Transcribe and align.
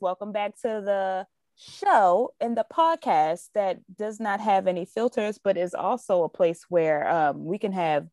welcome 0.00 0.32
back, 0.32 0.54
classmates. 0.60 0.60
Welcome 0.60 0.60
back 0.60 0.60
to 0.62 0.84
the 0.84 1.26
show 1.56 2.32
and 2.40 2.56
the 2.56 2.66
podcast 2.72 3.48
that 3.54 3.78
does 3.96 4.20
not 4.20 4.40
have 4.40 4.66
any 4.66 4.84
filters, 4.84 5.38
but 5.42 5.56
is 5.56 5.74
also 5.74 6.22
a 6.24 6.28
place 6.28 6.64
where 6.68 7.08
um, 7.08 7.44
we 7.44 7.58
can 7.58 7.72
have 7.72 8.06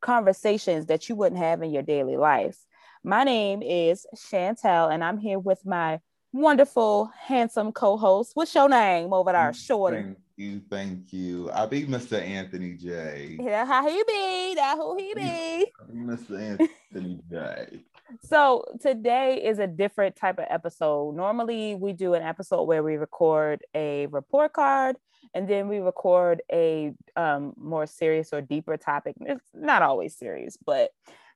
conversations 0.00 0.86
that 0.86 1.08
you 1.08 1.16
wouldn't 1.16 1.40
have 1.40 1.62
in 1.62 1.70
your 1.70 1.82
daily 1.82 2.16
life. 2.16 2.58
My 3.04 3.24
name 3.24 3.62
is 3.62 4.06
Chantel, 4.16 4.92
and 4.92 5.04
I'm 5.04 5.18
here 5.18 5.38
with 5.38 5.64
my 5.64 6.00
wonderful, 6.32 7.10
handsome 7.18 7.72
co-host. 7.72 8.32
What's 8.34 8.54
your 8.54 8.68
name 8.68 9.12
over 9.12 9.32
there, 9.32 9.52
Shorty? 9.52 9.96
Thank 9.96 10.18
you, 10.36 10.62
thank 10.68 11.12
you. 11.12 11.50
I'll 11.50 11.68
be 11.68 11.86
Mr. 11.86 12.20
Anthony 12.20 12.74
Jay. 12.74 13.38
Yeah, 13.40 13.64
how 13.64 13.88
he 13.88 14.02
be? 14.06 14.54
That 14.56 14.76
who 14.76 14.96
he 14.96 15.14
be? 15.14 15.72
Mr. 15.94 16.68
Anthony 16.92 17.20
Jay. 17.30 17.84
So 18.22 18.64
today 18.80 19.42
is 19.44 19.58
a 19.58 19.66
different 19.66 20.16
type 20.16 20.38
of 20.38 20.46
episode. 20.48 21.16
Normally, 21.16 21.74
we 21.74 21.92
do 21.92 22.14
an 22.14 22.22
episode 22.22 22.64
where 22.64 22.82
we 22.82 22.96
record 22.96 23.62
a 23.74 24.06
report 24.06 24.52
card 24.52 24.96
and 25.34 25.48
then 25.48 25.68
we 25.68 25.78
record 25.78 26.42
a 26.52 26.92
um, 27.16 27.52
more 27.56 27.86
serious 27.86 28.32
or 28.32 28.40
deeper 28.40 28.76
topic. 28.76 29.16
It's 29.20 29.44
not 29.52 29.82
always 29.82 30.16
serious, 30.16 30.56
but 30.64 30.90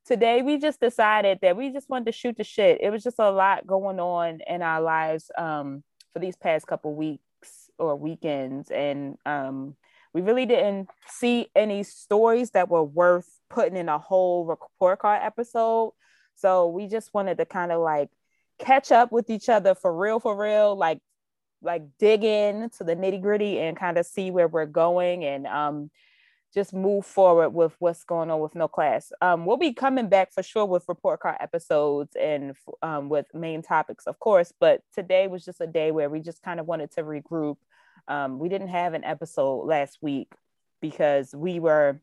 today 0.07 0.43
we 0.43 0.59
just 0.59 0.81
decided 0.81 1.41
that 1.43 1.57
we 1.57 1.71
just 1.71 1.91
wanted 1.91 2.07
to 2.07 2.13
shoot 2.13 2.37
the 2.37 2.45
shit. 2.45 2.81
It 2.81 2.91
was 2.91 3.03
just 3.03 3.19
a 3.19 3.31
lot 3.31 3.67
going 3.67 3.99
on 3.99 4.41
in 4.47 4.63
our 4.63 4.81
lives 4.81 5.31
um, 5.37 5.83
for 6.13 6.21
these 6.21 6.37
past 6.37 6.67
couple 6.67 6.95
weeks 6.95 7.71
or 7.79 7.97
weekends, 7.97 8.71
and 8.71 9.17
um, 9.27 9.77
we 10.13 10.21
really 10.21 10.47
didn't 10.47 10.89
see 11.09 11.49
any 11.55 11.83
stories 11.83 12.51
that 12.51 12.69
were 12.69 12.85
worth 12.85 13.29
putting 13.49 13.77
in 13.77 13.89
a 13.89 13.99
whole 13.99 14.45
report 14.45 15.01
card 15.01 15.21
episode. 15.23 15.93
So 16.41 16.69
we 16.69 16.87
just 16.87 17.13
wanted 17.13 17.39
to 17.39 17.45
kind 17.45 17.73
of 17.73 17.81
like 17.81 18.11
catch 18.59 18.93
up 18.93 19.13
with 19.13 19.31
each 19.31 19.49
other 19.49 19.75
for 19.75 19.95
real, 19.95 20.21
for 20.21 20.37
real, 20.37 20.77
like 20.77 21.01
like 21.63 21.83
dig 21.99 22.25
in 22.25 22.71
to 22.71 22.85
the 22.85 22.97
nitty 22.97 23.21
gritty 23.21 23.59
and 23.59 23.77
kind 23.77 23.99
of 23.99 24.07
see 24.07 24.31
where 24.31 24.49
we're 24.49 24.65
going 24.65 25.25
and 25.25 25.47
um 25.47 25.91
just 26.53 26.73
move 26.73 27.07
forward 27.07 27.51
with 27.51 27.75
what's 27.79 28.05
going 28.05 28.31
on 28.31 28.41
with 28.41 28.55
no 28.55 28.67
class. 28.67 29.13
Um, 29.21 29.47
we'll 29.47 29.57
be 29.57 29.73
coming 29.73 30.09
back 30.09 30.33
for 30.33 30.43
sure 30.43 30.67
with 30.67 30.89
report 30.89 31.21
card 31.21 31.37
episodes 31.41 32.17
and 32.17 32.57
um, 32.83 33.09
with 33.09 33.27
main 33.33 33.63
topics, 33.63 34.07
of 34.07 34.19
course. 34.19 34.53
But 34.59 34.83
today 34.95 35.29
was 35.29 35.45
just 35.45 35.61
a 35.61 35.67
day 35.67 35.93
where 35.93 36.11
we 36.11 36.21
just 36.21 36.43
kind 36.43 36.59
of 36.59 36.67
wanted 36.67 36.91
to 36.93 37.03
regroup. 37.03 37.57
Um, 38.09 38.39
we 38.39 38.49
didn't 38.49 38.69
have 38.69 38.95
an 38.95 39.05
episode 39.05 39.67
last 39.67 39.99
week 40.01 40.33
because 40.81 41.35
we 41.35 41.61
were 41.61 42.01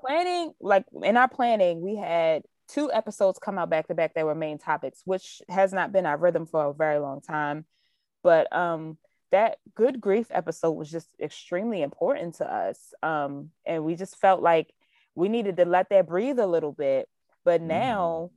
planning, 0.00 0.52
like 0.60 0.84
in 1.02 1.16
our 1.16 1.28
planning, 1.28 1.80
we 1.80 1.96
had 1.96 2.42
two 2.72 2.90
episodes 2.92 3.38
come 3.38 3.58
out 3.58 3.70
back 3.70 3.88
to 3.88 3.94
back 3.94 4.14
that 4.14 4.24
were 4.24 4.34
main 4.34 4.58
topics, 4.58 5.02
which 5.04 5.42
has 5.48 5.72
not 5.72 5.92
been 5.92 6.06
our 6.06 6.16
rhythm 6.16 6.46
for 6.46 6.66
a 6.66 6.74
very 6.74 6.98
long 6.98 7.20
time. 7.20 7.66
But 8.22 8.54
um, 8.54 8.96
that 9.30 9.58
good 9.74 10.00
grief 10.00 10.28
episode 10.30 10.72
was 10.72 10.90
just 10.90 11.08
extremely 11.20 11.82
important 11.82 12.36
to 12.36 12.50
us. 12.50 12.94
Um, 13.02 13.50
and 13.66 13.84
we 13.84 13.94
just 13.94 14.16
felt 14.18 14.42
like 14.42 14.72
we 15.14 15.28
needed 15.28 15.56
to 15.56 15.64
let 15.64 15.90
that 15.90 16.06
breathe 16.06 16.38
a 16.38 16.46
little 16.46 16.72
bit. 16.72 17.08
But 17.44 17.60
mm-hmm. 17.60 17.68
now 17.68 18.30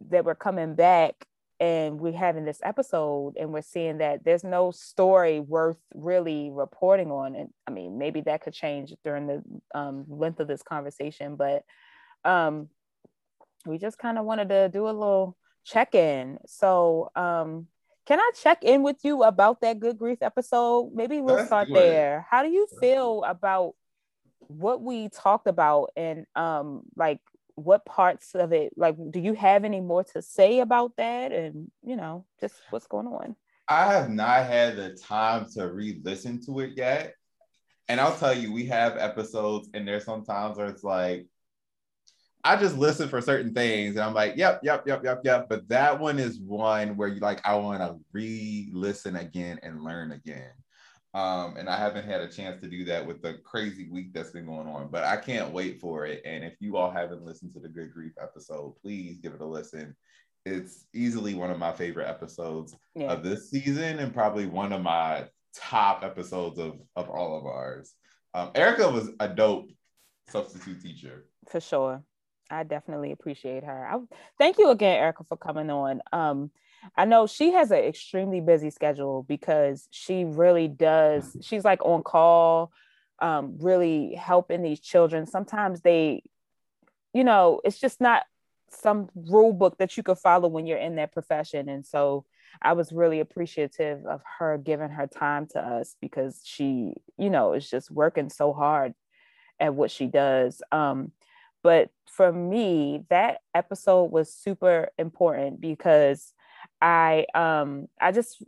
mm. 0.00 0.10
that 0.10 0.24
we're 0.24 0.34
coming 0.36 0.74
back 0.74 1.26
and 1.60 2.00
we're 2.00 2.12
having 2.12 2.44
this 2.44 2.60
episode 2.64 3.36
and 3.38 3.52
we're 3.52 3.62
seeing 3.62 3.98
that 3.98 4.24
there's 4.24 4.42
no 4.42 4.70
story 4.70 5.38
worth 5.38 5.78
really 5.94 6.50
reporting 6.50 7.10
on. 7.10 7.34
And 7.34 7.50
I 7.66 7.70
mean, 7.70 7.98
maybe 7.98 8.20
that 8.22 8.42
could 8.42 8.54
change 8.54 8.94
during 9.04 9.26
the 9.26 9.42
um, 9.74 10.04
length 10.08 10.40
of 10.40 10.48
this 10.48 10.62
conversation, 10.62 11.36
but 11.36 11.64
um, 12.24 12.68
we 13.66 13.78
just 13.78 13.98
kind 13.98 14.18
of 14.18 14.24
wanted 14.24 14.48
to 14.50 14.68
do 14.68 14.84
a 14.84 14.92
little 14.92 15.36
check 15.64 15.94
in. 15.94 16.38
So, 16.46 17.10
um, 17.14 17.68
can 18.04 18.18
I 18.18 18.30
check 18.34 18.64
in 18.64 18.82
with 18.82 18.98
you 19.04 19.22
about 19.22 19.60
that 19.60 19.78
good 19.78 19.96
grief 19.96 20.18
episode? 20.22 20.92
Maybe 20.92 21.20
we'll 21.20 21.36
That's 21.36 21.46
start 21.46 21.68
there. 21.72 22.26
How 22.28 22.42
do 22.42 22.50
you 22.50 22.66
feel 22.80 23.22
about 23.24 23.74
what 24.48 24.82
we 24.82 25.08
talked 25.08 25.46
about 25.46 25.90
and 25.96 26.26
um 26.34 26.82
like 26.96 27.20
what 27.54 27.84
parts 27.84 28.34
of 28.34 28.52
it 28.52 28.72
like 28.76 28.96
do 29.10 29.20
you 29.20 29.34
have 29.34 29.64
any 29.64 29.80
more 29.80 30.04
to 30.04 30.20
say 30.20 30.60
about 30.60 30.96
that 30.96 31.32
and 31.32 31.70
you 31.82 31.96
know 31.96 32.24
just 32.40 32.54
what's 32.70 32.86
going 32.86 33.06
on? 33.06 33.36
I 33.68 33.92
have 33.92 34.10
not 34.10 34.46
had 34.46 34.76
the 34.76 34.90
time 34.90 35.46
to 35.54 35.72
re-listen 35.72 36.44
to 36.46 36.60
it 36.60 36.72
yet. 36.76 37.14
And 37.88 38.00
I'll 38.00 38.16
tell 38.16 38.34
you, 38.34 38.52
we 38.52 38.66
have 38.66 38.96
episodes 38.96 39.70
and 39.72 39.86
there's 39.86 40.04
sometimes 40.04 40.58
where 40.58 40.66
it's 40.66 40.84
like 40.84 41.26
I 42.44 42.56
just 42.56 42.76
listen 42.76 43.08
for 43.08 43.20
certain 43.20 43.54
things 43.54 43.94
and 43.94 44.04
I'm 44.04 44.14
like, 44.14 44.36
yep, 44.36 44.60
yep, 44.64 44.84
yep, 44.86 45.04
yep, 45.04 45.20
yep. 45.24 45.48
But 45.48 45.68
that 45.68 45.98
one 46.00 46.18
is 46.18 46.40
one 46.40 46.96
where 46.96 47.08
you 47.08 47.20
like, 47.20 47.40
I 47.46 47.54
want 47.54 47.80
to 47.80 47.98
re 48.12 48.68
listen 48.72 49.16
again 49.16 49.60
and 49.62 49.84
learn 49.84 50.12
again. 50.12 50.50
Um, 51.14 51.56
and 51.56 51.68
I 51.68 51.76
haven't 51.76 52.06
had 52.06 52.22
a 52.22 52.28
chance 52.28 52.60
to 52.62 52.68
do 52.68 52.84
that 52.86 53.06
with 53.06 53.20
the 53.22 53.34
crazy 53.44 53.88
week 53.88 54.14
that's 54.14 54.30
been 54.30 54.46
going 54.46 54.66
on, 54.66 54.88
but 54.90 55.04
I 55.04 55.18
can't 55.18 55.52
wait 55.52 55.78
for 55.78 56.06
it. 56.06 56.22
And 56.24 56.42
if 56.42 56.54
you 56.58 56.76
all 56.76 56.90
haven't 56.90 57.22
listened 57.22 57.52
to 57.52 57.60
the 57.60 57.68
Good 57.68 57.92
Grief 57.92 58.12
episode, 58.20 58.74
please 58.80 59.18
give 59.18 59.34
it 59.34 59.42
a 59.42 59.46
listen. 59.46 59.94
It's 60.46 60.86
easily 60.94 61.34
one 61.34 61.50
of 61.50 61.58
my 61.58 61.72
favorite 61.72 62.08
episodes 62.08 62.74
yeah. 62.94 63.12
of 63.12 63.22
this 63.22 63.50
season 63.50 63.98
and 63.98 64.12
probably 64.12 64.46
one 64.46 64.72
of 64.72 64.82
my 64.82 65.26
top 65.54 66.02
episodes 66.02 66.58
of, 66.58 66.80
of 66.96 67.10
all 67.10 67.38
of 67.38 67.44
ours. 67.44 67.92
Um, 68.34 68.50
Erica 68.54 68.90
was 68.90 69.10
a 69.20 69.28
dope 69.28 69.70
substitute 70.28 70.80
teacher. 70.80 71.26
For 71.46 71.60
sure. 71.60 72.02
I 72.52 72.64
definitely 72.64 73.12
appreciate 73.12 73.64
her. 73.64 73.88
I, 73.88 73.98
thank 74.38 74.58
you 74.58 74.70
again, 74.70 74.98
Erica, 74.98 75.24
for 75.24 75.36
coming 75.36 75.70
on. 75.70 76.02
Um, 76.12 76.50
I 76.96 77.04
know 77.06 77.26
she 77.26 77.52
has 77.52 77.70
an 77.70 77.78
extremely 77.78 78.40
busy 78.40 78.70
schedule 78.70 79.24
because 79.26 79.88
she 79.90 80.24
really 80.24 80.68
does. 80.68 81.36
She's 81.40 81.64
like 81.64 81.82
on 81.84 82.02
call, 82.02 82.72
um, 83.20 83.56
really 83.58 84.14
helping 84.14 84.62
these 84.62 84.80
children. 84.80 85.26
Sometimes 85.26 85.80
they, 85.80 86.22
you 87.14 87.24
know, 87.24 87.60
it's 87.64 87.78
just 87.78 88.00
not 88.00 88.24
some 88.70 89.08
rule 89.14 89.52
book 89.52 89.78
that 89.78 89.96
you 89.96 90.02
could 90.02 90.18
follow 90.18 90.48
when 90.48 90.66
you're 90.66 90.78
in 90.78 90.96
that 90.96 91.12
profession. 91.12 91.68
And 91.68 91.86
so 91.86 92.24
I 92.60 92.74
was 92.74 92.92
really 92.92 93.20
appreciative 93.20 94.04
of 94.04 94.20
her 94.38 94.58
giving 94.58 94.90
her 94.90 95.06
time 95.06 95.46
to 95.52 95.60
us 95.60 95.96
because 96.00 96.42
she, 96.44 96.94
you 97.16 97.30
know, 97.30 97.54
is 97.54 97.68
just 97.68 97.90
working 97.90 98.28
so 98.28 98.52
hard 98.52 98.94
at 99.60 99.74
what 99.74 99.90
she 99.90 100.06
does. 100.06 100.60
Um, 100.72 101.12
but 101.62 101.90
for 102.06 102.32
me, 102.32 103.04
that 103.08 103.38
episode 103.54 104.06
was 104.06 104.32
super 104.32 104.90
important 104.98 105.60
because 105.60 106.32
I 106.80 107.26
um 107.34 107.86
I 108.00 108.12
just 108.12 108.42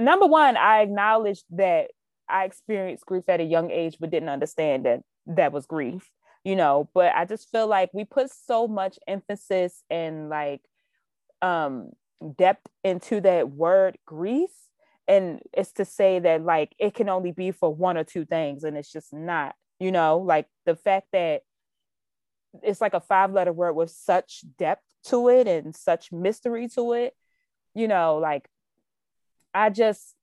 number 0.00 0.26
one, 0.26 0.56
I 0.56 0.82
acknowledged 0.82 1.44
that 1.50 1.90
I 2.28 2.44
experienced 2.44 3.06
grief 3.06 3.24
at 3.28 3.40
a 3.40 3.44
young 3.44 3.70
age 3.70 3.96
but 4.00 4.10
didn't 4.10 4.28
understand 4.28 4.86
that 4.86 5.00
that 5.26 5.52
was 5.52 5.66
grief, 5.66 6.10
you 6.44 6.56
know, 6.56 6.88
but 6.94 7.14
I 7.14 7.24
just 7.24 7.50
feel 7.50 7.66
like 7.66 7.90
we 7.92 8.04
put 8.04 8.30
so 8.30 8.66
much 8.66 8.98
emphasis 9.06 9.82
and 9.90 10.28
like 10.28 10.60
um 11.40 11.90
depth 12.36 12.66
into 12.84 13.20
that 13.20 13.50
word 13.50 13.98
grief. 14.06 14.50
And 15.08 15.40
it's 15.52 15.72
to 15.72 15.84
say 15.84 16.20
that 16.20 16.44
like 16.44 16.74
it 16.78 16.94
can 16.94 17.08
only 17.08 17.32
be 17.32 17.50
for 17.50 17.74
one 17.74 17.96
or 17.96 18.04
two 18.04 18.24
things 18.24 18.64
and 18.64 18.76
it's 18.76 18.92
just 18.92 19.12
not 19.12 19.54
you 19.82 19.90
know? 19.90 20.18
Like 20.18 20.46
the 20.64 20.76
fact 20.76 21.08
that 21.12 21.42
it's 22.62 22.80
like 22.80 22.94
a 22.94 23.00
five 23.00 23.32
letter 23.32 23.52
word 23.52 23.72
with 23.72 23.90
such 23.90 24.44
depth 24.58 24.84
to 25.04 25.28
it 25.28 25.46
and 25.46 25.74
such 25.74 26.12
mystery 26.12 26.68
to 26.68 26.92
it 26.92 27.14
you 27.74 27.88
know 27.88 28.18
like 28.18 28.48
i 29.54 29.70
just 29.70 30.14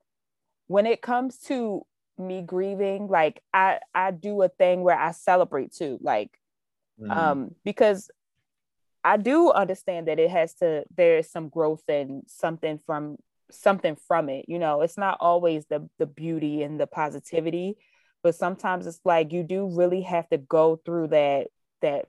when 0.68 0.86
it 0.86 1.02
comes 1.02 1.38
to 1.40 1.86
me 2.18 2.42
grieving 2.42 3.08
like 3.08 3.42
i 3.54 3.80
i 3.94 4.12
do 4.12 4.42
a 4.42 4.50
thing 4.50 4.82
where 4.82 4.98
i 4.98 5.12
celebrate 5.12 5.74
too 5.74 5.98
like 6.02 6.32
mm-hmm. 7.00 7.12
um 7.12 7.56
because 7.64 8.12
i 9.04 9.18
do 9.18 9.52
understand 9.52 10.08
that 10.08 10.20
it 10.20 10.30
has 10.30 10.54
to 10.54 10.84
there 10.96 11.18
is 11.18 11.30
some 11.30 11.50
growth 11.50 11.84
and 11.88 12.24
something 12.28 12.80
from 12.86 13.18
something 13.52 13.98
from 14.08 14.30
it 14.30 14.46
you 14.48 14.60
know 14.60 14.82
it's 14.82 14.98
not 14.98 15.18
always 15.20 15.66
the 15.66 15.90
the 15.98 16.06
beauty 16.06 16.62
and 16.62 16.80
the 16.80 16.86
positivity 16.86 17.76
but 18.22 18.36
sometimes 18.36 18.86
it's 18.86 19.00
like 19.06 19.32
you 19.32 19.44
do 19.44 19.66
really 19.66 20.02
have 20.02 20.28
to 20.30 20.38
go 20.38 20.76
through 20.86 21.08
that 21.08 21.48
that 21.82 22.06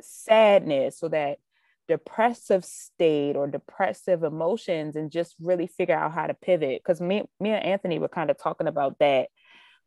sadness 0.00 1.02
or 1.02 1.10
that 1.10 1.38
depressive 1.86 2.64
state 2.64 3.36
or 3.36 3.46
depressive 3.46 4.22
emotions 4.22 4.96
and 4.96 5.10
just 5.10 5.34
really 5.40 5.66
figure 5.66 5.96
out 5.96 6.12
how 6.12 6.26
to 6.26 6.34
pivot. 6.34 6.80
Because 6.82 7.00
me, 7.00 7.24
me 7.40 7.50
and 7.50 7.64
anthony 7.64 7.98
were 7.98 8.08
kind 8.08 8.30
of 8.30 8.38
talking 8.38 8.66
about 8.66 8.98
that 9.00 9.28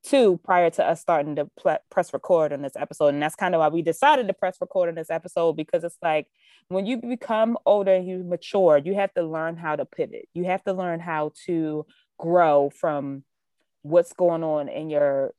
too 0.04 0.40
prior 0.44 0.70
to 0.70 0.86
us 0.86 1.02
starting 1.02 1.36
to 1.36 1.50
pl- 1.58 1.80
press 1.90 2.14
record 2.14 2.54
on 2.54 2.62
this 2.62 2.76
episode. 2.76 3.10
And 3.10 3.22
that's 3.22 3.36
kind 3.36 3.56
of 3.56 3.60
why 3.60 3.70
we 3.70 3.82
decided 3.82 4.28
to 4.28 4.34
press 4.34 4.58
record 4.62 4.90
on 4.90 4.96
this 4.96 5.10
episode 5.10 5.54
because 5.54 5.84
it's 5.84 5.98
like 6.02 6.28
when 6.70 6.86
you 6.86 6.98
become 6.98 7.58
older 7.66 7.94
and 7.94 8.08
you 8.08 8.24
mature 8.24 8.78
you 8.78 8.94
have 8.96 9.14
to 9.16 9.24
learn 9.24 9.58
how 9.58 9.76
to 9.76 9.86
pivot. 9.86 10.28
You 10.34 10.46
have 10.46 10.64
to 10.66 10.74
learn 10.74 11.00
how 11.00 11.32
to 11.46 11.86
grow 12.20 12.70
from 12.70 13.24
what's 13.82 14.14
going 14.14 14.44
on 14.44 14.70
in 14.70 14.90
your 14.90 15.34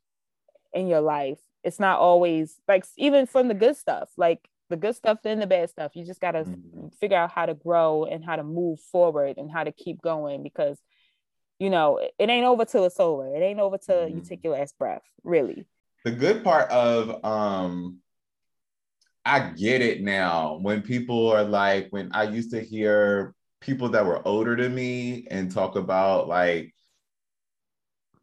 in 0.73 0.87
your 0.87 1.01
life. 1.01 1.39
It's 1.63 1.79
not 1.79 1.99
always 1.99 2.55
like 2.67 2.85
even 2.97 3.25
from 3.25 3.47
the 3.47 3.53
good 3.53 3.75
stuff 3.75 4.09
like 4.17 4.47
the 4.69 4.77
good 4.77 4.95
stuff 4.95 5.19
and 5.25 5.41
the 5.41 5.47
bad 5.47 5.69
stuff. 5.69 5.95
You 5.95 6.05
just 6.05 6.21
gotta 6.21 6.39
mm-hmm. 6.39 6.87
figure 6.99 7.17
out 7.17 7.31
how 7.31 7.45
to 7.45 7.53
grow 7.53 8.05
and 8.05 8.23
how 8.23 8.35
to 8.35 8.43
move 8.43 8.79
forward 8.79 9.37
and 9.37 9.51
how 9.51 9.63
to 9.63 9.71
keep 9.71 10.01
going 10.01 10.43
because 10.43 10.79
you 11.59 11.69
know 11.69 11.97
it 11.97 12.29
ain't 12.29 12.45
over 12.45 12.65
till 12.65 12.85
it's 12.85 12.99
over. 12.99 13.35
It 13.35 13.41
ain't 13.41 13.59
over 13.59 13.77
till 13.77 13.95
mm-hmm. 13.95 14.17
you 14.17 14.23
take 14.23 14.43
your 14.43 14.53
last 14.53 14.77
breath, 14.77 15.03
really. 15.23 15.65
The 16.05 16.11
good 16.11 16.43
part 16.43 16.69
of 16.71 17.23
um 17.25 17.99
I 19.25 19.51
get 19.51 19.81
it 19.81 20.01
now 20.01 20.57
when 20.61 20.81
people 20.81 21.29
are 21.29 21.43
like 21.43 21.87
when 21.89 22.11
I 22.13 22.23
used 22.23 22.51
to 22.51 22.61
hear 22.61 23.35
people 23.61 23.89
that 23.89 24.05
were 24.05 24.25
older 24.25 24.55
than 24.55 24.73
me 24.73 25.27
and 25.29 25.51
talk 25.51 25.75
about 25.75 26.27
like 26.27 26.73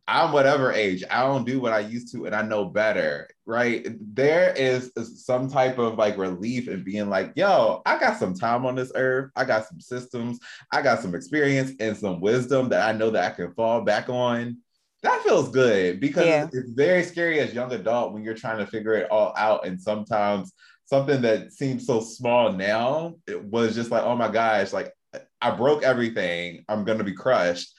I'm 0.08 0.32
whatever 0.32 0.72
age. 0.72 1.04
I 1.10 1.22
don't 1.22 1.44
do 1.44 1.60
what 1.60 1.72
I 1.72 1.80
used 1.80 2.12
to 2.12 2.26
and 2.26 2.34
I 2.34 2.42
know 2.42 2.66
better, 2.66 3.28
right? 3.46 3.86
There 4.14 4.52
is 4.56 4.90
some 5.24 5.48
type 5.48 5.78
of 5.78 5.96
like 5.96 6.18
relief 6.18 6.68
in 6.68 6.82
being 6.82 7.08
like, 7.08 7.32
yo, 7.36 7.80
I 7.86 7.98
got 7.98 8.18
some 8.18 8.34
time 8.34 8.66
on 8.66 8.74
this 8.74 8.90
earth. 8.94 9.30
I 9.36 9.44
got 9.44 9.66
some 9.66 9.80
systems. 9.80 10.40
I 10.72 10.82
got 10.82 11.00
some 11.00 11.14
experience 11.14 11.72
and 11.78 11.96
some 11.96 12.20
wisdom 12.20 12.68
that 12.70 12.86
I 12.86 12.92
know 12.92 13.10
that 13.10 13.32
I 13.32 13.34
can 13.34 13.54
fall 13.54 13.82
back 13.82 14.08
on. 14.08 14.58
That 15.02 15.22
feels 15.22 15.50
good 15.50 16.00
because 16.00 16.26
yeah. 16.26 16.48
it's 16.52 16.70
very 16.70 17.04
scary 17.04 17.38
as 17.38 17.54
young 17.54 17.72
adult 17.72 18.12
when 18.12 18.24
you're 18.24 18.34
trying 18.34 18.58
to 18.58 18.66
figure 18.66 18.94
it 18.94 19.10
all 19.10 19.32
out. 19.36 19.64
And 19.64 19.80
sometimes 19.80 20.52
something 20.86 21.22
that 21.22 21.52
seems 21.52 21.86
so 21.86 22.00
small 22.00 22.50
now, 22.52 23.14
it 23.28 23.42
was 23.44 23.76
just 23.76 23.92
like, 23.92 24.02
oh 24.02 24.16
my 24.16 24.28
gosh, 24.28 24.72
like 24.72 24.92
I 25.40 25.52
broke 25.52 25.84
everything. 25.84 26.64
I'm 26.68 26.84
gonna 26.84 27.04
be 27.04 27.12
crushed 27.14 27.72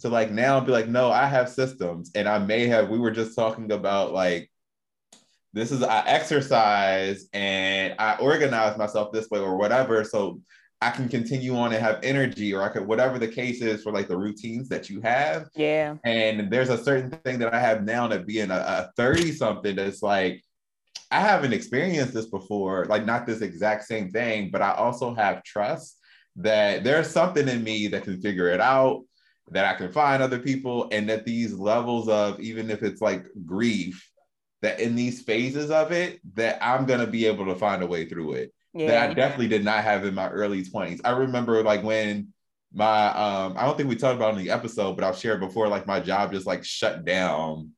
to 0.00 0.10
like 0.10 0.30
now 0.30 0.60
be 0.60 0.72
like, 0.72 0.88
no, 0.88 1.10
I 1.10 1.26
have 1.26 1.48
systems. 1.48 2.10
And 2.14 2.28
I 2.28 2.38
may 2.38 2.66
have, 2.66 2.90
we 2.90 2.98
were 2.98 3.10
just 3.10 3.34
talking 3.34 3.72
about 3.72 4.12
like, 4.12 4.50
this 5.54 5.70
is 5.70 5.82
I 5.82 6.04
exercise 6.06 7.28
and 7.32 7.94
I 7.98 8.16
organize 8.16 8.76
myself 8.76 9.12
this 9.12 9.30
way 9.30 9.38
or 9.38 9.56
whatever. 9.56 10.02
So 10.04 10.40
I 10.82 10.90
can 10.90 11.08
continue 11.08 11.56
on 11.56 11.72
and 11.72 11.82
have 11.82 12.00
energy, 12.02 12.52
or 12.52 12.62
I 12.62 12.68
could 12.68 12.86
whatever 12.86 13.18
the 13.18 13.28
case 13.28 13.62
is 13.62 13.82
for 13.82 13.92
like 13.92 14.08
the 14.08 14.18
routines 14.18 14.68
that 14.68 14.90
you 14.90 15.00
have. 15.00 15.46
Yeah. 15.54 15.94
And 16.04 16.50
there's 16.50 16.68
a 16.68 16.82
certain 16.82 17.10
thing 17.10 17.38
that 17.38 17.54
I 17.54 17.60
have 17.60 17.84
now 17.84 18.08
that 18.08 18.26
being 18.26 18.50
a 18.50 18.90
30 18.96 19.32
something 19.32 19.76
that's 19.76 20.02
like, 20.02 20.42
I 21.10 21.20
haven't 21.20 21.52
experienced 21.52 22.12
this 22.12 22.26
before, 22.26 22.86
like 22.86 23.06
not 23.06 23.24
this 23.24 23.40
exact 23.40 23.84
same 23.84 24.10
thing, 24.10 24.50
but 24.50 24.60
I 24.60 24.72
also 24.72 25.14
have 25.14 25.44
trust 25.44 25.98
that 26.36 26.82
there's 26.82 27.08
something 27.08 27.48
in 27.48 27.62
me 27.62 27.86
that 27.86 28.02
can 28.02 28.20
figure 28.20 28.48
it 28.48 28.60
out 28.60 29.04
that 29.50 29.64
I 29.66 29.78
can 29.78 29.92
find 29.92 30.22
other 30.22 30.38
people, 30.38 30.88
and 30.90 31.08
that 31.08 31.24
these 31.24 31.52
levels 31.52 32.08
of 32.08 32.40
even 32.40 32.70
if 32.70 32.82
it's 32.82 33.00
like 33.00 33.26
grief, 33.46 34.10
that 34.64 34.80
in 34.80 34.94
these 34.96 35.22
phases 35.22 35.70
of 35.70 35.92
it, 35.92 36.20
that 36.34 36.58
I'm 36.62 36.86
gonna 36.86 37.06
be 37.06 37.26
able 37.26 37.46
to 37.46 37.54
find 37.54 37.82
a 37.82 37.86
way 37.86 38.06
through 38.06 38.34
it. 38.34 38.54
Yeah. 38.72 38.88
That 38.88 39.10
I 39.10 39.14
definitely 39.14 39.48
did 39.48 39.64
not 39.64 39.84
have 39.84 40.04
in 40.04 40.14
my 40.14 40.28
early 40.28 40.64
20s. 40.64 41.00
I 41.04 41.10
remember 41.10 41.62
like 41.62 41.82
when 41.84 42.32
my 42.72 43.06
um 43.08 43.54
I 43.56 43.64
don't 43.64 43.76
think 43.76 43.88
we 43.88 43.96
talked 43.96 44.16
about 44.16 44.36
in 44.36 44.42
the 44.44 44.50
episode, 44.50 44.94
but 44.96 45.04
I've 45.04 45.18
shared 45.18 45.40
before, 45.40 45.68
like 45.68 45.86
my 45.86 46.00
job 46.00 46.32
just 46.32 46.46
like 46.46 46.64
shut 46.64 47.04
down 47.04 47.70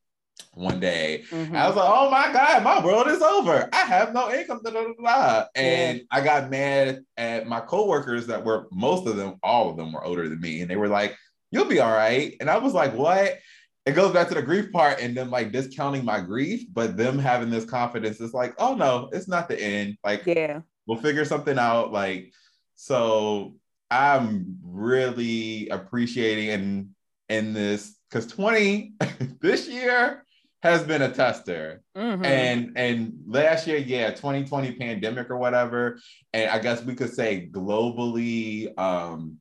one 0.55 0.81
day. 0.81 1.25
Mm-hmm. 1.31 1.55
I 1.55 1.67
was 1.67 1.77
like, 1.77 1.88
oh 1.88 2.11
my 2.11 2.33
God, 2.33 2.62
my 2.62 2.85
world 2.85 3.09
is 3.09 3.23
over. 3.23 3.69
I 3.73 3.85
have 3.85 4.15
no 4.15 4.33
income. 4.33 4.61
Blah, 4.62 4.73
blah, 4.73 4.93
blah. 4.99 5.44
And 5.55 5.99
yeah. 5.99 6.05
I 6.11 6.21
got 6.23 6.50
mad 6.50 7.05
at 7.17 7.47
my 7.47 7.61
coworkers 7.61 8.27
that 8.29 8.44
were 8.44 8.67
most 8.73 9.06
of 9.06 9.17
them, 9.17 9.37
all 9.43 9.71
of 9.71 9.77
them 9.77 9.93
were 9.93 10.05
older 10.05 10.29
than 10.29 10.41
me. 10.41 10.61
And 10.62 10.71
they 10.71 10.77
were 10.77 10.88
like, 10.88 11.17
you'll 11.50 11.67
be 11.67 11.81
all 11.81 11.93
right. 11.93 12.37
And 12.41 12.49
I 12.49 12.59
was 12.59 12.73
like, 12.73 12.94
what? 12.94 13.38
It 13.87 13.94
goes 13.94 14.12
back 14.12 14.29
to 14.29 14.35
the 14.35 14.43
grief 14.43 14.73
part 14.73 15.00
and 15.00 15.17
them 15.17 15.31
like 15.31 15.53
discounting 15.53 16.05
my 16.05 16.21
grief, 16.21 16.67
but 16.73 16.97
them 16.97 17.19
having 17.19 17.50
this 17.50 17.65
confidence 17.65 18.21
is 18.21 18.35
like, 18.35 18.55
oh 18.59 18.75
no, 18.75 19.09
it's 19.12 19.29
not 19.29 19.49
the 19.49 19.61
end. 19.61 19.97
Like, 20.05 20.27
yeah, 20.27 20.61
we'll 20.87 20.99
figure 20.99 21.25
something 21.25 21.59
out. 21.59 21.93
Like, 21.93 22.33
so 22.75 23.55
I'm 23.91 24.59
really 24.65 25.69
appreciating 25.69 26.50
and 26.50 26.88
in 27.29 27.53
this 27.53 27.97
because 28.11 28.27
20 28.27 28.94
this 29.41 29.69
year 29.69 30.25
has 30.62 30.83
been 30.83 31.03
a 31.03 31.12
tester. 31.12 31.83
Mm-hmm. 31.97 32.25
And 32.25 32.73
and 32.77 33.12
last 33.27 33.67
year, 33.67 33.79
yeah, 33.79 34.11
2020 34.11 34.73
pandemic 34.73 35.31
or 35.31 35.37
whatever. 35.37 35.99
And 36.33 36.50
I 36.50 36.59
guess 36.59 36.83
we 36.83 36.94
could 36.94 37.15
say 37.15 37.49
globally, 37.50 38.77
um, 38.79 39.38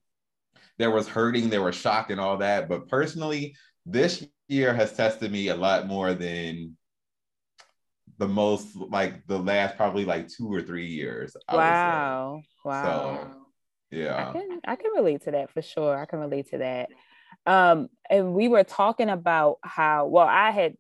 there 0.78 0.92
was 0.92 1.08
hurting, 1.08 1.50
there 1.50 1.64
was 1.64 1.76
shock 1.76 2.10
and 2.10 2.20
all 2.20 2.38
that. 2.38 2.70
But 2.70 2.88
personally, 2.88 3.56
this 3.86 4.28
year 4.48 4.74
has 4.74 4.94
tested 4.94 5.32
me 5.32 5.50
a 5.50 5.56
lot 5.56 5.88
more 5.88 6.14
than 6.14 6.78
the 8.18 8.28
most 8.28 8.76
like 8.76 9.26
the 9.28 9.40
last 9.40 9.76
probably 9.76 10.06
like 10.06 10.28
two 10.28 10.52
or 10.52 10.62
three 10.62 10.88
years. 10.88 11.36
wow. 11.52 12.42
Wow. 12.64 13.30
So, 13.92 13.98
yeah. 13.98 14.30
I 14.30 14.34
can 14.34 14.62
I 14.68 14.76
can 14.76 14.92
relate 14.96 15.24
to 15.24 15.32
that 15.32 15.52
for 15.52 15.62
sure. 15.62 15.98
I 15.98 16.06
can 16.06 16.20
relate 16.20 16.50
to 16.52 16.60
that. 16.60 16.90
Um, 17.46 17.90
and 18.10 18.34
we 18.34 18.48
were 18.48 18.64
talking 18.64 19.10
about 19.10 19.58
how 19.62 20.08
well 20.08 20.28
I 20.28 20.52
had 20.52 20.76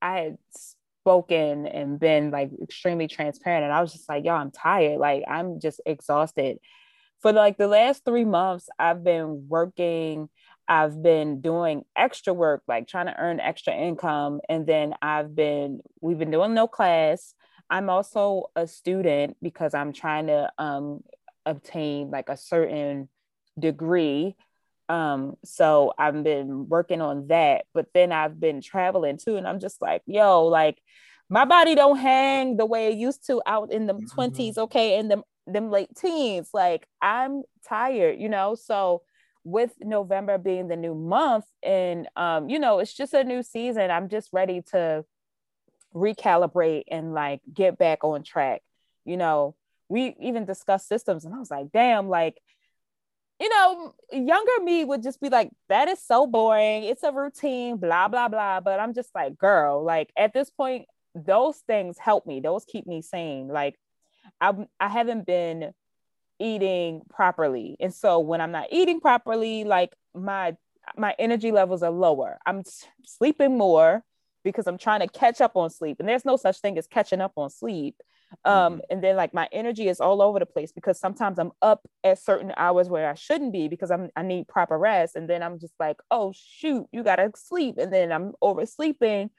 I 0.00 0.20
had 0.20 0.38
spoken 0.56 1.66
and 1.66 1.98
been 1.98 2.30
like 2.30 2.50
extremely 2.62 3.08
transparent 3.08 3.64
and 3.64 3.72
I 3.72 3.80
was 3.80 3.92
just 3.92 4.08
like, 4.08 4.24
yo, 4.24 4.34
I'm 4.34 4.50
tired. 4.50 4.98
Like 4.98 5.24
I'm 5.28 5.60
just 5.60 5.80
exhausted 5.84 6.58
for 7.20 7.32
like 7.32 7.56
the 7.56 7.68
last 7.68 8.04
three 8.04 8.24
months, 8.24 8.68
I've 8.78 9.02
been 9.02 9.46
working. 9.48 10.28
I've 10.68 11.02
been 11.02 11.40
doing 11.40 11.84
extra 11.96 12.34
work, 12.34 12.62
like 12.68 12.86
trying 12.86 13.06
to 13.06 13.16
earn 13.18 13.40
extra 13.40 13.74
income. 13.74 14.40
And 14.48 14.66
then 14.66 14.94
I've 15.00 15.34
been, 15.34 15.80
we've 16.00 16.18
been 16.18 16.30
doing 16.30 16.54
no 16.54 16.68
class. 16.68 17.34
I'm 17.70 17.88
also 17.90 18.44
a 18.54 18.66
student 18.66 19.36
because 19.42 19.74
I'm 19.74 19.92
trying 19.92 20.26
to 20.26 20.52
um, 20.58 21.02
obtain 21.46 22.10
like 22.10 22.28
a 22.28 22.36
certain 22.36 23.08
degree. 23.58 24.36
Um, 24.88 25.36
so 25.44 25.92
I've 25.98 26.22
been 26.22 26.68
working 26.68 27.00
on 27.00 27.28
that, 27.28 27.64
but 27.74 27.86
then 27.94 28.12
I've 28.12 28.38
been 28.38 28.60
traveling 28.60 29.18
too. 29.18 29.36
And 29.36 29.46
I'm 29.46 29.60
just 29.60 29.80
like, 29.82 30.02
yo, 30.06 30.44
like 30.46 30.80
my 31.30 31.44
body 31.44 31.74
don't 31.74 31.98
hang 31.98 32.56
the 32.56 32.66
way 32.66 32.88
it 32.88 32.96
used 32.96 33.26
to 33.26 33.42
out 33.46 33.72
in 33.72 33.86
the 33.86 33.94
mm-hmm. 33.94 34.20
20s, 34.20 34.58
okay, 34.58 34.98
in 34.98 35.08
the 35.08 35.22
them 35.52 35.70
late 35.70 35.88
teens 35.96 36.50
like 36.52 36.86
i'm 37.02 37.42
tired 37.66 38.18
you 38.20 38.28
know 38.28 38.54
so 38.54 39.02
with 39.44 39.72
november 39.80 40.36
being 40.38 40.68
the 40.68 40.76
new 40.76 40.94
month 40.94 41.44
and 41.62 42.08
um 42.16 42.48
you 42.48 42.58
know 42.58 42.78
it's 42.80 42.92
just 42.92 43.14
a 43.14 43.24
new 43.24 43.42
season 43.42 43.90
i'm 43.90 44.08
just 44.08 44.28
ready 44.32 44.62
to 44.62 45.04
recalibrate 45.94 46.84
and 46.90 47.14
like 47.14 47.40
get 47.52 47.78
back 47.78 48.04
on 48.04 48.22
track. 48.22 48.62
You 49.04 49.16
know 49.16 49.54
we 49.88 50.14
even 50.20 50.44
discussed 50.44 50.86
systems 50.86 51.24
and 51.24 51.34
i 51.34 51.38
was 51.38 51.50
like 51.50 51.72
damn 51.72 52.10
like 52.10 52.36
you 53.40 53.48
know 53.48 53.94
younger 54.12 54.62
me 54.62 54.84
would 54.84 55.02
just 55.02 55.18
be 55.18 55.30
like 55.30 55.50
that 55.70 55.88
is 55.88 55.98
so 55.98 56.26
boring 56.26 56.84
it's 56.84 57.02
a 57.02 57.10
routine 57.10 57.78
blah 57.78 58.06
blah 58.06 58.28
blah. 58.28 58.60
But 58.60 58.80
i'm 58.80 58.92
just 58.92 59.14
like 59.14 59.38
girl 59.38 59.82
like 59.82 60.12
at 60.14 60.34
this 60.34 60.50
point 60.50 60.84
those 61.14 61.56
things 61.66 61.96
help 61.96 62.26
me 62.26 62.40
those 62.40 62.66
keep 62.66 62.86
me 62.86 63.00
sane 63.00 63.48
like 63.48 63.76
I, 64.42 64.52
I 64.78 64.88
haven't 64.88 65.24
been 65.24 65.72
eating 66.38 67.02
properly. 67.10 67.76
And 67.80 67.92
so 67.92 68.20
when 68.20 68.40
I'm 68.40 68.52
not 68.52 68.68
eating 68.70 69.00
properly, 69.00 69.64
like 69.64 69.94
my 70.14 70.56
my 70.96 71.14
energy 71.18 71.52
levels 71.52 71.82
are 71.82 71.90
lower. 71.90 72.38
I'm 72.46 72.62
sleeping 73.04 73.58
more 73.58 74.02
because 74.44 74.66
I'm 74.66 74.78
trying 74.78 75.00
to 75.00 75.08
catch 75.08 75.40
up 75.40 75.56
on 75.56 75.70
sleep. 75.70 75.98
And 76.00 76.08
there's 76.08 76.24
no 76.24 76.36
such 76.36 76.60
thing 76.60 76.78
as 76.78 76.86
catching 76.86 77.20
up 77.20 77.32
on 77.36 77.50
sleep. 77.50 77.96
Um, 78.44 78.74
mm-hmm. 78.74 78.80
and 78.90 79.02
then 79.02 79.16
like 79.16 79.32
my 79.32 79.48
energy 79.52 79.88
is 79.88 80.00
all 80.00 80.20
over 80.20 80.38
the 80.38 80.46
place 80.46 80.70
because 80.70 81.00
sometimes 81.00 81.38
I'm 81.38 81.52
up 81.62 81.80
at 82.04 82.18
certain 82.18 82.52
hours 82.58 82.90
where 82.90 83.08
I 83.08 83.14
shouldn't 83.14 83.52
be 83.52 83.68
because 83.68 83.90
I'm 83.90 84.10
I 84.16 84.22
need 84.22 84.48
proper 84.48 84.78
rest. 84.78 85.16
And 85.16 85.28
then 85.28 85.42
I'm 85.42 85.58
just 85.58 85.74
like, 85.80 85.96
oh 86.10 86.32
shoot, 86.34 86.86
you 86.92 87.02
gotta 87.02 87.30
sleep. 87.36 87.76
And 87.78 87.92
then 87.92 88.12
I'm 88.12 88.32
oversleeping. 88.42 89.30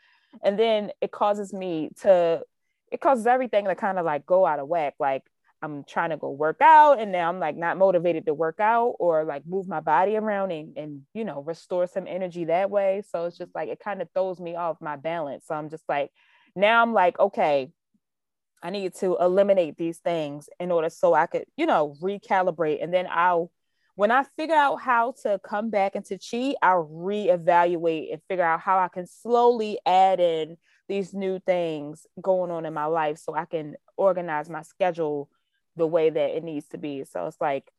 And 0.43 0.59
then 0.59 0.91
it 1.01 1.11
causes 1.11 1.53
me 1.53 1.89
to 2.01 2.43
it 2.91 2.99
causes 2.99 3.27
everything 3.27 3.65
to 3.65 3.75
kind 3.75 3.99
of 3.99 4.05
like 4.05 4.25
go 4.25 4.45
out 4.45 4.59
of 4.59 4.67
whack. 4.67 4.95
Like 4.99 5.23
I'm 5.61 5.83
trying 5.83 6.11
to 6.11 6.17
go 6.17 6.31
work 6.31 6.61
out 6.61 6.99
and 6.99 7.11
now 7.11 7.27
I'm 7.29 7.39
like 7.39 7.57
not 7.57 7.77
motivated 7.77 8.25
to 8.25 8.33
work 8.33 8.59
out 8.59 8.95
or 8.99 9.25
like 9.25 9.45
move 9.45 9.67
my 9.67 9.81
body 9.81 10.15
around 10.15 10.51
and, 10.51 10.77
and 10.77 11.01
you 11.13 11.25
know 11.25 11.41
restore 11.41 11.87
some 11.87 12.07
energy 12.07 12.45
that 12.45 12.69
way. 12.69 13.03
So 13.09 13.25
it's 13.25 13.37
just 13.37 13.53
like 13.53 13.69
it 13.69 13.79
kind 13.79 14.01
of 14.01 14.07
throws 14.13 14.39
me 14.39 14.55
off 14.55 14.77
my 14.81 14.95
balance. 14.95 15.45
So 15.47 15.55
I'm 15.55 15.69
just 15.69 15.83
like 15.89 16.11
now 16.55 16.81
I'm 16.81 16.93
like, 16.93 17.19
okay, 17.19 17.71
I 18.63 18.69
need 18.69 18.93
to 18.95 19.17
eliminate 19.19 19.77
these 19.77 19.99
things 19.99 20.49
in 20.59 20.71
order 20.71 20.89
so 20.89 21.13
I 21.13 21.27
could, 21.27 21.45
you 21.57 21.65
know, 21.65 21.95
recalibrate. 22.01 22.83
And 22.83 22.93
then 22.93 23.07
I'll 23.09 23.51
when 23.95 24.11
I 24.11 24.23
figure 24.37 24.55
out 24.55 24.77
how 24.77 25.13
to 25.23 25.41
come 25.43 25.69
back 25.69 25.93
into 25.93 26.17
chi, 26.17 26.55
I'll 26.61 26.87
reevaluate 26.87 28.13
and 28.13 28.21
figure 28.29 28.45
out 28.45 28.61
how 28.61 28.79
I 28.79 28.87
can 28.87 29.05
slowly 29.05 29.77
add 29.85 30.21
in 30.21 30.55
these 30.87 31.13
new 31.13 31.39
things 31.45 32.07
going 32.21 32.49
on 32.49 32.65
in 32.65 32.73
my 32.73 32.85
life 32.85 33.17
so 33.17 33.35
I 33.35 33.43
can 33.43 33.75
organize 33.97 34.49
my 34.49 34.61
schedule 34.61 35.29
the 35.79 35.87
way 35.87 36.09
that 36.09 36.37
it 36.37 36.43
needs 36.43 36.67
to 36.69 36.77
be. 36.77 37.03
So 37.05 37.25
it's 37.25 37.41
like 37.41 37.71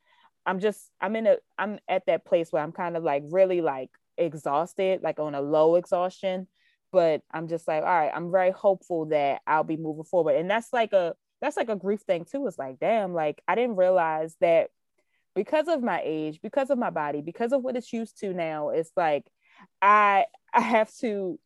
I'm 0.44 0.58
just 0.58 0.90
I'm 1.00 1.14
in 1.16 1.26
a 1.26 1.36
I'm 1.58 1.78
at 1.88 2.06
that 2.06 2.24
place 2.24 2.50
where 2.50 2.62
I'm 2.62 2.72
kind 2.72 2.96
of 2.96 3.04
like 3.04 3.22
really 3.26 3.60
like 3.60 3.90
exhausted, 4.16 5.02
like 5.02 5.20
on 5.20 5.34
a 5.34 5.40
low 5.40 5.76
exhaustion. 5.76 6.48
But 6.92 7.22
I'm 7.30 7.46
just 7.46 7.68
like, 7.68 7.82
all 7.84 7.88
right, 7.88 8.10
I'm 8.12 8.32
very 8.32 8.50
hopeful 8.50 9.06
that 9.06 9.42
I'll 9.46 9.64
be 9.64 9.76
moving 9.76 10.04
forward. 10.04 10.36
And 10.36 10.50
that's 10.50 10.72
like 10.72 10.92
a 10.92 11.14
that's 11.40 11.56
like 11.56 11.68
a 11.68 11.76
grief 11.76 12.00
thing 12.00 12.24
too. 12.24 12.46
It's 12.46 12.58
like, 12.58 12.80
damn, 12.80 13.14
like 13.14 13.42
I 13.46 13.54
didn't 13.54 13.76
realize 13.76 14.36
that 14.40 14.70
because 15.34 15.68
of 15.68 15.82
my 15.82 16.02
age, 16.04 16.40
because 16.42 16.70
of 16.70 16.78
my 16.78 16.90
body, 16.90 17.20
because 17.20 17.52
of 17.52 17.62
what 17.62 17.76
it's 17.76 17.92
used 17.92 18.18
to 18.20 18.34
now, 18.34 18.70
it's 18.70 18.90
like 18.96 19.26
I 19.80 20.26
I 20.52 20.60
have 20.60 20.92
to 20.96 21.38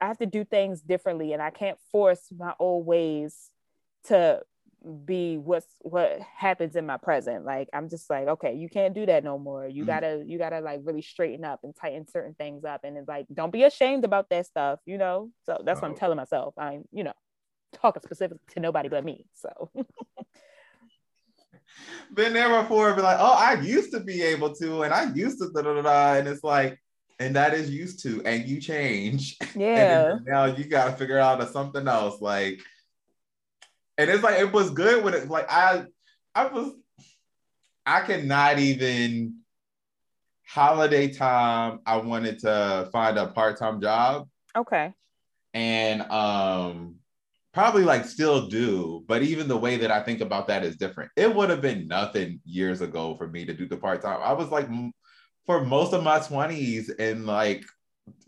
I 0.00 0.06
have 0.08 0.18
to 0.18 0.26
do 0.26 0.44
things 0.44 0.82
differently 0.82 1.32
and 1.32 1.40
I 1.40 1.50
can't 1.50 1.78
force 1.90 2.20
my 2.36 2.52
old 2.58 2.84
ways 2.84 3.50
to 4.04 4.42
be 5.04 5.36
what's 5.38 5.66
what 5.80 6.20
happens 6.20 6.76
in 6.76 6.86
my 6.86 6.96
present. 6.96 7.44
Like 7.44 7.68
i'm 7.72 7.88
just 7.88 8.08
like 8.10 8.28
okay 8.28 8.54
you 8.54 8.68
can't 8.68 8.94
do 8.94 9.06
that 9.06 9.24
no 9.24 9.38
more. 9.38 9.66
You 9.66 9.82
mm-hmm. 9.82 9.86
gotta 9.86 10.22
you 10.26 10.38
gotta 10.38 10.60
like 10.60 10.80
really 10.84 11.02
straighten 11.02 11.44
up 11.44 11.60
and 11.64 11.74
tighten 11.74 12.06
certain 12.08 12.34
things 12.34 12.64
up. 12.64 12.82
And 12.84 12.96
it's 12.96 13.08
like 13.08 13.26
don't 13.32 13.52
be 13.52 13.64
ashamed 13.64 14.04
about 14.04 14.28
that 14.30 14.46
stuff 14.46 14.80
you 14.86 14.98
know? 14.98 15.30
So 15.46 15.62
that's 15.64 15.78
oh. 15.78 15.82
what 15.82 15.90
i'm 15.90 15.96
telling 15.96 16.16
myself. 16.16 16.54
I'm 16.58 16.84
you 16.92 17.04
know 17.04 17.14
talking 17.72 18.02
specific 18.02 18.38
to 18.50 18.60
nobody 18.60 18.88
but 18.88 19.04
me 19.04 19.26
so. 19.34 19.70
Been 22.14 22.32
there 22.32 22.62
before 22.62 22.94
be 22.94 23.02
like 23.02 23.18
oh 23.18 23.34
i 23.36 23.54
used 23.60 23.90
to 23.92 24.00
be 24.00 24.22
able 24.22 24.54
to 24.54 24.82
and 24.82 24.94
i 24.94 25.12
used 25.12 25.40
to 25.40 25.50
da, 25.52 25.62
da, 25.62 25.74
da, 25.74 25.82
da. 25.82 26.14
and 26.14 26.28
it's 26.28 26.44
like 26.44 26.78
and 27.18 27.36
that 27.36 27.54
is 27.54 27.70
used 27.70 28.02
to 28.02 28.22
and 28.24 28.44
you 28.48 28.60
change. 28.60 29.36
Yeah. 29.56 30.18
now 30.24 30.46
you 30.46 30.64
got 30.64 30.86
to 30.86 30.92
figure 30.96 31.18
out 31.18 31.48
something 31.52 31.86
else 31.86 32.20
like 32.20 32.60
and 33.98 34.10
it's 34.10 34.22
like 34.22 34.38
it 34.40 34.52
was 34.52 34.70
good 34.70 35.04
when 35.04 35.14
it 35.14 35.28
like 35.28 35.50
I 35.50 35.84
I 36.34 36.46
was 36.46 36.72
I 37.86 38.00
could 38.00 38.24
not 38.24 38.58
even 38.58 39.40
holiday 40.46 41.12
time 41.12 41.80
I 41.86 41.96
wanted 41.98 42.38
to 42.40 42.88
find 42.92 43.18
a 43.18 43.28
part-time 43.28 43.80
job. 43.80 44.28
Okay. 44.56 44.92
And 45.52 46.02
um 46.02 46.96
probably 47.52 47.84
like 47.84 48.04
still 48.04 48.48
do, 48.48 49.04
but 49.06 49.22
even 49.22 49.46
the 49.46 49.56
way 49.56 49.76
that 49.76 49.90
I 49.90 50.02
think 50.02 50.20
about 50.20 50.48
that 50.48 50.64
is 50.64 50.76
different. 50.76 51.12
It 51.16 51.32
would 51.32 51.50
have 51.50 51.60
been 51.60 51.86
nothing 51.86 52.40
years 52.44 52.80
ago 52.80 53.14
for 53.14 53.28
me 53.28 53.44
to 53.44 53.54
do 53.54 53.68
the 53.68 53.76
part-time. 53.76 54.18
I 54.22 54.32
was 54.32 54.48
like 54.48 54.68
for 55.46 55.64
most 55.64 55.92
of 55.92 56.02
my 56.02 56.18
20s 56.18 56.90
in 56.98 57.26
like 57.26 57.64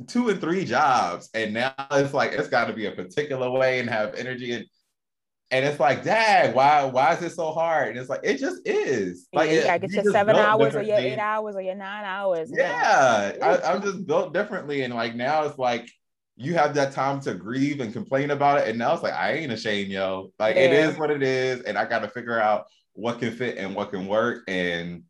two 0.06 0.28
and 0.30 0.40
three 0.40 0.64
jobs 0.64 1.28
and 1.34 1.52
now 1.52 1.74
it's 1.92 2.14
like 2.14 2.32
it's 2.32 2.48
got 2.48 2.66
to 2.66 2.72
be 2.72 2.86
a 2.86 2.92
particular 2.92 3.50
way 3.50 3.78
and 3.78 3.90
have 3.90 4.14
energy 4.14 4.52
and 4.52 4.64
and 5.50 5.64
it's 5.64 5.78
like, 5.78 6.02
Dad, 6.02 6.54
why 6.54 6.84
why 6.84 7.14
is 7.14 7.22
it 7.22 7.32
so 7.32 7.52
hard? 7.52 7.90
And 7.90 7.98
it's 7.98 8.08
like, 8.08 8.20
it 8.24 8.38
just 8.38 8.66
is. 8.66 9.28
Like, 9.32 9.50
yeah, 9.50 9.74
you 9.74 9.80
get 9.80 10.04
your 10.04 10.12
seven 10.12 10.34
hours 10.34 10.74
or 10.74 10.82
your 10.82 10.98
eight 10.98 11.18
hours 11.18 11.54
or 11.54 11.60
your 11.60 11.76
nine 11.76 12.04
hours. 12.04 12.50
Yeah, 12.52 13.32
I, 13.40 13.72
I'm 13.72 13.82
just 13.82 14.06
built 14.06 14.34
differently, 14.34 14.82
and 14.82 14.94
like 14.94 15.14
now 15.14 15.44
it's 15.44 15.58
like 15.58 15.88
you 16.36 16.54
have 16.54 16.74
that 16.74 16.92
time 16.92 17.20
to 17.20 17.34
grieve 17.34 17.80
and 17.80 17.92
complain 17.92 18.32
about 18.32 18.58
it, 18.60 18.68
and 18.68 18.78
now 18.78 18.92
it's 18.92 19.02
like 19.02 19.14
I 19.14 19.34
ain't 19.34 19.52
ashamed, 19.52 19.90
yo. 19.90 20.32
Like 20.38 20.56
yeah. 20.56 20.62
it 20.62 20.72
is 20.72 20.98
what 20.98 21.10
it 21.10 21.22
is, 21.22 21.62
and 21.62 21.78
I 21.78 21.84
got 21.84 22.00
to 22.00 22.08
figure 22.08 22.40
out 22.40 22.66
what 22.94 23.20
can 23.20 23.30
fit 23.30 23.56
and 23.56 23.74
what 23.74 23.90
can 23.90 24.08
work, 24.08 24.42
and 24.48 25.04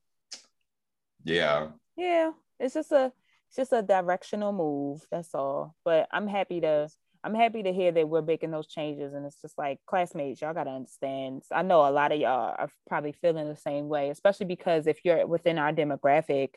yeah, 1.24 1.68
yeah, 1.96 2.32
it's 2.60 2.74
just 2.74 2.92
a 2.92 3.10
it's 3.48 3.56
just 3.56 3.72
a 3.72 3.80
directional 3.80 4.52
move. 4.52 5.06
That's 5.10 5.34
all. 5.34 5.74
But 5.82 6.08
I'm 6.12 6.28
happy 6.28 6.60
to 6.60 6.90
I'm 7.26 7.34
happy 7.34 7.64
to 7.64 7.72
hear 7.72 7.90
that 7.90 8.08
we're 8.08 8.22
making 8.22 8.52
those 8.52 8.68
changes. 8.68 9.12
And 9.12 9.26
it's 9.26 9.42
just 9.42 9.58
like 9.58 9.80
classmates, 9.84 10.40
y'all 10.40 10.54
gotta 10.54 10.70
understand. 10.70 11.42
I 11.50 11.62
know 11.62 11.80
a 11.80 11.90
lot 11.90 12.12
of 12.12 12.20
y'all 12.20 12.54
are 12.56 12.70
probably 12.88 13.10
feeling 13.10 13.48
the 13.48 13.56
same 13.56 13.88
way, 13.88 14.10
especially 14.10 14.46
because 14.46 14.86
if 14.86 15.04
you're 15.04 15.26
within 15.26 15.58
our 15.58 15.72
demographic, 15.72 16.50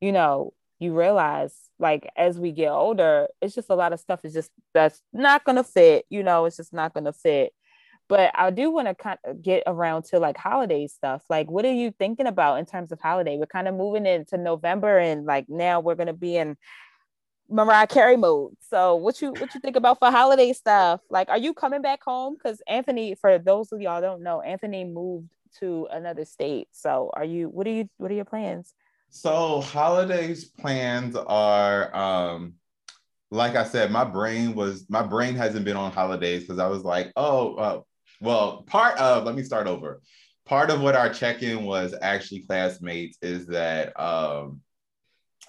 you 0.00 0.12
know, 0.12 0.54
you 0.78 0.96
realize 0.96 1.54
like 1.78 2.08
as 2.16 2.38
we 2.38 2.52
get 2.52 2.70
older, 2.70 3.28
it's 3.42 3.54
just 3.54 3.68
a 3.68 3.74
lot 3.74 3.92
of 3.92 4.00
stuff 4.00 4.24
is 4.24 4.32
just 4.32 4.50
that's 4.72 5.02
not 5.12 5.44
gonna 5.44 5.62
fit, 5.62 6.06
you 6.08 6.22
know, 6.22 6.46
it's 6.46 6.56
just 6.56 6.72
not 6.72 6.94
gonna 6.94 7.12
fit. 7.12 7.52
But 8.08 8.30
I 8.34 8.50
do 8.50 8.70
want 8.70 8.88
to 8.88 8.94
kind 8.94 9.18
of 9.24 9.42
get 9.42 9.64
around 9.66 10.04
to 10.04 10.18
like 10.18 10.38
holiday 10.38 10.86
stuff. 10.86 11.24
Like, 11.28 11.50
what 11.50 11.66
are 11.66 11.72
you 11.72 11.90
thinking 11.90 12.26
about 12.26 12.58
in 12.58 12.64
terms 12.64 12.92
of 12.92 13.00
holiday? 13.00 13.36
We're 13.36 13.46
kind 13.46 13.68
of 13.68 13.74
moving 13.74 14.06
into 14.06 14.38
November, 14.38 14.98
and 14.98 15.26
like 15.26 15.46
now 15.48 15.80
we're 15.80 15.96
gonna 15.96 16.14
be 16.14 16.36
in 16.36 16.56
Mariah 17.48 17.86
Carey 17.86 18.16
mode. 18.16 18.56
So 18.68 18.96
what 18.96 19.20
you 19.22 19.30
what 19.30 19.54
you 19.54 19.60
think 19.60 19.76
about 19.76 19.98
for 19.98 20.10
holiday 20.10 20.52
stuff? 20.52 21.00
Like, 21.10 21.28
are 21.28 21.38
you 21.38 21.54
coming 21.54 21.82
back 21.82 22.02
home? 22.02 22.34
Because 22.34 22.60
Anthony, 22.66 23.14
for 23.14 23.38
those 23.38 23.72
of 23.72 23.80
y'all 23.80 24.00
don't 24.00 24.22
know, 24.22 24.40
Anthony 24.40 24.84
moved 24.84 25.28
to 25.60 25.86
another 25.90 26.24
state. 26.24 26.68
So 26.72 27.10
are 27.14 27.24
you? 27.24 27.48
What 27.48 27.66
are 27.66 27.70
you? 27.70 27.88
What 27.98 28.10
are 28.10 28.14
your 28.14 28.24
plans? 28.24 28.74
So 29.10 29.60
holidays 29.60 30.44
plans 30.44 31.16
are 31.16 31.94
um 31.96 32.54
like 33.30 33.56
I 33.56 33.64
said, 33.64 33.90
my 33.90 34.04
brain 34.04 34.54
was 34.54 34.86
my 34.88 35.02
brain 35.02 35.34
hasn't 35.34 35.64
been 35.64 35.76
on 35.76 35.92
holidays 35.92 36.42
because 36.42 36.58
I 36.58 36.68
was 36.68 36.84
like, 36.84 37.12
oh, 37.16 37.54
uh, 37.54 37.80
well, 38.20 38.62
part 38.62 38.98
of 38.98 39.24
let 39.24 39.34
me 39.34 39.42
start 39.42 39.66
over. 39.66 40.00
Part 40.44 40.70
of 40.70 40.80
what 40.80 40.94
our 40.94 41.12
check-in 41.12 41.64
was 41.64 41.94
actually 42.00 42.40
classmates 42.40 43.18
is 43.20 43.46
that 43.48 43.98
um 43.98 44.60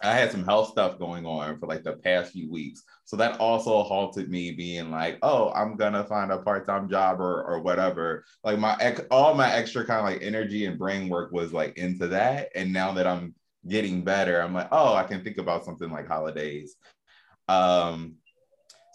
I 0.03 0.13
had 0.13 0.31
some 0.31 0.45
health 0.45 0.69
stuff 0.69 0.99
going 0.99 1.25
on 1.25 1.59
for 1.59 1.65
like 1.65 1.83
the 1.83 1.93
past 1.93 2.33
few 2.33 2.51
weeks. 2.51 2.83
So 3.05 3.15
that 3.17 3.39
also 3.39 3.81
halted 3.81 4.29
me 4.29 4.51
being 4.51 4.91
like, 4.91 5.17
oh, 5.23 5.51
I'm 5.51 5.75
gonna 5.75 6.03
find 6.03 6.31
a 6.31 6.37
part-time 6.37 6.89
job 6.89 7.19
or 7.19 7.43
or 7.43 7.61
whatever. 7.61 8.23
Like 8.43 8.59
my 8.59 8.95
all 9.09 9.33
my 9.33 9.51
extra 9.53 9.85
kind 9.85 9.99
of 9.99 10.05
like 10.05 10.21
energy 10.21 10.65
and 10.65 10.77
brain 10.77 11.09
work 11.09 11.31
was 11.31 11.51
like 11.51 11.77
into 11.77 12.07
that. 12.09 12.49
And 12.55 12.71
now 12.71 12.91
that 12.93 13.07
I'm 13.07 13.33
getting 13.67 14.03
better, 14.03 14.41
I'm 14.41 14.53
like, 14.53 14.67
oh, 14.71 14.93
I 14.93 15.03
can 15.03 15.23
think 15.23 15.39
about 15.39 15.65
something 15.65 15.89
like 15.89 16.07
holidays. 16.07 16.75
Um, 17.47 18.15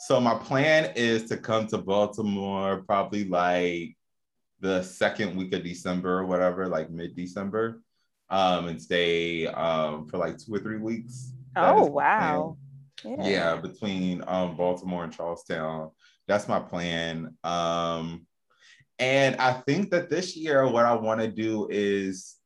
so 0.07 0.21
my 0.21 0.35
plan 0.35 0.93
is 0.95 1.25
to 1.27 1.37
come 1.37 1.67
to 1.69 1.79
Baltimore 1.79 2.83
probably 2.87 3.25
like 3.25 3.97
the 4.61 4.83
second 4.83 5.37
week 5.37 5.53
of 5.53 5.65
December 5.65 6.19
or 6.19 6.27
whatever, 6.27 6.69
like 6.69 6.91
mid-December 6.91 7.81
um, 8.33 8.67
and 8.67 8.83
stay 8.83 9.47
um, 9.47 10.09
for 10.09 10.17
like 10.17 10.39
two 10.39 10.55
or 10.55 10.59
three 10.59 10.79
weeks. 10.79 11.33
That 11.55 11.77
oh 11.77 11.85
wow! 11.85 12.57
Yeah. 13.05 13.29
yeah. 13.29 13.57
between 13.57 14.25
um, 14.27 14.57
Baltimore 14.57 15.05
and 15.05 15.13
Charlestown, 15.13 15.91
that's 16.27 16.49
my 16.49 16.59
plan. 16.59 17.37
Um, 17.45 18.27
and 18.99 19.37
I 19.37 19.53
think 19.53 19.91
that 19.91 20.09
this 20.09 20.35
year, 20.35 20.67
what 20.67 20.87
I 20.87 20.95
want 20.95 21.21
to 21.21 21.29
do 21.29 21.69
is 21.71 22.37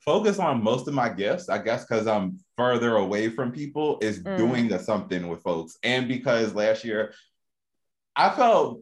focus 0.00 0.38
on 0.38 0.64
most 0.64 0.88
of 0.88 0.94
my 0.94 1.10
gifts. 1.10 1.50
I 1.50 1.58
guess 1.58 1.84
because 1.84 2.06
I'm 2.06 2.38
further 2.56 2.96
away 2.96 3.28
from 3.28 3.52
people, 3.52 3.98
is 4.00 4.22
mm. 4.22 4.38
doing 4.38 4.76
something 4.78 5.28
with 5.28 5.42
folks, 5.42 5.76
and 5.82 6.08
because 6.08 6.54
last 6.54 6.82
year 6.82 7.12
I 8.16 8.30
felt 8.30 8.80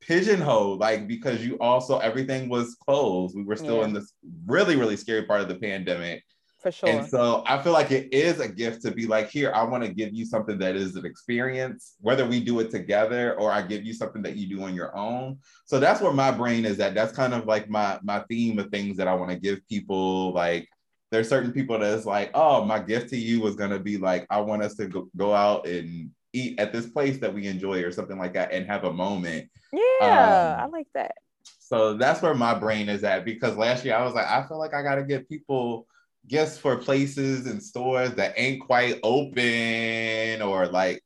pigeonholed 0.00 0.80
like 0.80 1.06
because 1.06 1.44
you 1.44 1.58
also 1.58 1.98
everything 1.98 2.48
was 2.48 2.76
closed. 2.76 3.36
We 3.36 3.44
were 3.44 3.56
still 3.56 3.78
yeah. 3.78 3.84
in 3.84 3.92
this 3.92 4.12
really 4.46 4.76
really 4.76 4.96
scary 4.96 5.24
part 5.24 5.40
of 5.40 5.48
the 5.48 5.56
pandemic. 5.56 6.22
For 6.60 6.70
sure. 6.70 6.90
and 6.90 7.08
so 7.08 7.42
i 7.46 7.62
feel 7.62 7.72
like 7.72 7.90
it 7.90 8.12
is 8.12 8.38
a 8.38 8.46
gift 8.46 8.82
to 8.82 8.90
be 8.90 9.06
like 9.06 9.30
here 9.30 9.50
i 9.54 9.62
want 9.62 9.82
to 9.82 9.88
give 9.90 10.12
you 10.12 10.26
something 10.26 10.58
that 10.58 10.76
is 10.76 10.94
an 10.94 11.06
experience 11.06 11.94
whether 12.00 12.26
we 12.26 12.38
do 12.38 12.60
it 12.60 12.70
together 12.70 13.34
or 13.40 13.50
i 13.50 13.62
give 13.62 13.82
you 13.82 13.94
something 13.94 14.20
that 14.20 14.36
you 14.36 14.46
do 14.46 14.62
on 14.62 14.74
your 14.74 14.94
own. 14.94 15.38
So 15.64 15.80
that's 15.80 16.02
where 16.02 16.12
my 16.12 16.30
brain 16.30 16.66
is 16.66 16.78
at. 16.78 16.94
That's 16.94 17.16
kind 17.16 17.32
of 17.32 17.46
like 17.46 17.70
my 17.70 17.98
my 18.02 18.20
theme 18.28 18.58
of 18.58 18.68
things 18.68 18.98
that 18.98 19.08
i 19.08 19.14
want 19.14 19.30
to 19.30 19.38
give 19.38 19.66
people 19.68 20.34
like 20.34 20.68
there's 21.10 21.28
certain 21.28 21.52
people 21.52 21.78
that's 21.78 22.04
like 22.04 22.30
oh 22.34 22.64
my 22.64 22.78
gift 22.78 23.08
to 23.10 23.16
you 23.16 23.40
was 23.40 23.56
going 23.56 23.70
to 23.70 23.78
be 23.78 23.96
like 23.96 24.26
i 24.30 24.38
want 24.38 24.62
us 24.62 24.74
to 24.74 24.86
go, 24.86 25.08
go 25.16 25.34
out 25.34 25.66
and 25.66 26.10
eat 26.32 26.58
at 26.58 26.72
this 26.72 26.86
place 26.86 27.18
that 27.18 27.34
we 27.34 27.46
enjoy 27.46 27.82
or 27.82 27.90
something 27.90 28.18
like 28.18 28.34
that 28.34 28.52
and 28.52 28.66
have 28.66 28.84
a 28.84 28.92
moment. 28.92 29.50
Yeah, 29.72 30.58
um, 30.60 30.64
I 30.64 30.66
like 30.66 30.88
that. 30.94 31.12
So 31.58 31.94
that's 31.94 32.20
where 32.20 32.34
my 32.34 32.54
brain 32.54 32.88
is 32.88 33.04
at 33.04 33.24
because 33.24 33.56
last 33.56 33.84
year 33.84 33.94
I 33.94 34.04
was 34.04 34.14
like, 34.14 34.26
I 34.26 34.46
feel 34.46 34.58
like 34.58 34.74
I 34.74 34.82
got 34.82 34.96
to 34.96 35.04
get 35.04 35.28
people 35.28 35.86
gifts 36.26 36.58
for 36.58 36.76
places 36.76 37.46
and 37.46 37.62
stores 37.62 38.12
that 38.14 38.34
ain't 38.36 38.60
quite 38.60 38.98
open 39.02 40.42
or 40.42 40.66
like 40.66 41.02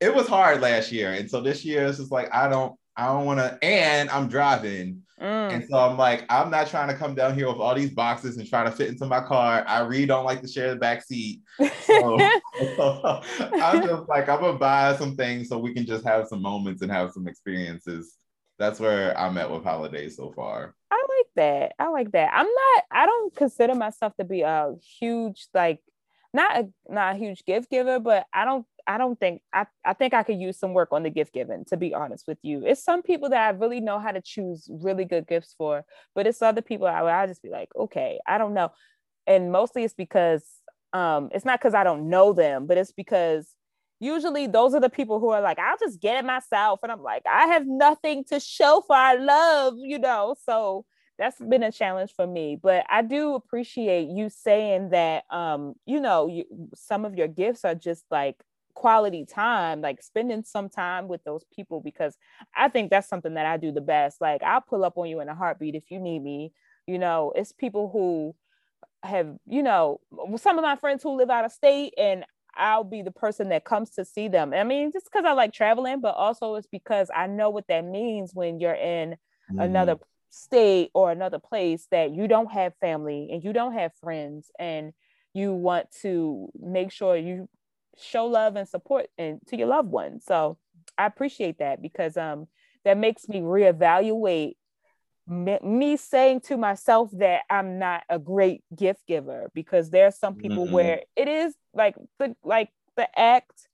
it 0.00 0.14
was 0.14 0.28
hard 0.28 0.60
last 0.60 0.92
year. 0.92 1.12
And 1.12 1.28
so 1.30 1.40
this 1.40 1.64
year 1.64 1.86
it's 1.86 1.98
just 1.98 2.12
like, 2.12 2.32
I 2.32 2.48
don't, 2.48 2.74
I 2.96 3.06
don't 3.06 3.24
want 3.24 3.40
to, 3.40 3.58
and 3.64 4.10
I'm 4.10 4.28
driving. 4.28 5.02
Mm. 5.20 5.52
And 5.52 5.68
so 5.68 5.76
I'm 5.78 5.96
like, 5.96 6.24
I'm 6.28 6.50
not 6.50 6.68
trying 6.68 6.88
to 6.88 6.94
come 6.94 7.14
down 7.14 7.34
here 7.34 7.48
with 7.48 7.58
all 7.58 7.74
these 7.74 7.90
boxes 7.90 8.36
and 8.36 8.48
try 8.48 8.64
to 8.64 8.70
fit 8.70 8.88
into 8.88 9.06
my 9.06 9.20
car. 9.20 9.64
I 9.66 9.80
really 9.80 10.06
don't 10.06 10.24
like 10.24 10.42
to 10.42 10.48
share 10.48 10.70
the 10.70 10.76
back 10.76 11.04
seat. 11.04 11.40
So, 11.58 12.18
so 12.76 13.22
I'm 13.40 13.86
just 13.86 14.08
like, 14.08 14.28
I'm 14.28 14.40
gonna 14.40 14.58
buy 14.58 14.96
some 14.96 15.16
things 15.16 15.48
so 15.48 15.58
we 15.58 15.74
can 15.74 15.86
just 15.86 16.04
have 16.04 16.28
some 16.28 16.42
moments 16.42 16.82
and 16.82 16.92
have 16.92 17.10
some 17.12 17.26
experiences. 17.26 18.16
That's 18.58 18.80
where 18.80 19.18
I'm 19.18 19.38
at 19.38 19.50
with 19.50 19.64
holidays 19.64 20.16
so 20.16 20.32
far. 20.32 20.74
I 20.90 20.96
like 20.96 21.26
that. 21.36 21.74
I 21.78 21.88
like 21.88 22.12
that. 22.12 22.30
I'm 22.32 22.46
not, 22.46 22.84
I 22.90 23.06
don't 23.06 23.34
consider 23.34 23.74
myself 23.74 24.14
to 24.16 24.24
be 24.24 24.42
a 24.42 24.74
huge, 24.98 25.48
like, 25.54 25.80
not 26.34 26.56
a 26.58 26.68
not 26.88 27.14
a 27.14 27.18
huge 27.18 27.44
gift 27.44 27.70
giver, 27.70 27.98
but 27.98 28.26
I 28.32 28.44
don't 28.44 28.66
I 28.88 28.98
don't 28.98 29.20
think 29.20 29.42
I, 29.52 29.66
I 29.84 29.92
think 29.92 30.14
I 30.14 30.22
could 30.24 30.40
use 30.40 30.58
some 30.58 30.72
work 30.72 30.88
on 30.92 31.02
the 31.04 31.10
gift 31.10 31.34
giving, 31.34 31.64
to 31.66 31.76
be 31.76 31.94
honest 31.94 32.26
with 32.26 32.38
you. 32.42 32.64
It's 32.66 32.82
some 32.82 33.02
people 33.02 33.28
that 33.30 33.42
I 33.46 33.50
really 33.50 33.80
know 33.80 33.98
how 33.98 34.12
to 34.12 34.22
choose 34.22 34.68
really 34.70 35.04
good 35.04 35.26
gifts 35.28 35.54
for, 35.58 35.84
but 36.14 36.26
it's 36.26 36.42
other 36.42 36.62
people 36.62 36.86
I 36.88 37.02
I 37.02 37.26
just 37.26 37.42
be 37.42 37.50
like, 37.50 37.68
okay, 37.76 38.18
I 38.26 38.38
don't 38.38 38.54
know. 38.54 38.70
And 39.26 39.52
mostly 39.52 39.84
it's 39.84 39.94
because 39.94 40.44
um 40.94 41.28
it's 41.32 41.44
not 41.44 41.60
because 41.60 41.74
I 41.74 41.84
don't 41.84 42.08
know 42.08 42.32
them, 42.32 42.66
but 42.66 42.78
it's 42.78 42.92
because 42.92 43.48
usually 44.00 44.46
those 44.46 44.74
are 44.74 44.80
the 44.80 44.90
people 44.90 45.20
who 45.20 45.30
are 45.30 45.42
like, 45.42 45.58
I'll 45.58 45.78
just 45.78 46.00
get 46.00 46.16
it 46.16 46.26
myself. 46.26 46.80
And 46.82 46.92
I'm 46.92 47.02
like, 47.02 47.22
I 47.30 47.46
have 47.48 47.66
nothing 47.66 48.24
to 48.30 48.40
show 48.40 48.82
for 48.86 48.96
our 48.96 49.18
love, 49.20 49.74
you 49.78 49.98
know. 49.98 50.34
So 50.44 50.84
that's 51.18 51.38
been 51.40 51.64
a 51.64 51.72
challenge 51.72 52.12
for 52.14 52.26
me. 52.26 52.58
But 52.62 52.86
I 52.88 53.02
do 53.02 53.34
appreciate 53.34 54.08
you 54.08 54.30
saying 54.30 54.90
that 54.90 55.24
um, 55.30 55.74
you 55.84 56.00
know, 56.00 56.28
you, 56.28 56.44
some 56.74 57.04
of 57.04 57.14
your 57.16 57.28
gifts 57.28 57.64
are 57.64 57.74
just 57.74 58.04
like 58.10 58.36
quality 58.78 59.24
time, 59.24 59.80
like 59.80 60.00
spending 60.00 60.44
some 60.44 60.68
time 60.68 61.08
with 61.08 61.22
those 61.24 61.44
people 61.52 61.80
because 61.80 62.16
I 62.56 62.68
think 62.68 62.90
that's 62.90 63.08
something 63.08 63.34
that 63.34 63.44
I 63.44 63.56
do 63.56 63.72
the 63.72 63.80
best. 63.80 64.20
Like 64.20 64.40
I'll 64.44 64.60
pull 64.60 64.84
up 64.84 64.96
on 64.96 65.08
you 65.08 65.18
in 65.18 65.28
a 65.28 65.34
heartbeat 65.34 65.74
if 65.74 65.90
you 65.90 65.98
need 65.98 66.22
me. 66.22 66.52
You 66.86 67.00
know, 67.00 67.32
it's 67.34 67.50
people 67.50 67.90
who 67.92 68.36
have, 69.02 69.34
you 69.48 69.64
know, 69.64 69.98
some 70.36 70.58
of 70.58 70.62
my 70.62 70.76
friends 70.76 71.02
who 71.02 71.16
live 71.16 71.28
out 71.28 71.44
of 71.44 71.50
state 71.50 71.92
and 71.98 72.24
I'll 72.54 72.84
be 72.84 73.02
the 73.02 73.10
person 73.10 73.48
that 73.48 73.64
comes 73.64 73.90
to 73.90 74.04
see 74.04 74.28
them. 74.28 74.54
I 74.54 74.62
mean, 74.62 74.92
just 74.92 75.06
because 75.10 75.24
I 75.24 75.32
like 75.32 75.52
traveling, 75.52 76.00
but 76.00 76.14
also 76.14 76.54
it's 76.54 76.68
because 76.68 77.10
I 77.12 77.26
know 77.26 77.50
what 77.50 77.66
that 77.66 77.84
means 77.84 78.30
when 78.32 78.60
you're 78.60 78.74
in 78.74 79.16
mm. 79.52 79.64
another 79.64 79.96
state 80.30 80.92
or 80.94 81.10
another 81.10 81.40
place 81.40 81.88
that 81.90 82.14
you 82.14 82.28
don't 82.28 82.52
have 82.52 82.74
family 82.80 83.30
and 83.32 83.42
you 83.42 83.52
don't 83.52 83.72
have 83.72 83.90
friends 84.00 84.52
and 84.56 84.92
you 85.34 85.52
want 85.52 85.88
to 86.02 86.48
make 86.60 86.92
sure 86.92 87.16
you 87.16 87.48
show 88.00 88.26
love 88.26 88.56
and 88.56 88.68
support 88.68 89.06
and 89.18 89.40
to 89.48 89.56
your 89.56 89.68
loved 89.68 89.90
ones. 89.90 90.24
So 90.26 90.58
I 90.96 91.06
appreciate 91.06 91.58
that 91.58 91.82
because 91.82 92.16
um 92.16 92.48
that 92.84 92.96
makes 92.96 93.28
me 93.28 93.40
reevaluate 93.40 94.54
me 95.28 95.96
saying 95.96 96.40
to 96.40 96.56
myself 96.56 97.10
that 97.12 97.42
I'm 97.50 97.78
not 97.78 98.02
a 98.08 98.18
great 98.18 98.62
gift 98.74 99.06
giver 99.06 99.50
because 99.54 99.90
there 99.90 100.06
are 100.06 100.10
some 100.10 100.36
people 100.36 100.64
mm-hmm. 100.64 100.74
where 100.74 101.00
it 101.16 101.28
is 101.28 101.54
like 101.74 101.96
the 102.18 102.34
like 102.42 102.70
the 102.96 103.08
act 103.18 103.68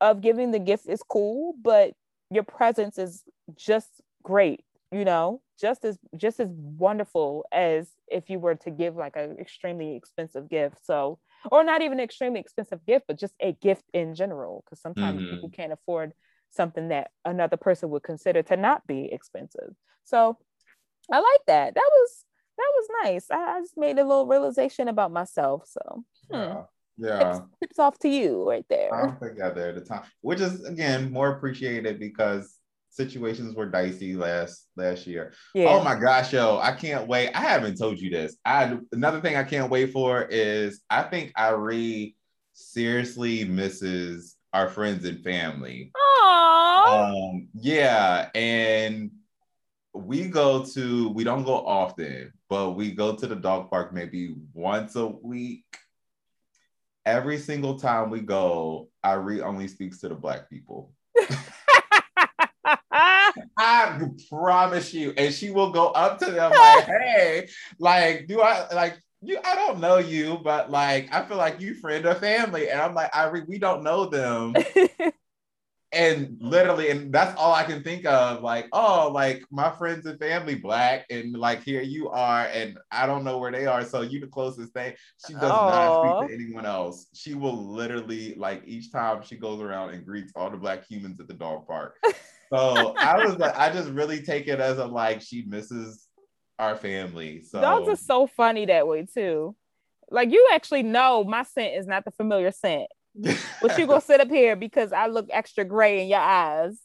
of 0.00 0.20
giving 0.20 0.50
the 0.50 0.58
gift 0.58 0.86
is 0.86 1.02
cool, 1.08 1.54
but 1.62 1.92
your 2.30 2.42
presence 2.42 2.98
is 2.98 3.24
just 3.56 3.88
great, 4.22 4.64
you 4.92 5.04
know, 5.04 5.40
just 5.58 5.84
as 5.84 5.98
just 6.16 6.40
as 6.40 6.48
wonderful 6.50 7.46
as 7.52 7.88
if 8.08 8.28
you 8.28 8.38
were 8.38 8.54
to 8.54 8.70
give 8.70 8.96
like 8.96 9.16
an 9.16 9.36
extremely 9.40 9.96
expensive 9.96 10.48
gift. 10.48 10.84
So 10.84 11.18
or 11.50 11.64
not 11.64 11.82
even 11.82 11.98
an 11.98 12.04
extremely 12.04 12.40
expensive 12.40 12.84
gift, 12.86 13.06
but 13.06 13.18
just 13.18 13.34
a 13.40 13.52
gift 13.52 13.84
in 13.92 14.14
general, 14.14 14.64
because 14.64 14.80
sometimes 14.80 15.20
mm-hmm. 15.20 15.34
people 15.34 15.50
can't 15.50 15.72
afford 15.72 16.12
something 16.50 16.88
that 16.88 17.10
another 17.24 17.56
person 17.56 17.90
would 17.90 18.02
consider 18.02 18.42
to 18.42 18.56
not 18.56 18.86
be 18.86 19.08
expensive. 19.12 19.74
So 20.04 20.38
I 21.10 21.16
like 21.16 21.46
that. 21.46 21.74
That 21.74 21.90
was 21.90 22.24
that 22.56 22.72
was 22.74 22.88
nice. 23.04 23.26
I, 23.30 23.56
I 23.56 23.60
just 23.60 23.76
made 23.76 23.98
a 23.98 24.04
little 24.04 24.26
realization 24.26 24.88
about 24.88 25.12
myself. 25.12 25.64
So 25.66 26.04
hmm. 26.30 26.36
yeah, 26.36 26.62
yeah. 26.96 27.18
Tips, 27.18 27.40
tips, 27.62 27.78
off 27.78 27.98
to 28.00 28.08
you 28.08 28.48
right 28.48 28.66
there. 28.68 28.92
I 28.92 29.06
don't 29.06 29.20
think 29.20 29.40
I 29.40 29.50
there 29.50 29.68
at 29.68 29.74
the 29.76 29.80
time, 29.82 30.02
which 30.20 30.40
is 30.40 30.64
again 30.64 31.12
more 31.12 31.30
appreciated 31.30 31.98
because 31.98 32.57
situations 32.98 33.54
were 33.54 33.64
dicey 33.64 34.16
last 34.16 34.66
last 34.76 35.06
year. 35.06 35.32
Yeah. 35.54 35.68
Oh 35.68 35.82
my 35.82 35.98
gosh, 35.98 36.32
yo, 36.32 36.58
I 36.58 36.72
can't 36.72 37.06
wait. 37.06 37.30
I 37.32 37.40
haven't 37.40 37.78
told 37.78 37.98
you 37.98 38.10
this. 38.10 38.36
I 38.44 38.76
another 38.92 39.20
thing 39.20 39.36
I 39.36 39.44
can't 39.44 39.70
wait 39.70 39.92
for 39.92 40.24
is 40.24 40.82
I 40.90 41.04
think 41.04 41.32
Irie 41.34 42.16
seriously 42.52 43.44
misses 43.44 44.36
our 44.52 44.68
friends 44.68 45.04
and 45.04 45.22
family. 45.22 45.92
Aww. 45.96 46.86
Um, 46.88 47.48
yeah, 47.54 48.30
and 48.34 49.12
we 49.94 50.28
go 50.28 50.64
to 50.64 51.08
we 51.10 51.22
don't 51.24 51.44
go 51.44 51.64
often, 51.66 52.32
but 52.48 52.72
we 52.72 52.90
go 52.90 53.14
to 53.14 53.26
the 53.26 53.36
dog 53.36 53.70
park 53.70 53.94
maybe 53.94 54.34
once 54.52 54.96
a 54.96 55.06
week. 55.06 55.64
Every 57.06 57.38
single 57.38 57.78
time 57.78 58.10
we 58.10 58.20
go, 58.20 58.90
Irie 59.06 59.40
only 59.40 59.68
speaks 59.68 60.00
to 60.00 60.08
the 60.08 60.14
black 60.14 60.50
people. 60.50 60.92
I 63.68 64.08
promise 64.30 64.94
you. 64.94 65.12
And 65.16 65.32
she 65.32 65.50
will 65.50 65.70
go 65.70 65.88
up 65.88 66.18
to 66.20 66.30
them 66.30 66.52
like, 66.52 66.86
hey, 67.02 67.48
like, 67.78 68.26
do 68.26 68.40
I 68.40 68.66
like 68.74 69.00
you? 69.20 69.38
I 69.44 69.54
don't 69.54 69.80
know 69.80 69.98
you, 69.98 70.38
but 70.42 70.70
like, 70.70 71.12
I 71.12 71.22
feel 71.24 71.36
like 71.36 71.60
you 71.60 71.74
friend 71.74 72.06
or 72.06 72.14
family. 72.14 72.70
And 72.70 72.80
I'm 72.80 72.94
like, 72.94 73.12
Irie, 73.12 73.46
we 73.46 73.58
don't 73.58 73.82
know 73.82 74.06
them. 74.06 74.54
and 75.92 76.38
oh. 76.42 76.48
literally, 76.48 76.90
and 76.90 77.12
that's 77.12 77.38
all 77.38 77.54
I 77.54 77.64
can 77.64 77.82
think 77.82 78.04
of. 78.04 78.42
Like, 78.42 78.68
oh, 78.72 79.10
like 79.12 79.42
my 79.50 79.70
friends 79.70 80.06
and 80.06 80.18
family 80.18 80.54
black, 80.54 81.06
and 81.10 81.36
like 81.36 81.62
here 81.62 81.82
you 81.82 82.08
are, 82.10 82.44
and 82.46 82.78
I 82.90 83.06
don't 83.06 83.24
know 83.24 83.38
where 83.38 83.52
they 83.52 83.66
are. 83.66 83.84
So 83.84 84.02
you 84.02 84.20
the 84.20 84.26
closest 84.26 84.72
thing. 84.72 84.94
She 85.26 85.32
does 85.34 85.42
Aww. 85.44 85.70
not 85.70 86.20
speak 86.20 86.28
to 86.28 86.34
anyone 86.34 86.66
else. 86.66 87.06
She 87.14 87.34
will 87.34 87.56
literally 87.56 88.34
like 88.34 88.62
each 88.66 88.92
time 88.92 89.22
she 89.22 89.36
goes 89.36 89.60
around 89.60 89.90
and 89.90 90.04
greets 90.04 90.32
all 90.36 90.50
the 90.50 90.56
black 90.56 90.86
humans 90.86 91.20
at 91.20 91.28
the 91.28 91.34
dog 91.34 91.66
park. 91.66 91.96
So 92.50 92.94
I 92.96 93.22
was 93.22 93.36
like, 93.36 93.54
I 93.58 93.70
just 93.70 93.90
really 93.90 94.22
take 94.22 94.48
it 94.48 94.58
as 94.58 94.78
a 94.78 94.86
like 94.86 95.20
she 95.20 95.42
misses 95.42 96.06
our 96.58 96.76
family. 96.76 97.42
So 97.42 97.60
dogs 97.60 97.88
are 97.88 97.96
so 97.96 98.26
funny 98.26 98.64
that 98.64 98.88
way 98.88 99.04
too. 99.04 99.54
Like 100.10 100.30
you 100.30 100.48
actually 100.52 100.82
know 100.82 101.24
my 101.24 101.42
scent 101.42 101.74
is 101.74 101.86
not 101.86 102.06
the 102.06 102.10
familiar 102.10 102.50
scent 102.50 102.88
but 103.62 103.78
you 103.78 103.86
gonna 103.86 104.00
sit 104.00 104.20
up 104.20 104.28
here 104.28 104.56
because 104.56 104.92
I 104.92 105.06
look 105.06 105.28
extra 105.30 105.64
gray 105.64 106.02
in 106.02 106.08
your 106.08 106.20
eyes 106.20 106.78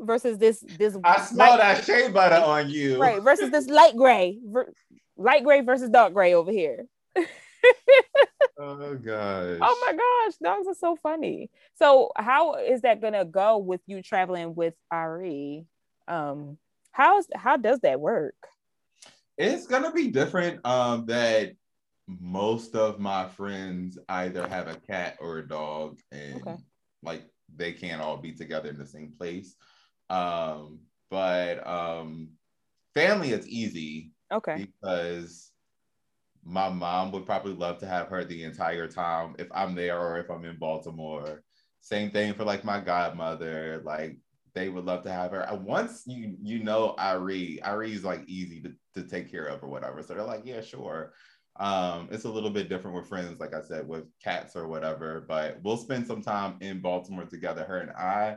versus 0.00 0.38
this 0.38 0.64
this 0.78 0.96
I 1.04 1.20
smell 1.20 1.58
that 1.58 1.84
shea 1.84 2.08
butter 2.08 2.36
on 2.36 2.70
you. 2.70 3.00
Right, 3.00 3.22
versus 3.22 3.50
this 3.50 3.66
light 3.68 3.96
gray. 3.96 4.38
Ver- 4.44 4.72
light 5.16 5.44
gray 5.44 5.60
versus 5.60 5.90
dark 5.90 6.14
gray 6.14 6.34
over 6.34 6.50
here. 6.50 6.86
oh 8.58 8.94
gosh. 8.94 9.58
Oh 9.60 9.86
my 9.86 9.92
gosh, 9.92 10.34
dogs 10.42 10.66
are 10.66 10.74
so 10.74 10.96
funny. 11.02 11.50
So 11.74 12.10
how 12.16 12.54
is 12.54 12.82
that 12.82 13.00
gonna 13.00 13.24
go 13.24 13.58
with 13.58 13.80
you 13.86 14.02
traveling 14.02 14.54
with 14.54 14.74
Irie? 14.92 15.66
Um 16.08 16.58
how's 16.92 17.26
how 17.34 17.56
does 17.56 17.80
that 17.80 18.00
work? 18.00 18.34
It's 19.38 19.66
gonna 19.66 19.92
be 19.92 20.08
different. 20.08 20.64
Um 20.64 21.06
that 21.06 21.52
most 22.18 22.74
of 22.74 22.98
my 22.98 23.28
friends 23.28 23.98
either 24.08 24.46
have 24.48 24.68
a 24.68 24.76
cat 24.76 25.16
or 25.20 25.38
a 25.38 25.48
dog 25.48 25.98
and 26.10 26.42
okay. 26.42 26.56
like 27.02 27.22
they 27.54 27.72
can't 27.72 28.02
all 28.02 28.16
be 28.16 28.32
together 28.32 28.68
in 28.68 28.78
the 28.78 28.86
same 28.86 29.12
place 29.16 29.54
um 30.08 30.80
but 31.10 31.66
um 31.66 32.30
family 32.94 33.32
is 33.32 33.46
easy 33.46 34.10
okay 34.32 34.56
because 34.56 35.52
my 36.42 36.68
mom 36.68 37.12
would 37.12 37.26
probably 37.26 37.52
love 37.52 37.78
to 37.78 37.86
have 37.86 38.08
her 38.08 38.24
the 38.24 38.42
entire 38.44 38.88
time 38.88 39.36
if 39.38 39.48
i'm 39.52 39.74
there 39.74 40.00
or 40.00 40.18
if 40.18 40.30
i'm 40.30 40.44
in 40.44 40.56
baltimore 40.56 41.42
same 41.80 42.10
thing 42.10 42.34
for 42.34 42.44
like 42.44 42.64
my 42.64 42.80
godmother 42.80 43.82
like 43.84 44.16
they 44.54 44.68
would 44.68 44.84
love 44.84 45.02
to 45.04 45.12
have 45.12 45.30
her. 45.30 45.46
once 45.62 46.02
you 46.06 46.36
you 46.42 46.62
know 46.62 46.94
Irie, 46.98 47.62
Irie's 47.62 48.04
like 48.04 48.22
easy 48.26 48.60
to, 48.62 48.72
to 48.94 49.08
take 49.08 49.30
care 49.30 49.46
of 49.46 49.62
or 49.62 49.68
whatever. 49.68 50.02
So 50.02 50.14
they're 50.14 50.24
like, 50.24 50.44
yeah, 50.44 50.60
sure. 50.60 51.12
Um, 51.56 52.08
it's 52.10 52.24
a 52.24 52.30
little 52.30 52.50
bit 52.50 52.68
different 52.68 52.96
with 52.96 53.08
friends, 53.08 53.38
like 53.40 53.54
I 53.54 53.60
said, 53.60 53.86
with 53.86 54.04
cats 54.22 54.56
or 54.56 54.66
whatever, 54.66 55.24
but 55.26 55.60
we'll 55.62 55.76
spend 55.76 56.06
some 56.06 56.22
time 56.22 56.56
in 56.60 56.80
Baltimore 56.80 57.24
together, 57.24 57.64
her 57.64 57.78
and 57.78 57.90
I. 57.90 58.36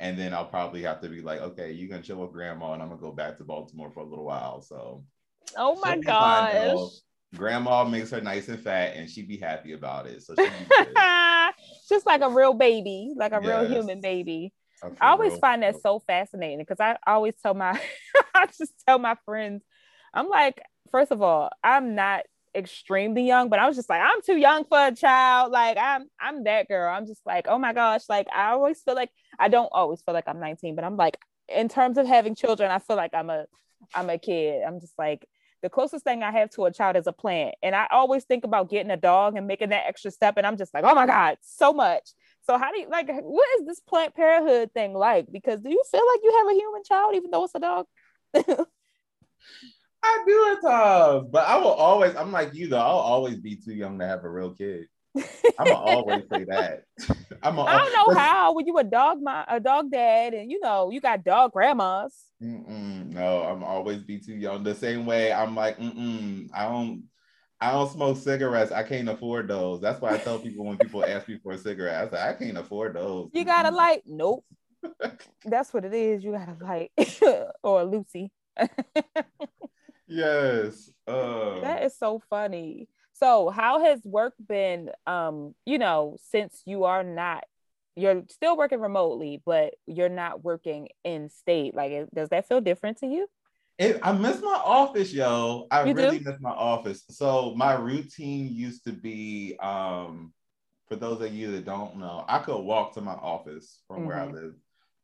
And 0.00 0.18
then 0.18 0.34
I'll 0.34 0.46
probably 0.46 0.82
have 0.82 1.00
to 1.02 1.08
be 1.08 1.22
like, 1.22 1.40
okay, 1.40 1.70
you 1.72 1.88
can 1.88 2.02
chill 2.02 2.16
with 2.16 2.32
grandma 2.32 2.72
and 2.72 2.82
I'm 2.82 2.88
gonna 2.88 3.00
go 3.00 3.12
back 3.12 3.38
to 3.38 3.44
Baltimore 3.44 3.92
for 3.92 4.00
a 4.00 4.04
little 4.04 4.24
while. 4.24 4.60
So 4.60 5.04
oh 5.56 5.78
my 5.80 5.98
gosh. 5.98 6.78
Grandma 7.36 7.84
makes 7.84 8.10
her 8.10 8.20
nice 8.20 8.48
and 8.48 8.60
fat 8.60 8.96
and 8.96 9.08
she'd 9.10 9.28
be 9.28 9.36
happy 9.36 9.72
about 9.72 10.06
it. 10.06 10.22
So 10.22 10.34
just 11.88 12.06
like 12.06 12.22
a 12.22 12.28
real 12.28 12.54
baby, 12.54 13.12
like 13.16 13.32
a 13.32 13.40
yes. 13.42 13.46
real 13.46 13.68
human 13.68 14.00
baby. 14.00 14.52
I 15.00 15.10
always 15.10 15.38
find 15.38 15.62
that 15.62 15.80
so 15.80 16.00
fascinating 16.00 16.58
because 16.58 16.80
I 16.80 16.96
always 17.06 17.34
tell 17.42 17.54
my 17.54 17.80
I 18.34 18.46
just 18.46 18.72
tell 18.86 18.98
my 18.98 19.16
friends, 19.24 19.62
I'm 20.12 20.28
like, 20.28 20.60
first 20.90 21.10
of 21.12 21.22
all, 21.22 21.50
I'm 21.62 21.94
not 21.94 22.24
extremely 22.54 23.26
young, 23.26 23.48
but 23.48 23.58
I 23.58 23.66
was 23.66 23.76
just 23.76 23.88
like, 23.88 24.00
I'm 24.00 24.22
too 24.22 24.36
young 24.36 24.64
for 24.64 24.86
a 24.86 24.94
child. 24.94 25.52
Like 25.52 25.76
I'm 25.78 26.08
I'm 26.20 26.44
that 26.44 26.68
girl. 26.68 26.92
I'm 26.92 27.06
just 27.06 27.20
like, 27.26 27.46
oh 27.48 27.58
my 27.58 27.72
gosh. 27.72 28.02
Like 28.08 28.28
I 28.34 28.50
always 28.50 28.80
feel 28.82 28.94
like 28.94 29.10
I 29.38 29.48
don't 29.48 29.70
always 29.72 30.02
feel 30.02 30.14
like 30.14 30.28
I'm 30.28 30.40
19, 30.40 30.74
but 30.74 30.84
I'm 30.84 30.96
like, 30.96 31.18
in 31.48 31.68
terms 31.68 31.98
of 31.98 32.06
having 32.06 32.34
children, 32.34 32.70
I 32.70 32.78
feel 32.78 32.96
like 32.96 33.14
I'm 33.14 33.30
a 33.30 33.46
I'm 33.94 34.10
a 34.10 34.18
kid. 34.18 34.62
I'm 34.66 34.80
just 34.80 34.94
like 34.98 35.26
the 35.62 35.70
closest 35.70 36.04
thing 36.04 36.22
I 36.22 36.30
have 36.30 36.50
to 36.50 36.66
a 36.66 36.72
child 36.72 36.96
is 36.96 37.06
a 37.06 37.12
plant. 37.12 37.54
And 37.62 37.74
I 37.74 37.86
always 37.90 38.24
think 38.24 38.44
about 38.44 38.68
getting 38.68 38.90
a 38.90 38.98
dog 38.98 39.36
and 39.36 39.46
making 39.46 39.70
that 39.70 39.86
extra 39.86 40.10
step. 40.10 40.36
And 40.36 40.46
I'm 40.46 40.58
just 40.58 40.74
like, 40.74 40.84
oh 40.84 40.94
my 40.94 41.06
God, 41.06 41.38
so 41.40 41.72
much. 41.72 42.10
So 42.42 42.58
how 42.58 42.70
do 42.70 42.80
you 42.80 42.88
like 42.88 43.08
what 43.08 43.48
is 43.58 43.66
this 43.66 43.80
plant 43.80 44.14
parenthood 44.14 44.72
thing 44.74 44.94
like? 44.94 45.26
Because 45.32 45.60
do 45.60 45.70
you 45.70 45.82
feel 45.90 46.02
like 46.06 46.20
you 46.22 46.36
have 46.38 46.48
a 46.48 46.58
human 46.58 46.82
child 46.84 47.14
even 47.14 47.30
though 47.30 47.44
it's 47.44 47.54
a 47.54 47.60
dog? 47.60 47.86
I 50.04 50.24
do 50.26 50.52
at 50.52 50.70
times, 50.70 51.28
but 51.30 51.46
I 51.46 51.56
will 51.56 51.72
always. 51.72 52.14
I'm 52.14 52.30
like 52.30 52.54
you 52.54 52.68
though. 52.68 52.78
I'll 52.78 52.98
always 52.98 53.38
be 53.38 53.56
too 53.56 53.72
young 53.72 53.98
to 53.98 54.06
have 54.06 54.22
a 54.24 54.28
real 54.28 54.54
kid. 54.54 54.86
I'm 55.16 55.68
gonna 55.68 55.74
always 55.74 56.24
say 56.30 56.44
that. 56.48 56.82
I'm. 57.42 57.58
A, 57.58 57.62
I 57.62 57.78
don't 57.78 57.92
know 57.92 58.14
how 58.20 58.52
when 58.52 58.66
you 58.66 58.76
a 58.76 58.84
dog, 58.84 59.22
my 59.22 59.44
a 59.48 59.60
dog 59.60 59.90
dad, 59.90 60.34
and 60.34 60.50
you 60.50 60.60
know 60.60 60.90
you 60.90 61.00
got 61.00 61.24
dog 61.24 61.52
grandmas. 61.52 62.14
no, 62.40 63.42
I'm 63.42 63.64
always 63.64 64.02
be 64.02 64.18
too 64.18 64.34
young. 64.34 64.62
The 64.62 64.74
same 64.74 65.06
way 65.06 65.32
I'm 65.32 65.54
like, 65.54 65.78
mm 65.78 66.48
I 66.54 66.64
don't. 66.64 67.04
I 67.60 67.70
don't 67.70 67.90
smoke 67.90 68.18
cigarettes. 68.18 68.72
I 68.72 68.82
can't 68.82 69.08
afford 69.08 69.48
those. 69.48 69.80
That's 69.80 69.98
why 69.98 70.12
I 70.12 70.18
tell 70.18 70.38
people 70.38 70.66
when 70.66 70.76
people 70.76 71.02
ask 71.02 71.26
me 71.28 71.38
for 71.42 71.52
a 71.52 71.58
cigarette, 71.58 72.08
I 72.08 72.10
say 72.10 72.28
I 72.28 72.32
can't 72.34 72.58
afford 72.58 72.94
those. 72.94 73.30
You 73.32 73.44
got 73.46 73.64
a 73.64 73.70
light? 73.70 74.02
Nope. 74.04 74.44
That's 75.46 75.72
what 75.72 75.86
it 75.86 75.94
is. 75.94 76.22
You 76.22 76.32
got 76.32 76.48
a 76.48 76.62
light 76.62 76.90
or 77.62 77.84
loosie. 77.84 78.32
Yes. 80.06 80.90
Uh, 81.06 81.60
that 81.60 81.82
is 81.82 81.96
so 81.96 82.22
funny. 82.30 82.88
So, 83.12 83.48
how 83.50 83.84
has 83.84 84.00
work 84.04 84.34
been? 84.44 84.90
Um, 85.06 85.54
you 85.64 85.78
know, 85.78 86.16
since 86.30 86.62
you 86.64 86.84
are 86.84 87.04
not, 87.04 87.44
you're 87.96 88.24
still 88.28 88.56
working 88.56 88.80
remotely, 88.80 89.42
but 89.44 89.74
you're 89.86 90.08
not 90.08 90.42
working 90.44 90.88
in 91.04 91.28
state. 91.30 91.74
Like, 91.74 92.08
does 92.14 92.30
that 92.30 92.48
feel 92.48 92.60
different 92.60 92.98
to 92.98 93.06
you? 93.06 93.28
It, 93.78 93.98
I 94.02 94.12
miss 94.12 94.40
my 94.40 94.60
office, 94.64 95.12
yo. 95.12 95.66
I 95.70 95.84
you 95.84 95.94
really 95.94 96.18
do? 96.18 96.30
miss 96.30 96.40
my 96.40 96.50
office. 96.50 97.02
So 97.10 97.54
my 97.56 97.74
routine 97.74 98.48
used 98.52 98.84
to 98.84 98.92
be, 98.92 99.56
um, 99.60 100.32
for 100.88 100.94
those 100.96 101.20
of 101.20 101.34
you 101.34 101.50
that 101.52 101.64
don't 101.64 101.96
know, 101.96 102.24
I 102.28 102.38
could 102.38 102.58
walk 102.58 102.94
to 102.94 103.00
my 103.00 103.14
office 103.14 103.80
from 103.88 103.98
mm-hmm. 103.98 104.06
where 104.06 104.20
I 104.20 104.26
mm-hmm. 104.26 104.36
live 104.36 104.54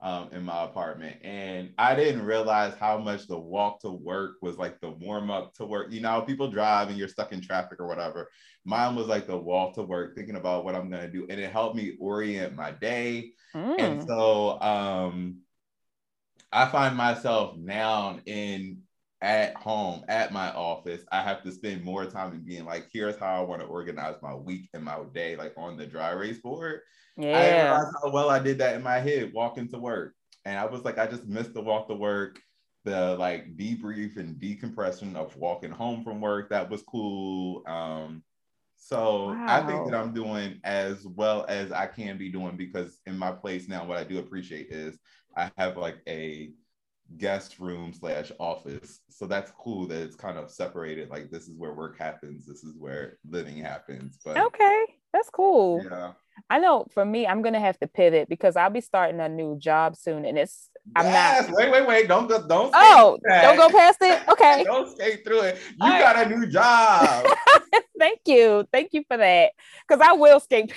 um, 0.02 0.30
in 0.32 0.42
my 0.42 0.64
apartment, 0.64 1.18
and 1.22 1.72
I 1.76 1.94
didn't 1.94 2.22
realize 2.22 2.74
how 2.74 2.98
much 2.98 3.26
the 3.26 3.38
walk 3.38 3.80
to 3.80 3.90
work 3.90 4.36
was 4.40 4.56
like 4.56 4.80
the 4.80 4.90
warm 4.90 5.30
up 5.30 5.54
to 5.54 5.66
work. 5.66 5.92
You 5.92 6.00
know, 6.00 6.22
people 6.22 6.50
drive 6.50 6.88
and 6.88 6.96
you're 6.96 7.08
stuck 7.08 7.32
in 7.32 7.40
traffic 7.40 7.80
or 7.80 7.86
whatever. 7.86 8.30
Mine 8.64 8.94
was 8.94 9.06
like 9.06 9.26
the 9.26 9.36
walk 9.36 9.74
to 9.74 9.82
work, 9.82 10.14
thinking 10.14 10.36
about 10.36 10.64
what 10.64 10.74
I'm 10.74 10.90
gonna 10.90 11.10
do, 11.10 11.26
and 11.28 11.38
it 11.38 11.50
helped 11.50 11.76
me 11.76 11.96
orient 12.00 12.54
my 12.54 12.70
day. 12.70 13.32
Mm. 13.54 13.78
And 13.78 14.06
so, 14.06 14.60
um, 14.60 15.40
I 16.52 16.66
find 16.66 16.96
myself 16.96 17.56
now 17.56 18.18
in 18.26 18.82
at 19.22 19.54
home 19.56 20.04
at 20.08 20.32
my 20.32 20.50
office. 20.52 21.02
I 21.12 21.22
have 21.22 21.42
to 21.42 21.52
spend 21.52 21.84
more 21.84 22.06
time 22.06 22.32
in 22.32 22.40
being 22.40 22.64
like, 22.64 22.88
here's 22.92 23.18
how 23.18 23.40
I 23.40 23.44
want 23.44 23.60
to 23.60 23.66
organize 23.68 24.16
my 24.22 24.34
week 24.34 24.68
and 24.72 24.84
my 24.84 24.98
day, 25.12 25.36
like 25.36 25.52
on 25.56 25.76
the 25.76 25.86
dry 25.86 26.12
erase 26.12 26.38
board. 26.38 26.80
Yeah. 27.16 27.38
I 27.38 27.62
realized 27.62 27.96
how 28.02 28.10
well 28.10 28.30
I 28.30 28.38
did 28.38 28.58
that 28.58 28.76
in 28.76 28.82
my 28.82 28.98
head 28.98 29.32
walking 29.34 29.68
to 29.68 29.78
work. 29.78 30.14
And 30.44 30.58
I 30.58 30.64
was 30.64 30.84
like, 30.84 30.98
I 30.98 31.06
just 31.06 31.26
missed 31.26 31.52
the 31.52 31.60
walk 31.60 31.88
to 31.88 31.94
work, 31.94 32.40
the 32.84 33.16
like 33.16 33.56
debrief 33.56 34.16
and 34.16 34.38
decompression 34.40 35.16
of 35.16 35.36
walking 35.36 35.70
home 35.70 36.02
from 36.02 36.20
work. 36.20 36.48
That 36.48 36.70
was 36.70 36.82
cool. 36.82 37.62
Um, 37.66 38.22
so 38.76 39.26
wow. 39.26 39.46
I 39.46 39.66
think 39.66 39.90
that 39.90 40.00
I'm 40.00 40.14
doing 40.14 40.60
as 40.64 41.06
well 41.06 41.44
as 41.48 41.70
I 41.72 41.86
can 41.86 42.16
be 42.16 42.30
doing 42.30 42.56
because 42.56 42.98
in 43.06 43.18
my 43.18 43.32
place 43.32 43.68
now, 43.68 43.84
what 43.84 43.98
I 43.98 44.04
do 44.04 44.18
appreciate 44.18 44.68
is 44.70 44.98
I 45.36 45.50
have 45.58 45.76
like 45.76 45.98
a 46.08 46.52
guest 47.16 47.58
room 47.58 47.92
slash 47.92 48.32
office. 48.38 49.00
So 49.10 49.26
that's 49.26 49.52
cool 49.58 49.86
that 49.88 50.02
it's 50.02 50.16
kind 50.16 50.38
of 50.38 50.50
separated. 50.50 51.10
Like 51.10 51.30
this 51.30 51.48
is 51.48 51.56
where 51.56 51.72
work 51.72 51.98
happens, 51.98 52.46
this 52.46 52.64
is 52.64 52.74
where 52.78 53.18
living 53.28 53.58
happens. 53.58 54.18
But 54.24 54.38
okay, 54.38 54.84
that's 55.12 55.30
cool. 55.30 55.82
Yeah. 55.84 56.12
I 56.48 56.58
know 56.58 56.86
for 56.92 57.04
me, 57.04 57.26
I'm 57.26 57.42
gonna 57.42 57.60
have 57.60 57.78
to 57.80 57.86
pivot 57.86 58.28
because 58.28 58.56
I'll 58.56 58.70
be 58.70 58.80
starting 58.80 59.20
a 59.20 59.28
new 59.28 59.58
job 59.58 59.96
soon, 59.96 60.24
and 60.24 60.38
it's 60.38 60.70
I'm 60.96 61.06
yes. 61.06 61.48
not. 61.48 61.56
Wait, 61.56 61.70
wait, 61.70 61.86
wait! 61.86 62.08
Don't 62.08 62.26
go. 62.28 62.46
Don't. 62.46 62.70
Oh, 62.74 63.18
don't 63.24 63.56
go 63.56 63.68
past 63.68 63.98
it. 64.00 64.20
Okay. 64.28 64.64
don't 64.64 64.90
skate 64.90 65.24
through 65.24 65.40
it. 65.40 65.58
You 65.80 65.92
All 65.92 65.98
got 65.98 66.16
right. 66.16 66.26
a 66.26 66.36
new 66.36 66.46
job. 66.46 67.26
Thank 67.98 68.20
you. 68.26 68.66
Thank 68.72 68.90
you 68.92 69.04
for 69.06 69.16
that. 69.16 69.52
Because 69.86 70.06
I 70.06 70.12
will 70.12 70.40
skate 70.40 70.72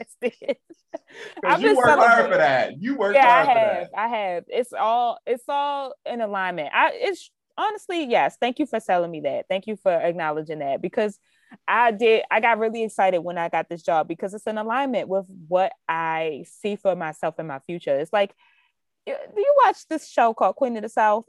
I've 1.44 1.60
you 1.60 1.76
work 1.76 1.86
hard 1.86 2.30
for 2.30 2.36
that. 2.36 2.80
You 2.80 2.96
work 2.96 3.14
yeah, 3.14 3.44
hard 3.44 3.56
I 3.56 3.60
have. 3.60 3.88
I 3.96 4.08
have. 4.08 4.44
It's 4.48 4.72
all 4.72 5.18
it's 5.26 5.44
all 5.48 5.94
in 6.04 6.20
alignment. 6.20 6.70
I 6.74 6.90
it's 6.94 7.30
honestly, 7.56 8.04
yes. 8.04 8.36
Thank 8.40 8.58
you 8.58 8.66
for 8.66 8.80
telling 8.80 9.10
me 9.10 9.20
that. 9.20 9.46
Thank 9.48 9.66
you 9.66 9.76
for 9.76 9.92
acknowledging 9.92 10.60
that 10.60 10.82
because 10.82 11.18
I 11.66 11.90
did 11.92 12.24
I 12.30 12.40
got 12.40 12.58
really 12.58 12.84
excited 12.84 13.18
when 13.20 13.38
I 13.38 13.48
got 13.48 13.68
this 13.68 13.82
job 13.82 14.08
because 14.08 14.34
it's 14.34 14.46
in 14.46 14.58
alignment 14.58 15.08
with 15.08 15.26
what 15.48 15.72
I 15.88 16.44
see 16.48 16.76
for 16.76 16.94
myself 16.94 17.38
in 17.38 17.46
my 17.46 17.58
future. 17.60 17.98
It's 17.98 18.12
like 18.12 18.34
do 19.06 19.12
you 19.36 19.54
watch 19.64 19.88
this 19.88 20.08
show 20.08 20.34
called 20.34 20.56
Queen 20.56 20.76
of 20.76 20.82
the 20.82 20.88
South? 20.88 21.24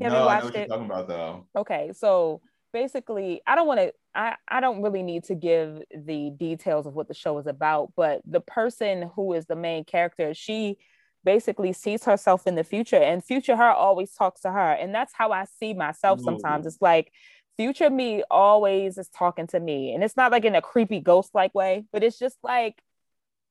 Have 0.00 0.12
no, 0.12 0.20
you 0.20 0.26
watched 0.26 0.30
I 0.30 0.38
know 0.38 0.44
what 0.44 0.54
it? 0.54 0.58
you're 0.58 0.66
talking 0.68 0.86
about 0.86 1.08
though. 1.08 1.46
Okay, 1.56 1.90
so 1.94 2.40
basically 2.72 3.40
i 3.46 3.54
don't 3.54 3.66
want 3.66 3.80
to 3.80 3.92
I, 4.14 4.34
I 4.48 4.60
don't 4.60 4.82
really 4.82 5.02
need 5.02 5.24
to 5.24 5.34
give 5.34 5.82
the 5.94 6.30
details 6.30 6.86
of 6.86 6.94
what 6.94 7.08
the 7.08 7.14
show 7.14 7.38
is 7.38 7.46
about 7.46 7.92
but 7.96 8.22
the 8.26 8.40
person 8.40 9.10
who 9.14 9.32
is 9.34 9.46
the 9.46 9.56
main 9.56 9.84
character 9.84 10.34
she 10.34 10.78
basically 11.24 11.72
sees 11.72 12.04
herself 12.04 12.46
in 12.46 12.54
the 12.54 12.64
future 12.64 12.96
and 12.96 13.24
future 13.24 13.56
her 13.56 13.70
always 13.70 14.12
talks 14.12 14.40
to 14.40 14.50
her 14.50 14.72
and 14.72 14.94
that's 14.94 15.12
how 15.14 15.30
i 15.32 15.44
see 15.58 15.74
myself 15.74 16.20
sometimes. 16.20 16.66
It's 16.66 16.80
like 16.80 17.12
future 17.60 17.90
me 17.90 18.22
always 18.30 18.96
is 18.96 19.08
talking 19.08 19.46
to 19.46 19.60
me 19.60 19.92
and 19.92 20.02
it's 20.02 20.16
not 20.16 20.32
like 20.32 20.46
in 20.46 20.54
a 20.54 20.62
creepy 20.62 20.98
ghost 20.98 21.30
like 21.34 21.54
way 21.54 21.84
but 21.92 22.02
it's 22.02 22.18
just 22.18 22.38
like 22.42 22.80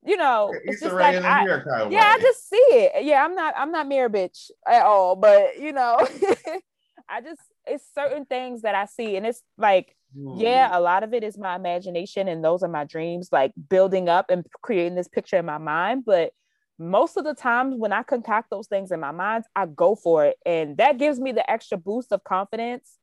you 0.04 0.16
know 0.16 0.52
it's, 0.64 0.80
just 0.80 0.92
like 0.92 1.14
I, 1.16 1.46
kind 1.46 1.50
of 1.50 1.92
yeah 1.92 2.00
way. 2.00 2.14
i 2.16 2.18
just 2.20 2.48
see 2.50 2.56
it. 2.56 3.04
Yeah 3.04 3.24
i'm 3.24 3.36
not 3.36 3.54
i'm 3.56 3.70
not 3.70 3.86
mirror 3.86 4.10
bitch 4.10 4.50
at 4.66 4.82
all 4.82 5.14
but 5.14 5.60
you 5.60 5.72
know 5.72 5.96
i 7.08 7.20
just 7.20 7.40
it's 7.70 7.84
certain 7.94 8.24
things 8.24 8.62
that 8.62 8.74
I 8.74 8.86
see, 8.86 9.16
and 9.16 9.26
it's 9.26 9.42
like, 9.56 9.96
yeah, 10.36 10.68
hmm. 10.68 10.74
a 10.74 10.80
lot 10.80 11.02
of 11.02 11.14
it 11.14 11.22
is 11.22 11.38
my 11.38 11.56
imagination, 11.56 12.28
and 12.28 12.44
those 12.44 12.62
are 12.62 12.68
my 12.68 12.84
dreams, 12.84 13.28
like 13.32 13.52
building 13.68 14.08
up 14.08 14.30
and 14.30 14.44
creating 14.62 14.96
this 14.96 15.08
picture 15.08 15.36
in 15.36 15.46
my 15.46 15.58
mind. 15.58 16.04
But 16.04 16.32
most 16.78 17.16
of 17.16 17.24
the 17.24 17.34
times 17.34 17.74
when 17.76 17.92
I 17.92 18.02
concoct 18.02 18.50
those 18.50 18.66
things 18.66 18.90
in 18.90 19.00
my 19.00 19.12
mind, 19.12 19.44
I 19.54 19.66
go 19.66 19.94
for 19.94 20.26
it, 20.26 20.36
and 20.44 20.76
that 20.78 20.98
gives 20.98 21.20
me 21.20 21.32
the 21.32 21.48
extra 21.50 21.78
boost 21.78 22.12
of 22.12 22.24
confidence 22.24 22.98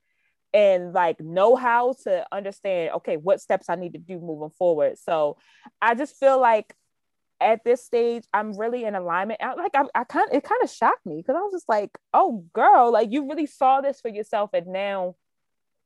and 0.53 0.93
like 0.93 1.19
know 1.19 1.55
how 1.55 1.93
to 2.03 2.25
understand 2.31 2.91
okay 2.95 3.17
what 3.17 3.41
steps 3.41 3.69
i 3.69 3.75
need 3.75 3.91
to 3.91 3.99
do 3.99 4.17
moving 4.17 4.49
forward 4.57 4.97
so 4.97 5.35
i 5.81 5.93
just 5.93 6.15
feel 6.15 6.39
like 6.39 6.73
at 7.39 7.63
this 7.63 7.85
stage, 7.85 8.23
I'm 8.33 8.57
really 8.57 8.85
in 8.85 8.95
alignment. 8.95 9.41
I, 9.41 9.53
like 9.53 9.75
I, 9.75 9.83
I 9.93 10.03
kind 10.03 10.29
it 10.31 10.43
kind 10.43 10.63
of 10.63 10.69
shocked 10.69 11.05
me 11.05 11.17
because 11.17 11.35
I 11.35 11.41
was 11.41 11.53
just 11.53 11.69
like, 11.69 11.91
oh 12.13 12.45
girl, 12.53 12.91
like 12.91 13.11
you 13.11 13.27
really 13.29 13.45
saw 13.45 13.81
this 13.81 14.01
for 14.01 14.09
yourself, 14.09 14.51
and 14.53 14.67
now 14.67 15.15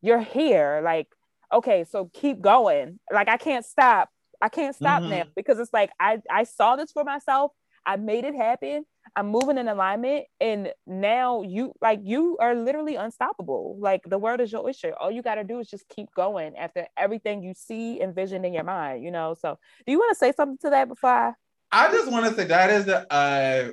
you're 0.02 0.22
here. 0.22 0.82
Like, 0.84 1.08
okay, 1.52 1.86
so 1.90 2.10
keep 2.14 2.42
going. 2.42 3.00
Like 3.12 3.30
I 3.30 3.38
can't 3.38 3.66
stop. 3.66 4.10
I 4.42 4.50
can't 4.50 4.76
stop 4.76 5.02
mm-hmm. 5.02 5.12
now 5.12 5.24
because 5.36 5.60
it's 5.60 5.74
like 5.74 5.92
I 6.00 6.20
I 6.30 6.44
saw 6.44 6.76
this 6.76 6.92
for 6.92 7.04
myself. 7.04 7.52
I 7.86 7.98
made 7.98 8.26
it 8.26 8.36
happen. 8.36 8.86
I'm 9.15 9.28
moving 9.28 9.58
in 9.58 9.67
alignment, 9.67 10.26
and 10.39 10.71
now 10.88 11.41
you 11.41 11.74
like 11.82 12.00
you 12.04 12.38
are 12.39 12.56
literally 12.56 12.95
unstoppable. 12.95 13.78
Like 13.80 14.02
the 14.06 14.17
world 14.17 14.39
is 14.39 14.52
your 14.52 14.65
oyster. 14.65 14.93
All 15.00 15.12
you 15.12 15.21
got 15.21 15.36
to 15.36 15.43
do 15.43 15.60
is 15.60 15.69
just 15.69 15.88
keep 15.89 16.13
going 16.15 16.56
after 16.56 16.88
everything 16.97 17.43
you 17.43 17.54
see 17.54 18.00
and 18.00 18.15
vision 18.15 18.45
in 18.45 18.54
your 18.54 18.63
mind. 18.63 19.04
You 19.04 19.12
know. 19.12 19.36
So, 19.39 19.58
do 19.86 19.91
you 19.91 20.00
want 20.00 20.12
to 20.12 20.17
say 20.17 20.32
something 20.32 20.58
to 20.60 20.69
that 20.69 20.88
before 20.88 21.10
I? 21.10 21.34
I 21.74 21.91
just 21.91 22.12
want 22.12 22.26
to 22.26 22.36
say 22.36 22.45
that 22.45 22.69
is 22.69 22.88
a 22.88 23.12
uh, 23.13 23.71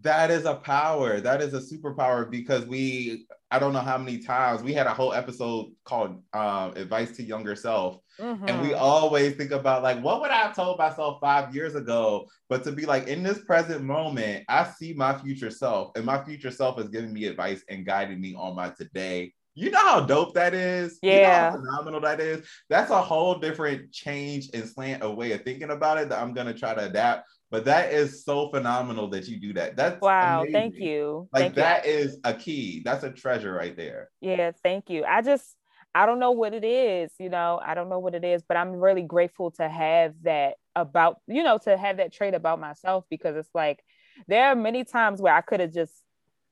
that 0.00 0.30
is 0.30 0.44
a 0.44 0.54
power. 0.54 1.20
That 1.20 1.40
is 1.40 1.54
a 1.54 1.60
superpower 1.60 2.30
because 2.30 2.66
we 2.66 3.26
I 3.50 3.58
don't 3.58 3.72
know 3.72 3.80
how 3.80 3.96
many 3.96 4.18
times 4.18 4.62
we 4.62 4.74
had 4.74 4.86
a 4.86 4.92
whole 4.92 5.14
episode 5.14 5.72
called 5.84 6.22
um, 6.34 6.72
"Advice 6.76 7.16
to 7.16 7.22
Younger 7.22 7.56
Self," 7.56 7.98
mm-hmm. 8.20 8.46
and 8.46 8.60
we 8.60 8.68
mm-hmm. 8.68 8.82
always 8.82 9.36
think 9.36 9.52
about 9.52 9.82
like, 9.82 10.02
what 10.02 10.20
would 10.20 10.30
I 10.30 10.38
have 10.38 10.56
told 10.56 10.78
myself 10.78 11.18
five 11.20 11.54
years 11.54 11.74
ago? 11.74 12.26
But 12.48 12.62
to 12.64 12.72
be 12.72 12.84
like 12.84 13.08
in 13.08 13.22
this 13.22 13.38
present 13.44 13.82
moment, 13.82 14.44
I 14.48 14.64
see 14.64 14.92
my 14.92 15.16
future 15.18 15.50
self, 15.50 15.92
and 15.96 16.04
my 16.04 16.22
future 16.22 16.50
self 16.50 16.78
is 16.78 16.88
giving 16.88 17.12
me 17.12 17.24
advice 17.24 17.62
and 17.68 17.86
guiding 17.86 18.20
me 18.20 18.34
on 18.34 18.54
my 18.54 18.70
today. 18.70 19.32
You 19.58 19.70
know 19.70 19.80
how 19.80 20.00
dope 20.00 20.34
that 20.34 20.54
is? 20.54 20.98
Yeah. 21.02 21.52
You 21.52 21.58
know 21.58 21.64
phenomenal 21.64 22.00
that 22.02 22.20
is? 22.20 22.46
That's 22.68 22.90
a 22.90 23.00
whole 23.00 23.38
different 23.38 23.92
change 23.92 24.50
and 24.54 24.68
slant 24.68 25.02
of 25.02 25.16
way 25.16 25.32
of 25.32 25.42
thinking 25.42 25.70
about 25.70 25.98
it 25.98 26.08
that 26.10 26.20
I'm 26.20 26.32
gonna 26.32 26.54
try 26.54 26.74
to 26.74 26.86
adapt 26.86 27.28
but 27.50 27.64
that 27.64 27.92
is 27.92 28.24
so 28.24 28.50
phenomenal 28.50 29.08
that 29.10 29.26
you 29.26 29.38
do 29.38 29.54
that. 29.54 29.76
That's 29.76 30.00
wow. 30.00 30.40
Amazing. 30.42 30.52
Thank 30.52 30.74
you. 30.76 31.28
Like 31.32 31.42
thank 31.42 31.54
that 31.54 31.86
you. 31.86 31.92
is 31.92 32.18
a 32.24 32.34
key. 32.34 32.82
That's 32.84 33.04
a 33.04 33.10
treasure 33.10 33.52
right 33.52 33.74
there. 33.76 34.10
Yeah. 34.20 34.52
Thank 34.62 34.90
you. 34.90 35.04
I 35.04 35.22
just, 35.22 35.56
I 35.94 36.04
don't 36.04 36.18
know 36.18 36.32
what 36.32 36.52
it 36.52 36.64
is, 36.64 37.10
you 37.18 37.30
know, 37.30 37.60
I 37.64 37.74
don't 37.74 37.88
know 37.88 37.98
what 37.98 38.14
it 38.14 38.22
is, 38.22 38.42
but 38.46 38.58
I'm 38.58 38.72
really 38.72 39.02
grateful 39.02 39.50
to 39.52 39.68
have 39.68 40.14
that 40.24 40.56
about, 40.76 41.20
you 41.26 41.42
know, 41.42 41.58
to 41.64 41.76
have 41.76 41.96
that 41.96 42.12
trait 42.12 42.34
about 42.34 42.60
myself 42.60 43.04
because 43.08 43.34
it's 43.36 43.48
like 43.54 43.82
there 44.26 44.44
are 44.48 44.54
many 44.54 44.84
times 44.84 45.20
where 45.20 45.34
I 45.34 45.40
could 45.40 45.60
have 45.60 45.72
just, 45.72 45.94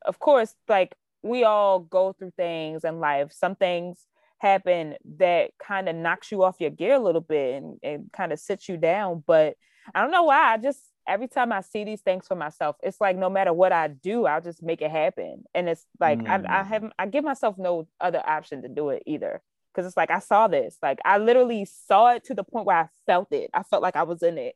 of 0.04 0.18
course, 0.18 0.54
like 0.68 0.94
we 1.22 1.44
all 1.44 1.80
go 1.80 2.12
through 2.12 2.32
things 2.36 2.84
in 2.84 3.00
life. 3.00 3.32
Some 3.32 3.56
things 3.56 4.06
happen 4.38 4.94
that 5.18 5.50
kind 5.58 5.88
of 5.88 5.96
knocks 5.96 6.30
you 6.30 6.42
off 6.42 6.60
your 6.60 6.70
gear 6.70 6.94
a 6.94 6.98
little 6.98 7.20
bit 7.20 7.62
and, 7.62 7.78
and 7.82 8.12
kind 8.12 8.32
of 8.32 8.38
sits 8.38 8.68
you 8.68 8.76
down. 8.76 9.24
But 9.26 9.56
I 9.94 10.02
don't 10.02 10.10
know 10.10 10.24
why. 10.24 10.52
I 10.52 10.56
just 10.58 10.80
every 11.06 11.28
time 11.28 11.52
I 11.52 11.60
see 11.60 11.84
these 11.84 12.00
things 12.00 12.26
for 12.26 12.34
myself, 12.34 12.76
it's 12.82 13.00
like 13.00 13.16
no 13.16 13.30
matter 13.30 13.52
what 13.52 13.72
I 13.72 13.88
do, 13.88 14.26
I'll 14.26 14.40
just 14.40 14.62
make 14.62 14.82
it 14.82 14.90
happen. 14.90 15.44
And 15.54 15.68
it's 15.68 15.86
like 16.00 16.18
mm. 16.18 16.28
I, 16.28 16.34
I 16.34 16.62
mm. 16.62 16.66
have 16.66 16.92
I 16.98 17.06
give 17.06 17.24
myself 17.24 17.56
no 17.58 17.86
other 18.00 18.22
option 18.24 18.62
to 18.62 18.68
do 18.68 18.90
it 18.90 19.02
either. 19.06 19.42
Cause 19.74 19.84
it's 19.84 19.96
like 19.96 20.10
I 20.10 20.20
saw 20.20 20.48
this. 20.48 20.78
Like 20.82 20.98
I 21.04 21.18
literally 21.18 21.66
saw 21.66 22.14
it 22.14 22.24
to 22.24 22.34
the 22.34 22.44
point 22.44 22.66
where 22.66 22.78
I 22.78 22.88
felt 23.04 23.30
it. 23.30 23.50
I 23.52 23.62
felt 23.62 23.82
like 23.82 23.94
I 23.94 24.04
was 24.04 24.22
in 24.22 24.38
it, 24.38 24.54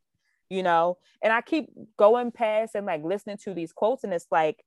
you 0.48 0.62
know. 0.62 0.96
And 1.22 1.30
I 1.30 1.42
keep 1.42 1.68
going 1.98 2.32
past 2.32 2.74
and 2.74 2.86
like 2.86 3.04
listening 3.04 3.36
to 3.44 3.52
these 3.52 3.72
quotes, 3.72 4.02
and 4.02 4.14
it's 4.14 4.26
like 4.30 4.64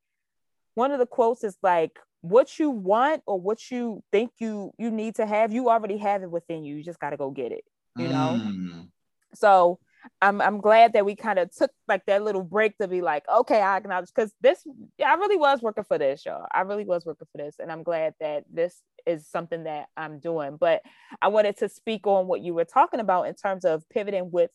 one 0.76 0.92
of 0.92 1.00
the 1.00 1.06
quotes 1.06 1.44
is 1.44 1.58
like 1.62 2.00
what 2.22 2.58
you 2.58 2.70
want 2.70 3.22
or 3.26 3.40
what 3.40 3.70
you 3.70 4.02
think 4.12 4.32
you 4.40 4.72
you 4.78 4.90
need 4.90 5.16
to 5.16 5.26
have 5.26 5.52
you 5.52 5.70
already 5.70 5.98
have 5.98 6.24
it 6.24 6.32
within 6.32 6.64
you. 6.64 6.76
You 6.76 6.84
just 6.84 7.00
got 7.00 7.10
to 7.12 7.18
go 7.18 7.32
get 7.32 7.52
it 7.52 7.64
you 7.98 8.08
know? 8.08 8.40
Mm. 8.42 8.88
so 9.34 9.80
i'm 10.22 10.42
i'm 10.42 10.60
glad 10.60 10.94
that 10.94 11.06
we 11.06 11.16
kind 11.16 11.40
of 11.40 11.54
took 11.56 11.72
like 11.88 12.06
that 12.06 12.24
little 12.24 12.44
break 12.44 12.78
to 12.78 12.88
be 12.88 13.02
like 13.02 13.24
okay 13.34 13.62
i 13.62 13.78
acknowledge 13.78 14.10
because 14.14 14.34
this 14.42 14.66
i 15.06 15.14
really 15.14 15.38
was 15.38 15.62
working 15.62 15.84
for 15.84 15.98
this 15.98 16.26
y'all. 16.26 16.46
I 16.52 16.62
really 16.62 16.86
was 16.86 17.06
working 17.06 17.28
for 17.32 17.38
this 17.38 17.56
and 17.60 17.72
i'm 17.72 17.84
glad 17.84 18.14
that 18.20 18.44
this 18.52 18.82
is 19.06 19.28
something 19.28 19.66
that 19.66 19.88
i'm 19.96 20.20
doing. 20.20 20.58
But 20.58 20.82
i 21.22 21.28
wanted 21.28 21.58
to 21.58 21.70
speak 21.70 22.08
on 22.08 22.28
what 22.28 22.42
you 22.42 22.54
were 22.54 22.66
talking 22.66 23.00
about 23.00 23.24
in 23.24 23.36
terms 23.36 23.66
of 23.66 23.88
pivoting 23.90 24.32
with 24.32 24.52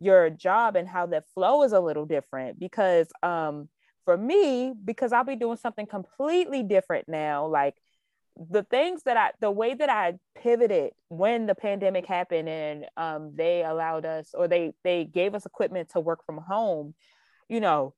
your 0.00 0.30
job 0.30 0.76
and 0.76 0.88
how 0.88 1.06
that 1.06 1.24
flow 1.34 1.62
is 1.62 1.72
a 1.72 1.80
little 1.80 2.04
different 2.06 2.58
because 2.58 3.08
um 3.22 3.68
for 4.04 4.16
me 4.16 4.72
because 4.84 5.12
i'll 5.12 5.24
be 5.24 5.36
doing 5.36 5.56
something 5.56 5.86
completely 5.86 6.62
different 6.62 7.08
now 7.08 7.46
like 7.46 7.74
the 8.50 8.62
things 8.64 9.02
that 9.04 9.16
i 9.16 9.30
the 9.40 9.50
way 9.50 9.74
that 9.74 9.88
i 9.88 10.14
pivoted 10.36 10.92
when 11.08 11.46
the 11.46 11.54
pandemic 11.54 12.06
happened 12.06 12.48
and 12.48 12.86
um, 12.96 13.32
they 13.34 13.62
allowed 13.64 14.04
us 14.04 14.34
or 14.34 14.48
they 14.48 14.72
they 14.82 15.04
gave 15.04 15.34
us 15.34 15.46
equipment 15.46 15.88
to 15.90 16.00
work 16.00 16.24
from 16.26 16.38
home 16.38 16.94
you 17.48 17.60
know 17.60 17.94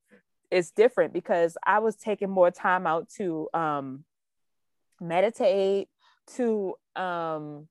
it's 0.51 0.71
different 0.71 1.11
because 1.13 1.57
i 1.65 1.79
was 1.79 1.95
taking 1.95 2.29
more 2.29 2.51
time 2.51 2.85
out 2.85 3.09
to 3.09 3.49
um, 3.53 4.03
meditate 5.01 5.87
to 6.35 6.75
um, 6.95 7.67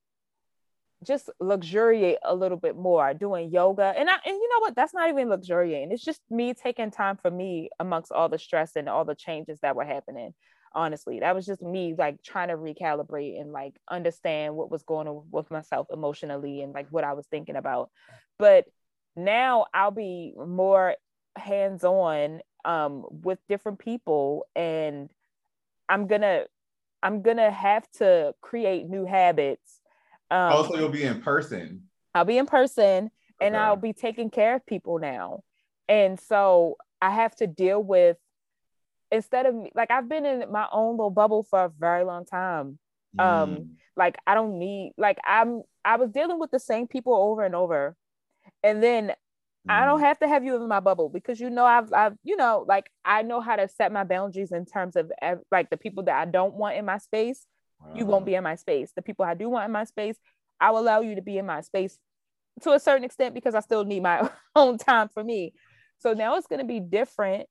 just 1.06 1.30
luxuriate 1.40 2.18
a 2.24 2.34
little 2.34 2.58
bit 2.58 2.76
more 2.76 3.14
doing 3.14 3.50
yoga 3.50 3.94
and 3.96 4.08
I, 4.10 4.14
and 4.24 4.34
you 4.34 4.48
know 4.48 4.60
what 4.60 4.74
that's 4.74 4.94
not 4.94 5.08
even 5.08 5.28
luxuriating 5.28 5.92
it's 5.92 6.04
just 6.04 6.20
me 6.30 6.54
taking 6.54 6.90
time 6.90 7.16
for 7.16 7.30
me 7.30 7.70
amongst 7.78 8.12
all 8.12 8.28
the 8.28 8.38
stress 8.38 8.72
and 8.76 8.88
all 8.88 9.04
the 9.04 9.14
changes 9.14 9.60
that 9.60 9.76
were 9.76 9.84
happening 9.84 10.34
honestly 10.74 11.20
that 11.20 11.34
was 11.34 11.46
just 11.46 11.62
me 11.62 11.94
like 11.96 12.22
trying 12.22 12.48
to 12.48 12.56
recalibrate 12.56 13.40
and 13.40 13.52
like 13.52 13.74
understand 13.90 14.54
what 14.54 14.70
was 14.70 14.82
going 14.82 15.08
on 15.08 15.22
with 15.30 15.50
myself 15.50 15.86
emotionally 15.92 16.62
and 16.62 16.74
like 16.74 16.86
what 16.90 17.04
I 17.04 17.14
was 17.14 17.26
thinking 17.30 17.56
about 17.56 17.90
but 18.38 18.66
now 19.16 19.66
I'll 19.72 19.90
be 19.90 20.34
more 20.36 20.96
hands-on 21.36 22.40
um 22.64 23.04
with 23.10 23.38
different 23.48 23.78
people 23.78 24.46
and 24.54 25.08
I'm 25.88 26.06
gonna 26.06 26.44
I'm 27.02 27.22
gonna 27.22 27.50
have 27.50 27.90
to 27.98 28.34
create 28.42 28.88
new 28.88 29.04
habits 29.04 29.80
um, 30.30 30.52
also, 30.52 30.74
oh, 30.74 30.78
you'll 30.78 30.88
be 30.88 31.04
in 31.04 31.20
person. 31.20 31.82
I'll 32.14 32.24
be 32.24 32.38
in 32.38 32.46
person 32.46 33.10
and 33.40 33.54
okay. 33.54 33.62
I'll 33.62 33.76
be 33.76 33.92
taking 33.92 34.30
care 34.30 34.56
of 34.56 34.66
people 34.66 34.98
now. 34.98 35.42
And 35.88 36.18
so 36.18 36.76
I 37.00 37.10
have 37.10 37.36
to 37.36 37.46
deal 37.46 37.82
with, 37.82 38.16
instead 39.12 39.46
of 39.46 39.54
like, 39.74 39.90
I've 39.90 40.08
been 40.08 40.26
in 40.26 40.50
my 40.50 40.66
own 40.72 40.92
little 40.96 41.10
bubble 41.10 41.42
for 41.42 41.64
a 41.64 41.68
very 41.68 42.04
long 42.04 42.24
time. 42.24 42.78
Um, 43.18 43.26
mm. 43.26 43.42
Um, 43.42 43.70
like 43.96 44.18
I 44.26 44.34
don't 44.34 44.58
need, 44.58 44.92
like 44.98 45.18
I'm, 45.24 45.62
I 45.84 45.96
was 45.96 46.10
dealing 46.10 46.38
with 46.38 46.50
the 46.50 46.58
same 46.58 46.86
people 46.86 47.14
over 47.14 47.44
and 47.44 47.54
over. 47.54 47.96
And 48.62 48.82
then 48.82 49.12
I 49.68 49.84
don't 49.84 50.00
mm. 50.00 50.04
have 50.04 50.18
to 50.20 50.28
have 50.28 50.44
you 50.44 50.56
in 50.56 50.68
my 50.68 50.80
bubble 50.80 51.08
because 51.08 51.40
you 51.40 51.50
know 51.50 51.64
I've 51.64 51.92
I've 51.92 52.14
you 52.22 52.36
know 52.36 52.64
like 52.68 52.88
I 53.04 53.22
know 53.22 53.40
how 53.40 53.56
to 53.56 53.66
set 53.66 53.92
my 53.92 54.04
boundaries 54.04 54.52
in 54.52 54.64
terms 54.64 54.94
of 54.94 55.10
like 55.50 55.70
the 55.70 55.76
people 55.76 56.04
that 56.04 56.16
I 56.16 56.24
don't 56.24 56.54
want 56.54 56.76
in 56.76 56.84
my 56.84 56.98
space 56.98 57.46
you 57.94 58.06
won't 58.06 58.26
be 58.26 58.34
in 58.34 58.44
my 58.44 58.54
space. 58.54 58.92
The 58.94 59.02
people 59.02 59.24
I 59.24 59.34
do 59.34 59.48
want 59.48 59.66
in 59.66 59.72
my 59.72 59.84
space, 59.84 60.16
I 60.60 60.70
will 60.70 60.80
allow 60.80 61.00
you 61.00 61.14
to 61.14 61.22
be 61.22 61.38
in 61.38 61.46
my 61.46 61.60
space 61.60 61.98
to 62.62 62.72
a 62.72 62.80
certain 62.80 63.04
extent 63.04 63.34
because 63.34 63.54
I 63.54 63.60
still 63.60 63.84
need 63.84 64.02
my 64.02 64.28
own 64.56 64.78
time 64.78 65.08
for 65.08 65.22
me. 65.22 65.52
So 65.98 66.12
now 66.12 66.36
it's 66.36 66.46
going 66.46 66.60
to 66.60 66.66
be 66.66 66.80
different. 66.80 67.48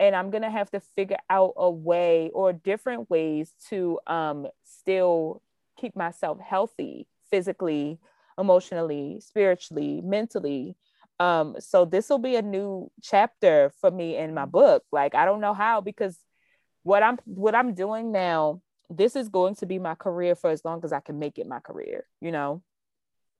And 0.00 0.14
I'm 0.14 0.30
going 0.30 0.42
to 0.42 0.50
have 0.50 0.70
to 0.70 0.80
figure 0.94 1.16
out 1.28 1.54
a 1.56 1.68
way 1.68 2.30
or 2.32 2.52
different 2.52 3.10
ways 3.10 3.52
to 3.68 3.98
um, 4.06 4.46
still 4.62 5.42
keep 5.76 5.96
myself 5.96 6.38
healthy 6.38 7.08
physically, 7.30 7.98
emotionally, 8.38 9.18
spiritually, 9.20 10.00
mentally. 10.04 10.76
Um, 11.18 11.56
so 11.58 11.84
this 11.84 12.08
will 12.08 12.20
be 12.20 12.36
a 12.36 12.42
new 12.42 12.90
chapter 13.02 13.72
for 13.80 13.90
me 13.90 14.16
in 14.16 14.34
my 14.34 14.44
book. 14.44 14.84
Like 14.92 15.16
I 15.16 15.24
don't 15.24 15.40
know 15.40 15.54
how 15.54 15.80
because 15.80 16.16
what 16.84 17.02
I'm 17.02 17.18
what 17.24 17.56
I'm 17.56 17.74
doing 17.74 18.12
now 18.12 18.62
this 18.90 19.16
is 19.16 19.28
going 19.28 19.54
to 19.56 19.66
be 19.66 19.78
my 19.78 19.94
career 19.94 20.34
for 20.34 20.50
as 20.50 20.64
long 20.64 20.80
as 20.84 20.92
I 20.92 21.00
can 21.00 21.18
make 21.18 21.38
it 21.38 21.46
my 21.46 21.60
career. 21.60 22.06
You 22.20 22.32
know, 22.32 22.62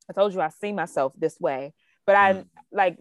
I 0.09 0.13
told 0.13 0.35
you 0.35 0.41
I 0.41 0.51
see 0.51 0.73
myself 0.73 1.13
this 1.17 1.41
way, 1.41 1.73
but 2.07 2.17
I 2.17 2.35
mm. 2.35 2.47
like 2.73 2.99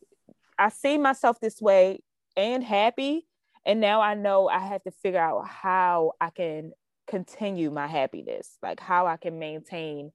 I 0.57 0.69
see 0.69 0.97
myself 0.97 1.39
this 1.39 1.61
way 1.61 1.99
and 2.35 2.63
happy. 2.63 3.27
And 3.65 3.81
now 3.81 3.99
I 3.99 4.13
know 4.13 4.47
I 4.47 4.59
have 4.59 4.83
to 4.83 4.91
figure 4.91 5.19
out 5.19 5.45
how 5.45 6.13
I 6.21 6.29
can 6.29 6.71
continue 7.05 7.69
my 7.69 7.87
happiness, 7.87 8.57
like 8.63 8.79
how 8.79 9.07
I 9.07 9.17
can 9.17 9.39
maintain 9.39 10.11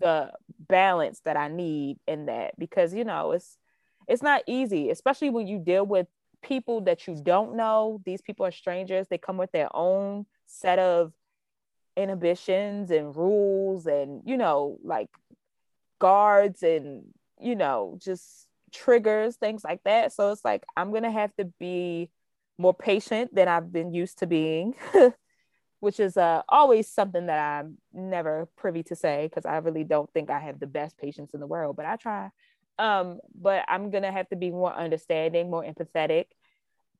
the 0.00 0.32
balance 0.58 1.20
that 1.24 1.36
I 1.36 1.48
need 1.48 1.98
in 2.06 2.26
that 2.26 2.58
because 2.58 2.94
you 2.94 3.04
know 3.04 3.32
it's 3.32 3.58
it's 4.08 4.22
not 4.22 4.42
easy, 4.46 4.90
especially 4.90 5.30
when 5.30 5.46
you 5.46 5.58
deal 5.58 5.86
with 5.86 6.08
people 6.42 6.80
that 6.82 7.06
you 7.06 7.14
don't 7.22 7.54
know. 7.54 8.00
These 8.04 8.22
people 8.22 8.44
are 8.44 8.50
strangers. 8.50 9.06
They 9.08 9.18
come 9.18 9.36
with 9.36 9.52
their 9.52 9.74
own 9.74 10.26
set 10.46 10.78
of 10.78 11.12
inhibitions 12.00 12.90
and 12.90 13.14
rules 13.16 13.86
and 13.86 14.22
you 14.24 14.36
know 14.36 14.78
like 14.82 15.08
guards 15.98 16.62
and 16.62 17.04
you 17.40 17.54
know 17.54 17.98
just 18.02 18.46
triggers 18.72 19.36
things 19.36 19.64
like 19.64 19.82
that. 19.84 20.12
So 20.12 20.30
it's 20.30 20.44
like 20.44 20.64
i'm 20.76 20.92
gonna 20.92 21.10
have 21.10 21.34
to 21.36 21.44
be 21.58 22.10
more 22.58 22.74
patient 22.74 23.34
than 23.34 23.48
i've 23.48 23.72
been 23.72 23.92
used 23.92 24.18
to 24.18 24.26
being 24.26 24.74
which 25.80 25.98
is 25.98 26.18
uh, 26.18 26.42
always 26.48 26.88
something 26.88 27.26
that 27.26 27.38
i'm 27.38 27.78
never 27.92 28.48
privy 28.56 28.82
to 28.82 28.94
say 28.94 29.26
because 29.26 29.46
i 29.46 29.56
really 29.56 29.82
don't 29.82 30.12
think 30.12 30.28
i 30.30 30.38
have 30.38 30.60
the 30.60 30.66
best 30.66 30.98
patience 30.98 31.32
in 31.32 31.40
the 31.40 31.46
world 31.46 31.74
but 31.74 31.86
i 31.86 31.96
try. 31.96 32.28
Um, 32.78 33.18
but 33.34 33.64
i'm 33.66 33.90
gonna 33.90 34.12
have 34.12 34.28
to 34.28 34.36
be 34.36 34.50
more 34.50 34.74
understanding 34.74 35.50
more 35.50 35.64
empathetic 35.64 36.26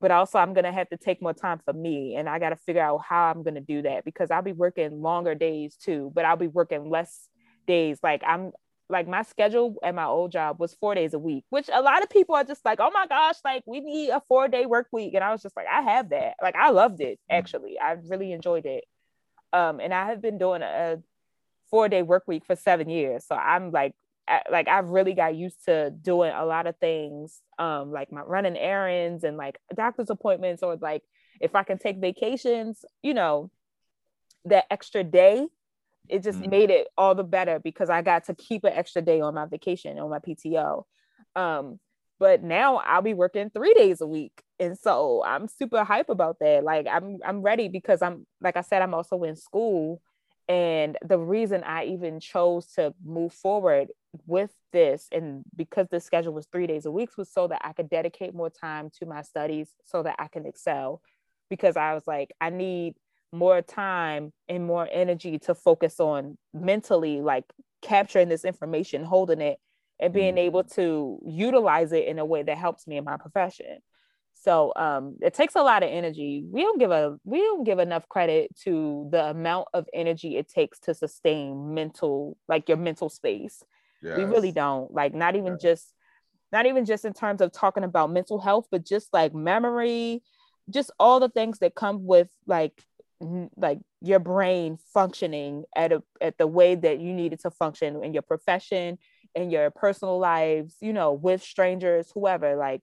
but 0.00 0.10
also 0.10 0.38
I'm 0.38 0.54
gonna 0.54 0.72
have 0.72 0.88
to 0.90 0.96
take 0.96 1.20
more 1.20 1.34
time 1.34 1.60
for 1.64 1.72
me 1.72 2.16
and 2.16 2.28
I 2.28 2.38
gotta 2.38 2.56
figure 2.56 2.82
out 2.82 3.02
how 3.06 3.30
I'm 3.30 3.42
gonna 3.42 3.60
do 3.60 3.82
that 3.82 4.04
because 4.04 4.30
I'll 4.30 4.42
be 4.42 4.52
working 4.52 5.02
longer 5.02 5.34
days 5.34 5.76
too, 5.76 6.10
but 6.14 6.24
I'll 6.24 6.36
be 6.36 6.48
working 6.48 6.88
less 6.88 7.28
days. 7.66 7.98
Like 8.02 8.22
I'm 8.26 8.52
like 8.88 9.06
my 9.06 9.22
schedule 9.22 9.76
at 9.82 9.94
my 9.94 10.04
old 10.04 10.32
job 10.32 10.58
was 10.58 10.74
four 10.74 10.94
days 10.94 11.14
a 11.14 11.18
week, 11.18 11.44
which 11.50 11.68
a 11.72 11.80
lot 11.80 12.02
of 12.02 12.10
people 12.10 12.34
are 12.34 12.44
just 12.44 12.64
like, 12.64 12.80
oh 12.80 12.90
my 12.92 13.06
gosh, 13.06 13.36
like 13.44 13.62
we 13.66 13.80
need 13.80 14.10
a 14.10 14.22
four 14.28 14.48
day 14.48 14.66
work 14.66 14.88
week. 14.92 15.14
And 15.14 15.22
I 15.22 15.30
was 15.30 15.42
just 15.42 15.56
like, 15.56 15.66
I 15.70 15.82
have 15.82 16.10
that. 16.10 16.34
Like 16.42 16.56
I 16.56 16.70
loved 16.70 17.00
it 17.00 17.18
mm. 17.30 17.36
actually. 17.36 17.78
I 17.78 17.92
really 18.08 18.32
enjoyed 18.32 18.66
it. 18.66 18.84
Um, 19.52 19.80
and 19.80 19.94
I 19.94 20.06
have 20.06 20.20
been 20.22 20.38
doing 20.38 20.62
a 20.62 20.98
four 21.70 21.88
day 21.88 22.02
work 22.02 22.24
week 22.26 22.44
for 22.44 22.56
seven 22.56 22.88
years. 22.88 23.24
So 23.26 23.34
I'm 23.34 23.70
like 23.70 23.94
like 24.50 24.68
I've 24.68 24.88
really 24.88 25.14
got 25.14 25.34
used 25.34 25.64
to 25.66 25.90
doing 25.90 26.32
a 26.32 26.44
lot 26.44 26.66
of 26.66 26.76
things, 26.78 27.40
um, 27.58 27.90
like 27.92 28.12
my 28.12 28.22
running 28.22 28.56
errands 28.56 29.24
and 29.24 29.36
like 29.36 29.58
doctor's 29.74 30.10
appointments, 30.10 30.62
or 30.62 30.76
like 30.76 31.02
if 31.40 31.54
I 31.54 31.62
can 31.62 31.78
take 31.78 31.98
vacations, 31.98 32.84
you 33.02 33.14
know, 33.14 33.50
that 34.44 34.66
extra 34.70 35.04
day, 35.04 35.46
it 36.08 36.22
just 36.22 36.40
mm-hmm. 36.40 36.50
made 36.50 36.70
it 36.70 36.88
all 36.96 37.14
the 37.14 37.24
better 37.24 37.58
because 37.58 37.90
I 37.90 38.02
got 38.02 38.24
to 38.24 38.34
keep 38.34 38.64
an 38.64 38.72
extra 38.72 39.02
day 39.02 39.20
on 39.20 39.34
my 39.34 39.46
vacation 39.46 39.98
on 39.98 40.10
my 40.10 40.18
PTO. 40.18 40.84
Um, 41.36 41.78
but 42.18 42.42
now 42.42 42.76
I'll 42.76 43.02
be 43.02 43.14
working 43.14 43.50
three 43.50 43.72
days 43.74 44.00
a 44.00 44.06
week, 44.06 44.42
and 44.58 44.78
so 44.78 45.22
I'm 45.24 45.48
super 45.48 45.84
hype 45.84 46.10
about 46.10 46.36
that. 46.40 46.64
Like 46.64 46.86
I'm 46.90 47.18
I'm 47.24 47.42
ready 47.42 47.68
because 47.68 48.02
I'm 48.02 48.26
like 48.40 48.56
I 48.56 48.60
said, 48.60 48.82
I'm 48.82 48.94
also 48.94 49.22
in 49.22 49.36
school 49.36 50.02
and 50.50 50.98
the 51.00 51.16
reason 51.16 51.62
I 51.62 51.84
even 51.84 52.18
chose 52.18 52.66
to 52.72 52.92
move 53.04 53.32
forward 53.32 53.90
with 54.26 54.50
this, 54.72 55.06
and 55.12 55.44
because 55.54 55.86
the 55.92 56.00
schedule 56.00 56.32
was 56.32 56.48
three 56.50 56.66
days 56.66 56.86
a 56.86 56.90
week, 56.90 57.16
was 57.16 57.32
so 57.32 57.46
that 57.46 57.60
I 57.62 57.72
could 57.72 57.88
dedicate 57.88 58.34
more 58.34 58.50
time 58.50 58.90
to 58.98 59.06
my 59.06 59.22
studies 59.22 59.72
so 59.84 60.02
that 60.02 60.16
I 60.18 60.26
can 60.26 60.46
excel. 60.46 61.02
Because 61.50 61.76
I 61.76 61.94
was 61.94 62.02
like, 62.08 62.32
I 62.40 62.50
need 62.50 62.94
more 63.32 63.62
time 63.62 64.32
and 64.48 64.66
more 64.66 64.88
energy 64.90 65.38
to 65.38 65.54
focus 65.54 66.00
on 66.00 66.36
mentally, 66.52 67.20
like 67.20 67.44
capturing 67.80 68.28
this 68.28 68.44
information, 68.44 69.04
holding 69.04 69.40
it, 69.40 69.60
and 70.00 70.12
being 70.12 70.34
mm-hmm. 70.34 70.46
able 70.46 70.64
to 70.64 71.20
utilize 71.24 71.92
it 71.92 72.06
in 72.06 72.18
a 72.18 72.24
way 72.24 72.42
that 72.42 72.58
helps 72.58 72.88
me 72.88 72.96
in 72.96 73.04
my 73.04 73.18
profession. 73.18 73.78
So 74.42 74.72
um, 74.74 75.16
it 75.20 75.34
takes 75.34 75.54
a 75.54 75.62
lot 75.62 75.82
of 75.82 75.90
energy. 75.90 76.42
We 76.50 76.62
don't 76.62 76.78
give 76.78 76.90
a 76.90 77.18
we 77.24 77.40
don't 77.40 77.64
give 77.64 77.78
enough 77.78 78.08
credit 78.08 78.56
to 78.64 79.06
the 79.12 79.26
amount 79.26 79.68
of 79.74 79.86
energy 79.92 80.38
it 80.38 80.48
takes 80.48 80.78
to 80.80 80.94
sustain 80.94 81.74
mental 81.74 82.38
like 82.48 82.66
your 82.66 82.78
mental 82.78 83.10
space. 83.10 83.62
Yes. 84.02 84.16
We 84.16 84.24
really 84.24 84.50
don't. 84.50 84.92
Like 84.92 85.14
not 85.14 85.36
even 85.36 85.52
yes. 85.52 85.62
just 85.62 85.94
not 86.52 86.64
even 86.64 86.86
just 86.86 87.04
in 87.04 87.12
terms 87.12 87.42
of 87.42 87.52
talking 87.52 87.84
about 87.84 88.10
mental 88.10 88.40
health, 88.40 88.66
but 88.70 88.84
just 88.84 89.12
like 89.12 89.34
memory, 89.34 90.22
just 90.70 90.90
all 90.98 91.20
the 91.20 91.28
things 91.28 91.58
that 91.58 91.74
come 91.74 92.06
with 92.06 92.28
like 92.46 92.82
like 93.58 93.78
your 94.00 94.20
brain 94.20 94.78
functioning 94.94 95.64
at 95.76 95.92
a 95.92 96.02
at 96.22 96.38
the 96.38 96.46
way 96.46 96.74
that 96.74 96.98
you 96.98 97.12
need 97.12 97.34
it 97.34 97.40
to 97.40 97.50
function 97.50 98.02
in 98.02 98.14
your 98.14 98.22
profession 98.22 98.96
in 99.34 99.50
your 99.50 99.70
personal 99.70 100.18
lives 100.18 100.74
you 100.80 100.94
know 100.94 101.12
with 101.12 101.42
strangers 101.42 102.10
whoever 102.14 102.56
like 102.56 102.82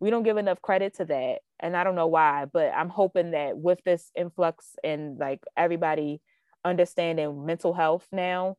we 0.00 0.10
don't 0.10 0.22
give 0.22 0.38
enough 0.38 0.60
credit 0.62 0.96
to 0.96 1.04
that 1.04 1.38
and 1.60 1.76
i 1.76 1.84
don't 1.84 1.94
know 1.94 2.06
why 2.06 2.46
but 2.52 2.72
i'm 2.74 2.88
hoping 2.88 3.32
that 3.32 3.56
with 3.56 3.78
this 3.84 4.10
influx 4.16 4.74
and 4.82 5.18
like 5.18 5.40
everybody 5.56 6.20
understanding 6.64 7.46
mental 7.46 7.72
health 7.72 8.06
now 8.12 8.56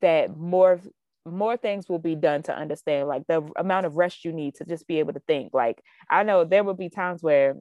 that 0.00 0.36
more 0.36 0.80
more 1.26 1.56
things 1.56 1.88
will 1.88 1.98
be 1.98 2.14
done 2.14 2.42
to 2.42 2.56
understand 2.56 3.08
like 3.08 3.26
the 3.26 3.46
amount 3.56 3.86
of 3.86 3.96
rest 3.96 4.24
you 4.24 4.32
need 4.32 4.54
to 4.54 4.64
just 4.64 4.86
be 4.86 4.98
able 4.98 5.12
to 5.12 5.22
think. 5.26 5.52
Like 5.52 5.82
i 6.10 6.22
know 6.22 6.44
there 6.44 6.64
will 6.64 6.74
be 6.74 6.88
times 6.88 7.22
where 7.22 7.56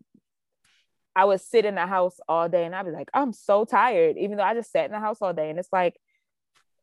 i 1.16 1.26
would 1.26 1.42
sit 1.42 1.66
in 1.66 1.76
the 1.76 1.86
house 1.86 2.20
all 2.28 2.48
day 2.48 2.66
and 2.66 2.76
i'd 2.76 2.86
be 2.86 2.92
like 2.92 3.10
i'm 3.14 3.34
so 3.34 3.66
tired 3.66 4.18
even 4.18 4.38
though 4.38 4.44
i 4.44 4.54
just 4.54 4.72
sat 4.72 4.86
in 4.86 4.92
the 4.92 5.00
house 5.00 5.18
all 5.22 5.34
day 5.34 5.50
and 5.50 5.58
it's 5.58 5.74
like 5.74 5.96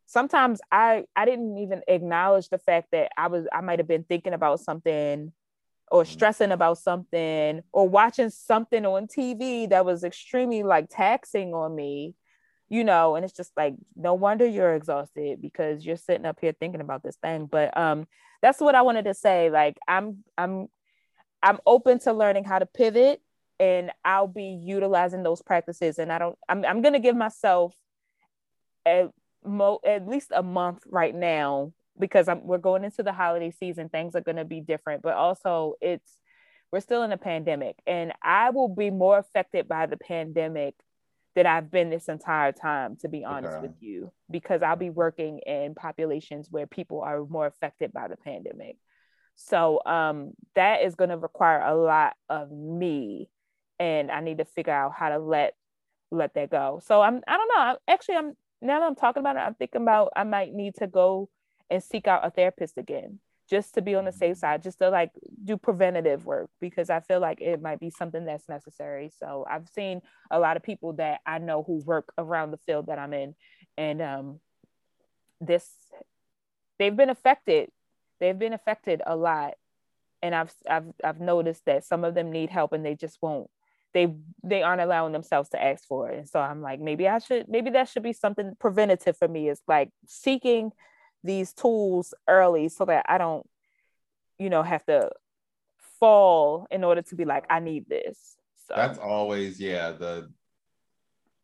sometimes 0.05 0.59
i 0.71 1.05
i 1.15 1.25
didn't 1.25 1.57
even 1.57 1.81
acknowledge 1.87 2.49
the 2.49 2.57
fact 2.57 2.89
that 2.91 3.09
i 3.17 3.27
was 3.27 3.45
i 3.53 3.61
might 3.61 3.79
have 3.79 3.87
been 3.87 4.03
thinking 4.03 4.33
about 4.33 4.59
something 4.59 5.31
or 5.91 6.03
mm-hmm. 6.03 6.11
stressing 6.11 6.51
about 6.51 6.77
something 6.77 7.61
or 7.71 7.87
watching 7.87 8.29
something 8.29 8.85
on 8.85 9.07
TV 9.07 9.69
that 9.69 9.85
was 9.85 10.03
extremely 10.03 10.63
like 10.63 10.87
taxing 10.89 11.53
on 11.53 11.75
me, 11.75 12.15
you 12.69 12.83
know, 12.83 13.15
and 13.15 13.23
it's 13.23 13.35
just 13.35 13.51
like 13.55 13.75
no 13.95 14.13
wonder 14.13 14.45
you're 14.45 14.75
exhausted 14.75 15.41
because 15.41 15.85
you're 15.85 15.97
sitting 15.97 16.25
up 16.25 16.37
here 16.41 16.53
thinking 16.59 16.81
about 16.81 17.03
this 17.03 17.17
thing. 17.17 17.45
But 17.45 17.75
um 17.77 18.07
that's 18.41 18.59
what 18.59 18.75
I 18.75 18.81
wanted 18.81 19.05
to 19.05 19.13
say. 19.13 19.49
Like 19.49 19.77
I'm 19.87 20.23
I'm 20.37 20.67
I'm 21.41 21.59
open 21.65 21.99
to 21.99 22.13
learning 22.13 22.43
how 22.43 22.59
to 22.59 22.65
pivot 22.65 23.21
and 23.59 23.91
I'll 24.03 24.27
be 24.27 24.59
utilizing 24.61 25.23
those 25.23 25.41
practices 25.41 25.99
and 25.99 26.11
I 26.11 26.19
don't 26.19 26.37
I'm 26.49 26.65
I'm 26.65 26.81
going 26.81 26.93
to 26.93 26.99
give 26.99 27.15
myself 27.15 27.73
a 28.87 29.09
mo 29.43 29.79
at 29.85 30.07
least 30.07 30.31
a 30.35 30.43
month 30.43 30.83
right 30.87 31.15
now 31.15 31.71
because 31.99 32.27
I'm, 32.27 32.45
we're 32.45 32.57
going 32.57 32.83
into 32.83 33.03
the 33.03 33.13
holiday 33.13 33.51
season 33.51 33.89
things 33.89 34.15
are 34.15 34.21
going 34.21 34.35
to 34.37 34.45
be 34.45 34.61
different 34.61 35.01
but 35.01 35.13
also 35.13 35.75
it's 35.81 36.17
we're 36.71 36.79
still 36.79 37.03
in 37.03 37.11
a 37.11 37.17
pandemic 37.17 37.77
and 37.87 38.11
i 38.21 38.49
will 38.49 38.67
be 38.67 38.89
more 38.89 39.17
affected 39.17 39.67
by 39.67 39.85
the 39.85 39.97
pandemic 39.97 40.75
than 41.35 41.45
i've 41.45 41.71
been 41.71 41.89
this 41.89 42.07
entire 42.07 42.51
time 42.51 42.97
to 42.97 43.07
be 43.07 43.23
honest 43.23 43.53
okay. 43.53 43.67
with 43.67 43.75
you 43.81 44.11
because 44.29 44.61
i'll 44.61 44.75
be 44.75 44.89
working 44.89 45.39
in 45.39 45.75
populations 45.75 46.47
where 46.49 46.67
people 46.67 47.01
are 47.01 47.25
more 47.25 47.47
affected 47.47 47.91
by 47.93 48.07
the 48.07 48.17
pandemic 48.17 48.77
so 49.37 49.81
um, 49.85 50.31
that 50.55 50.83
is 50.83 50.95
going 50.95 51.09
to 51.09 51.17
require 51.17 51.59
a 51.59 51.75
lot 51.75 52.13
of 52.29 52.49
me 52.51 53.29
and 53.79 54.09
i 54.11 54.21
need 54.21 54.37
to 54.37 54.45
figure 54.45 54.73
out 54.73 54.93
how 54.97 55.09
to 55.09 55.19
let 55.19 55.53
let 56.11 56.33
that 56.33 56.49
go 56.49 56.79
so 56.83 57.01
i'm 57.01 57.21
i 57.27 57.35
don't 57.37 57.51
know 57.55 57.77
actually 57.87 58.15
i'm 58.15 58.33
now 58.61 58.79
that 58.79 58.85
i'm 58.85 58.95
talking 58.95 59.19
about 59.19 59.35
it 59.35 59.39
i'm 59.39 59.55
thinking 59.55 59.81
about 59.81 60.11
i 60.15 60.23
might 60.23 60.53
need 60.53 60.73
to 60.75 60.87
go 60.87 61.29
and 61.69 61.83
seek 61.83 62.07
out 62.07 62.25
a 62.25 62.29
therapist 62.29 62.77
again 62.77 63.19
just 63.49 63.75
to 63.75 63.81
be 63.81 63.93
on 63.93 64.05
the 64.05 64.11
safe 64.11 64.37
side 64.37 64.63
just 64.63 64.79
to 64.79 64.89
like 64.89 65.11
do 65.43 65.55
preventative 65.55 66.25
work 66.25 66.49
because 66.59 66.89
i 66.89 66.99
feel 66.99 67.19
like 67.19 67.41
it 67.41 67.61
might 67.61 67.79
be 67.79 67.89
something 67.89 68.25
that's 68.25 68.49
necessary. 68.49 69.11
So 69.19 69.45
i've 69.49 69.67
seen 69.69 70.01
a 70.31 70.39
lot 70.39 70.57
of 70.57 70.63
people 70.63 70.93
that 70.93 71.21
i 71.25 71.37
know 71.37 71.63
who 71.63 71.83
work 71.85 72.11
around 72.17 72.51
the 72.51 72.57
field 72.57 72.87
that 72.87 72.99
i'm 72.99 73.13
in 73.13 73.35
and 73.77 74.01
um 74.01 74.39
this 75.41 75.69
they've 76.79 76.95
been 76.95 77.09
affected. 77.09 77.69
They've 78.19 78.37
been 78.37 78.53
affected 78.53 79.01
a 79.05 79.15
lot 79.15 79.55
and 80.21 80.33
i've 80.33 80.53
i've 80.69 80.85
i've 81.03 81.19
noticed 81.19 81.65
that 81.65 81.83
some 81.83 82.03
of 82.03 82.15
them 82.15 82.31
need 82.31 82.49
help 82.49 82.71
and 82.73 82.85
they 82.85 82.95
just 82.95 83.17
won't 83.21 83.49
they 83.93 84.13
they 84.43 84.63
aren't 84.63 84.81
allowing 84.81 85.13
themselves 85.13 85.49
to 85.49 85.61
ask 85.61 85.85
for 85.85 86.09
it. 86.09 86.19
And 86.19 86.29
so 86.29 86.39
i'm 86.39 86.61
like 86.61 86.79
maybe 86.79 87.07
i 87.07 87.19
should 87.19 87.47
maybe 87.47 87.69
that 87.71 87.89
should 87.89 88.03
be 88.03 88.13
something 88.13 88.55
preventative 88.59 89.17
for 89.17 89.27
me 89.27 89.49
is 89.49 89.61
like 89.67 89.89
seeking 90.07 90.71
these 91.25 91.53
tools 91.53 92.13
early 92.27 92.69
so 92.69 92.85
that 92.85 93.05
I 93.09 93.17
don't, 93.17 93.47
you 94.37 94.49
know, 94.49 94.63
have 94.63 94.85
to 94.85 95.09
fall 95.99 96.67
in 96.71 96.83
order 96.83 97.01
to 97.01 97.15
be 97.15 97.25
like, 97.25 97.45
I 97.49 97.59
need 97.59 97.89
this. 97.89 98.37
So 98.67 98.73
that's 98.75 98.97
always, 98.97 99.59
yeah, 99.59 99.91
the 99.91 100.29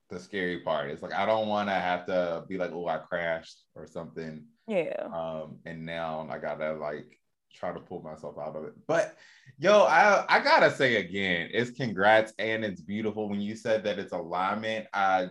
the 0.10 0.20
scary 0.20 0.60
part. 0.60 0.92
It's 0.92 1.02
like 1.02 1.14
I 1.14 1.26
don't 1.26 1.48
want 1.48 1.70
to 1.70 1.74
have 1.74 2.06
to 2.08 2.44
be 2.48 2.58
like, 2.58 2.72
oh, 2.72 2.88
I 2.88 2.98
crashed 2.98 3.64
or 3.76 3.88
something. 3.88 4.44
Yeah. 4.68 5.08
Um, 5.14 5.58
and 5.66 5.86
now 5.86 6.28
I 6.30 6.38
gotta 6.38 6.74
like 6.74 7.20
try 7.54 7.74
to 7.74 7.80
pull 7.80 8.02
myself 8.02 8.36
out 8.38 8.56
of 8.56 8.66
it. 8.66 8.74
But 8.88 9.18
yo, 9.58 9.84
I 9.84 10.26
I 10.30 10.44
gotta 10.44 10.72
say 10.72 10.98
again, 10.98 11.50
it's 11.52 11.72
congrats 11.72 12.34
and 12.38 12.64
it's 12.64 12.82
beautiful. 12.82 13.30
When 13.30 13.42
you 13.42 13.56
said 13.56 13.84
that 13.86 14.00
it's 14.00 14.14
alignment, 14.14 14.88
I 14.94 15.30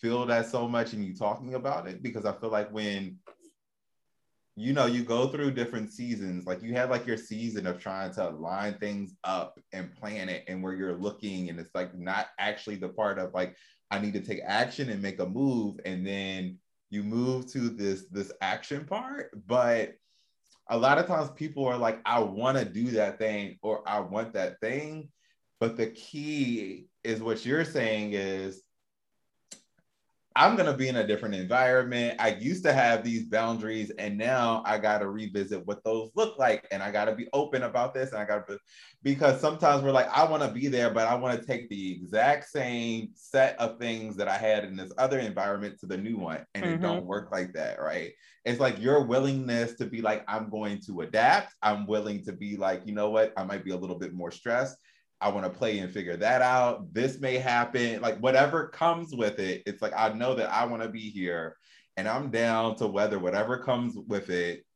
feel 0.00 0.26
that 0.26 0.46
so 0.46 0.68
much 0.68 0.94
in 0.94 1.02
you 1.02 1.14
talking 1.14 1.54
about 1.54 1.88
it 1.88 2.02
because 2.02 2.24
I 2.24 2.32
feel 2.32 2.50
like 2.50 2.72
when 2.72 3.18
you 4.56 4.72
know 4.72 4.86
you 4.86 5.02
go 5.02 5.28
through 5.28 5.50
different 5.50 5.92
seasons 5.92 6.46
like 6.46 6.62
you 6.62 6.72
have 6.72 6.90
like 6.90 7.06
your 7.06 7.16
season 7.16 7.66
of 7.66 7.78
trying 7.78 8.12
to 8.12 8.28
line 8.30 8.74
things 8.78 9.14
up 9.24 9.58
and 9.72 9.94
plan 9.94 10.28
it 10.28 10.44
and 10.48 10.62
where 10.62 10.72
you're 10.72 10.96
looking 10.96 11.50
and 11.50 11.60
it's 11.60 11.74
like 11.74 11.94
not 11.94 12.28
actually 12.38 12.76
the 12.76 12.88
part 12.88 13.18
of 13.18 13.34
like 13.34 13.54
i 13.90 13.98
need 13.98 14.14
to 14.14 14.20
take 14.20 14.40
action 14.46 14.88
and 14.88 15.02
make 15.02 15.20
a 15.20 15.26
move 15.26 15.78
and 15.84 16.06
then 16.06 16.58
you 16.90 17.02
move 17.02 17.50
to 17.52 17.68
this 17.68 18.06
this 18.10 18.32
action 18.40 18.84
part. 18.84 19.30
But 19.46 19.94
a 20.68 20.76
lot 20.76 20.98
of 20.98 21.06
times 21.06 21.30
people 21.30 21.66
are 21.66 21.76
like 21.76 22.00
i 22.04 22.18
want 22.18 22.58
to 22.58 22.64
do 22.64 22.90
that 22.92 23.18
thing 23.18 23.58
or 23.62 23.88
i 23.88 24.00
want 24.00 24.32
that 24.34 24.60
thing. 24.60 25.08
But 25.58 25.76
the 25.76 25.86
key 25.88 26.86
is 27.02 27.22
what 27.22 27.44
you're 27.46 27.64
saying 27.64 28.12
is 28.12 28.62
I'm 30.36 30.54
going 30.54 30.70
to 30.70 30.76
be 30.76 30.88
in 30.88 30.96
a 30.96 31.06
different 31.06 31.34
environment. 31.34 32.16
I 32.20 32.34
used 32.34 32.62
to 32.64 32.72
have 32.74 33.02
these 33.02 33.24
boundaries 33.24 33.90
and 33.98 34.18
now 34.18 34.62
I 34.66 34.76
got 34.76 34.98
to 34.98 35.08
revisit 35.08 35.66
what 35.66 35.82
those 35.82 36.10
look 36.14 36.38
like. 36.38 36.68
And 36.70 36.82
I 36.82 36.92
got 36.92 37.06
to 37.06 37.14
be 37.14 37.26
open 37.32 37.62
about 37.62 37.94
this. 37.94 38.12
And 38.12 38.20
I 38.20 38.26
got 38.26 38.46
to, 38.48 38.58
because 39.02 39.40
sometimes 39.40 39.82
we're 39.82 39.92
like, 39.92 40.10
I 40.10 40.24
want 40.24 40.42
to 40.42 40.50
be 40.50 40.68
there, 40.68 40.90
but 40.90 41.08
I 41.08 41.14
want 41.14 41.40
to 41.40 41.46
take 41.46 41.70
the 41.70 41.90
exact 41.90 42.50
same 42.50 43.08
set 43.14 43.58
of 43.58 43.78
things 43.78 44.14
that 44.16 44.28
I 44.28 44.36
had 44.36 44.64
in 44.64 44.76
this 44.76 44.92
other 44.98 45.18
environment 45.18 45.80
to 45.80 45.86
the 45.86 45.96
new 45.96 46.18
one. 46.18 46.44
And 46.54 46.64
mm-hmm. 46.64 46.74
it 46.74 46.80
don't 46.82 47.06
work 47.06 47.32
like 47.32 47.54
that, 47.54 47.80
right? 47.80 48.12
It's 48.44 48.60
like 48.60 48.78
your 48.78 49.04
willingness 49.04 49.72
to 49.76 49.86
be 49.86 50.02
like, 50.02 50.22
I'm 50.28 50.50
going 50.50 50.80
to 50.86 51.00
adapt. 51.00 51.54
I'm 51.62 51.86
willing 51.86 52.22
to 52.26 52.32
be 52.32 52.58
like, 52.58 52.86
you 52.86 52.92
know 52.92 53.08
what? 53.08 53.32
I 53.38 53.44
might 53.44 53.64
be 53.64 53.70
a 53.70 53.76
little 53.76 53.98
bit 53.98 54.12
more 54.12 54.30
stressed 54.30 54.76
I 55.20 55.30
want 55.30 55.44
to 55.44 55.58
play 55.58 55.78
and 55.78 55.92
figure 55.92 56.16
that 56.16 56.42
out. 56.42 56.92
This 56.92 57.18
may 57.18 57.38
happen, 57.38 58.00
like 58.02 58.18
whatever 58.18 58.68
comes 58.68 59.14
with 59.14 59.38
it. 59.38 59.62
It's 59.66 59.80
like 59.80 59.94
I 59.96 60.12
know 60.12 60.34
that 60.34 60.52
I 60.52 60.66
want 60.66 60.82
to 60.82 60.88
be 60.88 61.10
here 61.10 61.56
and 61.96 62.06
I'm 62.06 62.30
down 62.30 62.76
to 62.76 62.86
weather 62.86 63.18
whatever 63.18 63.58
comes 63.58 63.96
with 63.96 64.28
it 64.28 64.66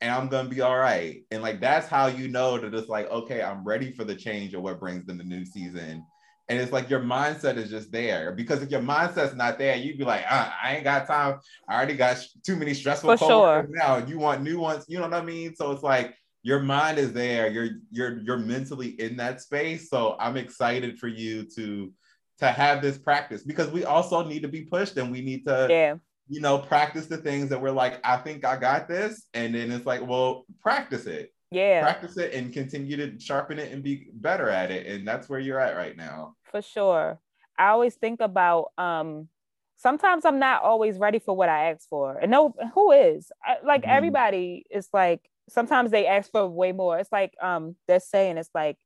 and 0.00 0.12
I'm 0.12 0.28
gonna 0.28 0.48
be 0.48 0.60
all 0.60 0.78
right. 0.78 1.24
And 1.30 1.42
like 1.42 1.60
that's 1.60 1.88
how 1.88 2.06
you 2.06 2.28
know 2.28 2.58
that 2.58 2.74
it's 2.74 2.88
like, 2.88 3.10
okay, 3.10 3.42
I'm 3.42 3.64
ready 3.64 3.92
for 3.92 4.04
the 4.04 4.14
change 4.14 4.54
or 4.54 4.60
what 4.60 4.80
brings 4.80 5.08
in 5.08 5.18
the 5.18 5.24
new 5.24 5.44
season. 5.44 6.04
And 6.50 6.58
it's 6.58 6.72
like 6.72 6.88
your 6.88 7.00
mindset 7.00 7.56
is 7.56 7.68
just 7.68 7.92
there 7.92 8.32
because 8.32 8.62
if 8.62 8.70
your 8.70 8.80
mindset's 8.80 9.34
not 9.34 9.58
there, 9.58 9.76
you'd 9.76 9.98
be 9.98 10.04
like, 10.04 10.24
uh, 10.30 10.50
I 10.62 10.76
ain't 10.76 10.84
got 10.84 11.06
time. 11.06 11.40
I 11.68 11.74
already 11.74 11.94
got 11.94 12.24
too 12.46 12.56
many 12.56 12.72
stressful 12.72 13.16
for 13.18 13.28
sure. 13.28 13.66
now. 13.70 13.98
You 13.98 14.18
want 14.18 14.42
new 14.42 14.58
ones, 14.58 14.84
you 14.88 14.98
know 14.98 15.04
what 15.04 15.14
I 15.14 15.22
mean? 15.22 15.54
So 15.54 15.72
it's 15.72 15.82
like 15.82 16.14
your 16.42 16.60
mind 16.60 16.98
is 16.98 17.12
there. 17.12 17.48
You're 17.48 17.70
you're 17.90 18.18
you're 18.20 18.38
mentally 18.38 18.90
in 19.00 19.16
that 19.16 19.40
space. 19.40 19.88
So 19.88 20.16
i'm 20.18 20.36
excited 20.36 20.98
for 20.98 21.08
you 21.08 21.44
to 21.56 21.92
to 22.38 22.50
have 22.50 22.80
this 22.80 22.98
practice 22.98 23.42
because 23.42 23.70
we 23.70 23.84
also 23.84 24.24
need 24.24 24.42
to 24.42 24.48
be 24.48 24.62
pushed 24.62 24.96
and 24.96 25.10
we 25.10 25.20
need 25.20 25.44
to 25.44 25.66
yeah. 25.68 25.96
you 26.28 26.40
know 26.40 26.58
practice 26.58 27.06
the 27.06 27.16
things 27.16 27.50
that 27.50 27.60
we're 27.60 27.72
like 27.72 28.00
i 28.04 28.16
think 28.16 28.44
i 28.44 28.56
got 28.56 28.88
this. 28.88 29.26
And 29.34 29.54
then 29.54 29.70
it's 29.70 29.86
like 29.86 30.06
well 30.06 30.46
practice 30.60 31.06
it. 31.06 31.32
Yeah. 31.50 31.82
Practice 31.82 32.18
it 32.18 32.34
and 32.34 32.52
continue 32.52 32.96
to 32.96 33.18
sharpen 33.18 33.58
it 33.58 33.72
and 33.72 33.82
be 33.82 34.08
better 34.12 34.50
at 34.50 34.70
it. 34.70 34.86
And 34.86 35.08
that's 35.08 35.30
where 35.30 35.40
you're 35.40 35.60
at 35.60 35.76
right 35.76 35.96
now. 35.96 36.34
For 36.50 36.60
sure. 36.60 37.18
I 37.58 37.68
always 37.68 37.94
think 37.94 38.20
about 38.20 38.70
um 38.78 39.28
sometimes 39.76 40.24
i'm 40.24 40.38
not 40.40 40.62
always 40.62 40.98
ready 40.98 41.18
for 41.18 41.34
what 41.36 41.48
i 41.48 41.70
ask 41.70 41.88
for. 41.88 42.16
And 42.18 42.30
no 42.30 42.54
who 42.74 42.92
is? 42.92 43.32
I, 43.44 43.56
like 43.64 43.82
mm-hmm. 43.82 43.90
everybody 43.90 44.66
is 44.70 44.88
like 44.92 45.28
sometimes 45.48 45.90
they 45.90 46.06
ask 46.06 46.30
for 46.30 46.46
way 46.46 46.72
more. 46.72 46.98
It's 46.98 47.12
like 47.12 47.34
um 47.42 47.76
they're 47.86 48.00
saying 48.00 48.38
it's 48.38 48.50
like 48.54 48.76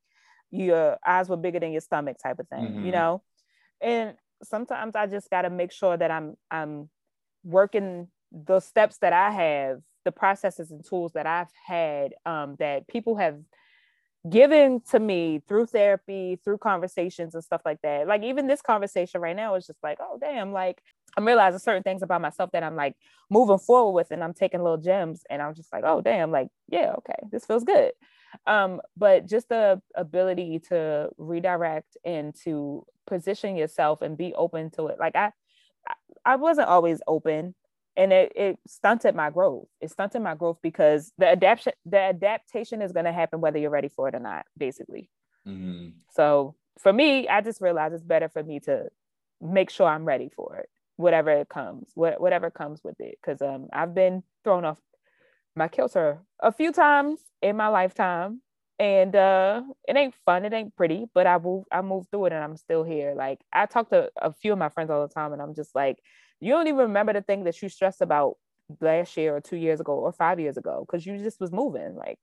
your 0.51 0.99
eyes 1.07 1.29
were 1.29 1.37
bigger 1.37 1.61
than 1.61 1.73
your 1.73 1.81
stomach 1.81 2.17
type 2.23 2.39
of 2.39 2.49
thing, 2.49 2.65
mm-hmm. 2.65 2.87
you 2.87 2.93
know? 2.93 3.23
And 3.81 4.15
sometimes 4.43 4.95
I 4.97 5.07
just 5.07 5.31
gotta 5.31 5.51
make 5.51 5.73
sure 5.73 5.97
that 5.97 6.11
I'm 6.11 6.37
I'm 6.51 6.89
working 7.45 8.09
the 8.31 8.61
steps 8.61 8.99
that 8.99 9.13
I 9.13 9.31
have, 9.31 9.81
the 10.05 10.13
processes 10.13 10.71
and 10.71 10.85
tools 10.85 11.13
that 11.13 11.27
I've 11.27 11.51
had 11.67 12.15
um, 12.25 12.57
that 12.59 12.89
people 12.89 13.17
have 13.17 13.39
given 14.29 14.81
to 14.91 15.01
me 15.01 15.43
through 15.49 15.67
therapy, 15.67 16.39
through 16.45 16.59
conversations 16.59 17.35
and 17.35 17.43
stuff 17.43 17.63
like 17.65 17.81
that. 17.83 18.07
Like 18.07 18.23
even 18.23 18.47
this 18.47 18.63
conversation 18.63 19.21
right 19.21 19.37
now 19.37 19.55
is 19.57 19.67
just 19.67 19.83
like, 19.83 19.99
oh 20.01 20.19
damn, 20.21 20.53
like 20.53 20.81
I'm 21.17 21.27
realizing 21.27 21.59
certain 21.59 21.83
things 21.83 22.03
about 22.03 22.23
myself 22.23 22.51
that 22.53 22.63
I'm 22.63 22.77
like 22.77 22.95
moving 23.31 23.59
forward 23.59 23.93
with 23.93 24.11
and 24.11 24.25
I'm 24.25 24.35
taking 24.35 24.63
little 24.63 24.79
gems 24.79 25.23
and 25.29 25.43
I'm 25.43 25.55
just 25.55 25.73
like, 25.73 25.85
oh 25.87 26.01
damn, 26.01 26.31
like, 26.31 26.49
yeah, 26.69 26.95
okay, 26.99 27.29
this 27.31 27.45
feels 27.45 27.65
good. 27.65 27.93
Um, 28.47 28.81
but 28.97 29.27
just 29.27 29.49
the 29.51 29.81
ability 29.95 30.61
to 30.69 31.11
redirect 31.19 31.97
and 32.05 32.35
to 32.45 32.87
position 33.07 33.57
yourself 33.57 34.01
and 34.01 34.17
be 34.17 34.33
open 34.35 34.71
to 34.73 34.87
it. 34.87 34.99
Like 34.99 35.17
I 35.17 35.33
I 36.25 36.37
wasn't 36.37 36.69
always 36.69 37.01
open 37.07 37.55
and 37.97 38.13
it, 38.13 38.33
it 38.35 38.59
stunted 38.67 39.15
my 39.15 39.31
growth 39.31 39.67
it 39.81 39.91
stunted 39.91 40.23
my 40.23 40.35
growth 40.35 40.59
because 40.63 41.13
the 41.19 41.27
adaptation 41.27 41.73
the 41.85 41.99
adaptation 41.99 42.83
is 42.83 42.93
going 42.93 43.05
to 43.05 43.13
happen 43.13 43.41
whether 43.41 43.59
you're 43.59 43.71
ready 43.71 43.89
for 43.89 44.09
it 44.09 44.15
or 44.15 44.21
not 44.21 44.47
basically 44.57 45.11
mm-hmm. 45.47 45.89
so 46.15 46.55
for 46.79 46.93
me 46.93 47.29
i 47.29 47.41
just 47.41 47.61
realized 47.61 47.95
it's 47.95 48.03
better 48.03 48.29
for 48.29 48.43
me 48.43 48.61
to 48.61 48.87
make 49.41 49.71
sure 49.71 49.87
i'm 49.87 50.05
ready 50.05 50.31
for 50.35 50.57
it 50.57 50.69
whatever 50.97 51.31
it 51.31 51.49
comes 51.49 51.91
what, 51.95 52.21
whatever 52.21 52.51
comes 52.51 52.81
with 52.85 53.01
it. 53.01 53.19
Because 53.21 53.43
um 53.43 53.69
i've 53.73 53.95
been 53.95 54.23
thrown 54.45 54.65
off 54.65 54.79
my 55.55 55.69
kilter 55.69 56.21
a 56.41 56.53
few 56.53 56.73
times 56.73 57.21
in 57.43 57.57
my 57.57 57.69
lifetime 57.69 58.41
and 58.79 59.15
uh 59.15 59.63
it 59.87 59.97
ain't 59.97 60.15
fun 60.25 60.45
it 60.45 60.53
ain't 60.53 60.75
pretty 60.75 61.07
but 61.15 61.27
i 61.27 61.39
move 61.39 61.65
i 61.71 61.83
moved 61.83 62.11
through 62.11 62.27
it 62.27 62.33
and 62.33 62.43
i'm 62.43 62.57
still 62.57 62.85
here. 62.85 63.15
Like 63.15 63.41
i 63.53 63.67
talk 63.67 63.91
to 63.91 64.11
a 64.21 64.33
few 64.33 64.53
of 64.53 64.59
my 64.59 64.69
friends 64.69 64.91
all 64.91 65.07
the 65.07 65.13
time 65.13 65.33
and 65.33 65.43
i'm 65.43 65.55
just 65.55 65.75
like 65.75 65.99
you 66.41 66.53
don't 66.53 66.67
even 66.67 66.81
remember 66.81 67.13
the 67.13 67.23
thing 67.23 67.45
that 67.45 67.61
you 67.63 67.69
stressed 67.69 68.01
about 68.01 68.37
last 68.81 69.17
year 69.17 69.37
or 69.37 69.41
two 69.41 69.57
years 69.57 69.81
ago 69.81 69.93
or 69.93 70.13
five 70.13 70.41
years 70.41 70.57
ago 70.57 70.85
because 70.87 71.07
you 71.07 71.19
just 71.19 71.41
was 71.41 71.53
moving 71.53 71.95
like 71.95 72.19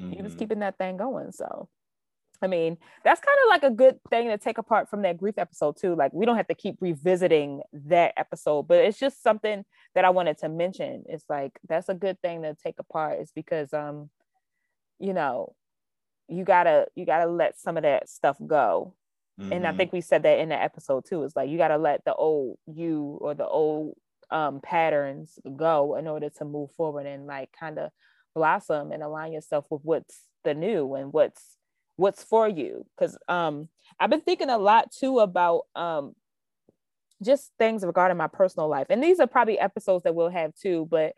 mm-hmm. 0.00 0.12
you 0.12 0.22
was 0.22 0.34
keeping 0.34 0.58
that 0.60 0.76
thing 0.76 0.96
going 0.96 1.32
so 1.32 1.68
i 2.42 2.46
mean 2.46 2.76
that's 3.04 3.20
kind 3.20 3.38
of 3.44 3.50
like 3.50 3.62
a 3.62 3.74
good 3.74 3.98
thing 4.10 4.28
to 4.28 4.38
take 4.38 4.58
apart 4.58 4.88
from 4.88 5.02
that 5.02 5.16
grief 5.16 5.34
episode 5.38 5.76
too 5.76 5.94
like 5.94 6.12
we 6.12 6.26
don't 6.26 6.36
have 6.36 6.46
to 6.46 6.54
keep 6.54 6.76
revisiting 6.80 7.60
that 7.72 8.12
episode 8.16 8.62
but 8.64 8.78
it's 8.78 8.98
just 8.98 9.22
something 9.22 9.64
that 9.94 10.04
i 10.04 10.10
wanted 10.10 10.36
to 10.38 10.48
mention 10.48 11.02
it's 11.06 11.24
like 11.28 11.58
that's 11.68 11.88
a 11.88 11.94
good 11.94 12.20
thing 12.20 12.42
to 12.42 12.54
take 12.62 12.78
apart 12.78 13.20
is 13.20 13.32
because 13.34 13.72
um 13.72 14.10
you 14.98 15.12
know 15.12 15.54
you 16.28 16.44
gotta 16.44 16.86
you 16.94 17.04
gotta 17.04 17.30
let 17.30 17.58
some 17.58 17.76
of 17.76 17.82
that 17.82 18.08
stuff 18.08 18.36
go 18.46 18.94
Mm-hmm. 19.40 19.52
And 19.52 19.66
I 19.66 19.70
mm-hmm. 19.70 19.78
think 19.78 19.92
we 19.92 20.00
said 20.00 20.22
that 20.24 20.38
in 20.38 20.50
the 20.50 20.60
episode 20.60 21.04
too. 21.06 21.24
It's 21.24 21.36
like 21.36 21.48
you 21.48 21.58
got 21.58 21.68
to 21.68 21.78
let 21.78 22.04
the 22.04 22.14
old 22.14 22.58
you 22.66 23.18
or 23.20 23.34
the 23.34 23.46
old 23.46 23.96
um, 24.30 24.60
patterns 24.60 25.38
go 25.56 25.96
in 25.96 26.06
order 26.06 26.30
to 26.30 26.44
move 26.44 26.70
forward 26.72 27.06
and 27.06 27.26
like 27.26 27.50
kind 27.58 27.78
of 27.78 27.90
blossom 28.34 28.92
and 28.92 29.02
align 29.02 29.32
yourself 29.32 29.66
with 29.70 29.82
what's 29.84 30.20
the 30.44 30.54
new 30.54 30.94
and 30.94 31.12
what's 31.12 31.56
what's 31.96 32.22
for 32.22 32.48
you. 32.48 32.86
Because 32.96 33.16
um, 33.28 33.68
I've 33.98 34.10
been 34.10 34.20
thinking 34.20 34.50
a 34.50 34.58
lot 34.58 34.90
too 34.92 35.20
about 35.20 35.62
um, 35.74 36.14
just 37.22 37.52
things 37.58 37.84
regarding 37.84 38.16
my 38.16 38.28
personal 38.28 38.68
life, 38.68 38.86
and 38.90 39.02
these 39.02 39.20
are 39.20 39.26
probably 39.26 39.58
episodes 39.58 40.04
that 40.04 40.14
we'll 40.14 40.28
have 40.30 40.54
too. 40.54 40.86
But 40.90 41.14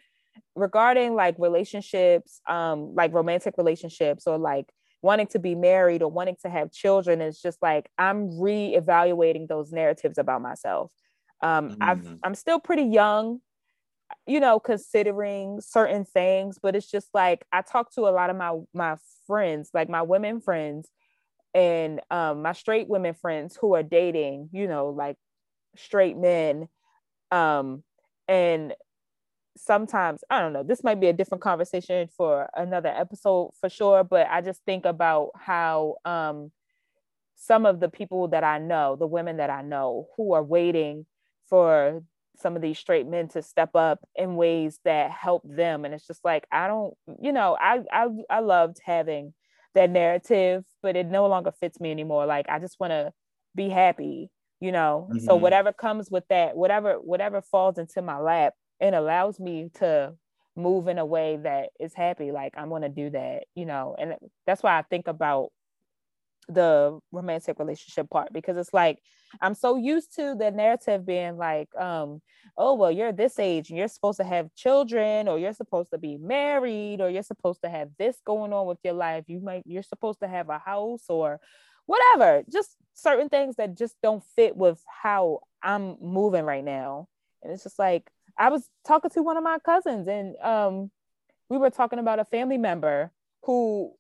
regarding 0.54 1.14
like 1.14 1.36
relationships, 1.38 2.40
um, 2.48 2.94
like 2.94 3.12
romantic 3.12 3.54
relationships 3.56 4.26
or 4.26 4.38
like 4.38 4.72
wanting 5.04 5.26
to 5.26 5.38
be 5.38 5.54
married 5.54 6.02
or 6.02 6.10
wanting 6.10 6.36
to 6.40 6.48
have 6.48 6.72
children 6.72 7.20
it's 7.20 7.40
just 7.40 7.60
like 7.60 7.90
i'm 7.98 8.40
re-evaluating 8.40 9.46
those 9.46 9.70
narratives 9.70 10.16
about 10.16 10.40
myself 10.40 10.90
um 11.42 11.68
mm-hmm. 11.68 11.82
I've, 11.82 12.18
i'm 12.24 12.34
still 12.34 12.58
pretty 12.58 12.84
young 12.84 13.40
you 14.26 14.40
know 14.40 14.58
considering 14.58 15.60
certain 15.60 16.04
things 16.04 16.58
but 16.62 16.74
it's 16.76 16.90
just 16.90 17.08
like 17.14 17.44
i 17.52 17.62
talk 17.62 17.92
to 17.92 18.02
a 18.02 18.10
lot 18.10 18.30
of 18.30 18.36
my 18.36 18.58
my 18.72 18.96
friends 19.26 19.70
like 19.74 19.88
my 19.88 20.02
women 20.02 20.40
friends 20.40 20.88
and 21.54 22.00
um 22.10 22.42
my 22.42 22.52
straight 22.52 22.88
women 22.88 23.14
friends 23.14 23.56
who 23.60 23.74
are 23.74 23.82
dating 23.82 24.48
you 24.52 24.66
know 24.66 24.88
like 24.88 25.16
straight 25.76 26.16
men 26.16 26.68
um 27.30 27.82
and 28.28 28.74
sometimes 29.56 30.24
I 30.30 30.40
don't 30.40 30.52
know, 30.52 30.62
this 30.62 30.82
might 30.84 31.00
be 31.00 31.08
a 31.08 31.12
different 31.12 31.42
conversation 31.42 32.08
for 32.16 32.48
another 32.54 32.88
episode 32.88 33.52
for 33.60 33.68
sure, 33.68 34.04
but 34.04 34.26
I 34.30 34.40
just 34.40 34.62
think 34.64 34.84
about 34.84 35.30
how 35.36 35.96
um 36.04 36.50
some 37.36 37.66
of 37.66 37.80
the 37.80 37.88
people 37.88 38.28
that 38.28 38.44
I 38.44 38.58
know, 38.58 38.96
the 38.96 39.06
women 39.06 39.38
that 39.38 39.50
I 39.50 39.62
know 39.62 40.08
who 40.16 40.32
are 40.34 40.42
waiting 40.42 41.06
for 41.48 42.02
some 42.36 42.56
of 42.56 42.62
these 42.62 42.78
straight 42.78 43.06
men 43.06 43.28
to 43.28 43.42
step 43.42 43.74
up 43.74 44.00
in 44.16 44.36
ways 44.36 44.80
that 44.84 45.10
help 45.10 45.42
them 45.44 45.84
and 45.84 45.94
it's 45.94 46.06
just 46.06 46.24
like 46.24 46.46
I 46.50 46.66
don't, 46.66 46.94
you 47.20 47.32
know, 47.32 47.56
I 47.60 47.80
I 47.92 48.08
I 48.30 48.40
loved 48.40 48.78
having 48.84 49.34
that 49.74 49.90
narrative, 49.90 50.64
but 50.82 50.96
it 50.96 51.06
no 51.06 51.26
longer 51.26 51.52
fits 51.52 51.80
me 51.80 51.90
anymore. 51.90 52.26
Like 52.26 52.46
I 52.48 52.58
just 52.58 52.78
want 52.78 52.92
to 52.92 53.12
be 53.54 53.68
happy, 53.68 54.30
you 54.60 54.72
know. 54.72 55.08
Mm-hmm. 55.10 55.24
So 55.24 55.36
whatever 55.36 55.72
comes 55.72 56.10
with 56.10 56.24
that, 56.28 56.56
whatever 56.56 56.94
whatever 56.94 57.42
falls 57.42 57.78
into 57.78 58.02
my 58.02 58.18
lap, 58.18 58.54
it 58.80 58.94
allows 58.94 59.40
me 59.40 59.70
to 59.74 60.14
move 60.56 60.88
in 60.88 60.98
a 60.98 61.06
way 61.06 61.36
that 61.42 61.70
is 61.80 61.94
happy 61.94 62.30
like 62.30 62.52
i'm 62.56 62.68
going 62.68 62.82
to 62.82 62.88
do 62.88 63.10
that 63.10 63.44
you 63.54 63.66
know 63.66 63.96
and 63.98 64.14
that's 64.46 64.62
why 64.62 64.78
i 64.78 64.82
think 64.82 65.08
about 65.08 65.50
the 66.48 66.98
romantic 67.12 67.58
relationship 67.58 68.08
part 68.10 68.32
because 68.32 68.56
it's 68.56 68.74
like 68.74 68.98
i'm 69.40 69.54
so 69.54 69.76
used 69.76 70.14
to 70.14 70.34
the 70.34 70.50
narrative 70.50 71.06
being 71.06 71.36
like 71.36 71.68
um 71.76 72.20
oh 72.56 72.74
well 72.74 72.90
you're 72.90 73.12
this 73.12 73.38
age 73.38 73.70
and 73.70 73.78
you're 73.78 73.88
supposed 73.88 74.18
to 74.18 74.24
have 74.24 74.54
children 74.54 75.28
or 75.28 75.38
you're 75.38 75.52
supposed 75.52 75.90
to 75.90 75.98
be 75.98 76.16
married 76.16 77.00
or 77.00 77.10
you're 77.10 77.22
supposed 77.22 77.60
to 77.62 77.68
have 77.68 77.88
this 77.98 78.16
going 78.24 78.52
on 78.52 78.66
with 78.66 78.78
your 78.84 78.92
life. 78.94 79.24
You 79.26 79.40
might 79.40 79.62
you're 79.66 79.82
supposed 79.82 80.20
to 80.20 80.28
have 80.28 80.48
a 80.48 80.58
house 80.58 81.04
or 81.08 81.40
whatever. 81.86 82.42
Just 82.50 82.76
certain 82.94 83.28
things 83.28 83.56
that 83.56 83.76
just 83.76 83.96
don't 84.02 84.22
fit 84.36 84.56
with 84.56 84.80
how 85.02 85.40
i'm 85.62 85.96
moving 86.00 86.44
right 86.44 86.64
now. 86.64 87.08
And 87.42 87.52
it's 87.52 87.64
just 87.64 87.78
like 87.78 88.08
I 88.38 88.48
was 88.48 88.68
talking 88.86 89.10
to 89.10 89.22
one 89.22 89.36
of 89.36 89.44
my 89.44 89.58
cousins 89.58 90.08
and 90.08 90.36
um, 90.36 90.90
we 91.48 91.58
were 91.58 91.70
talking 91.70 91.98
about 91.98 92.18
a 92.20 92.24
family 92.24 92.58
member 92.58 93.12
who 93.42 93.92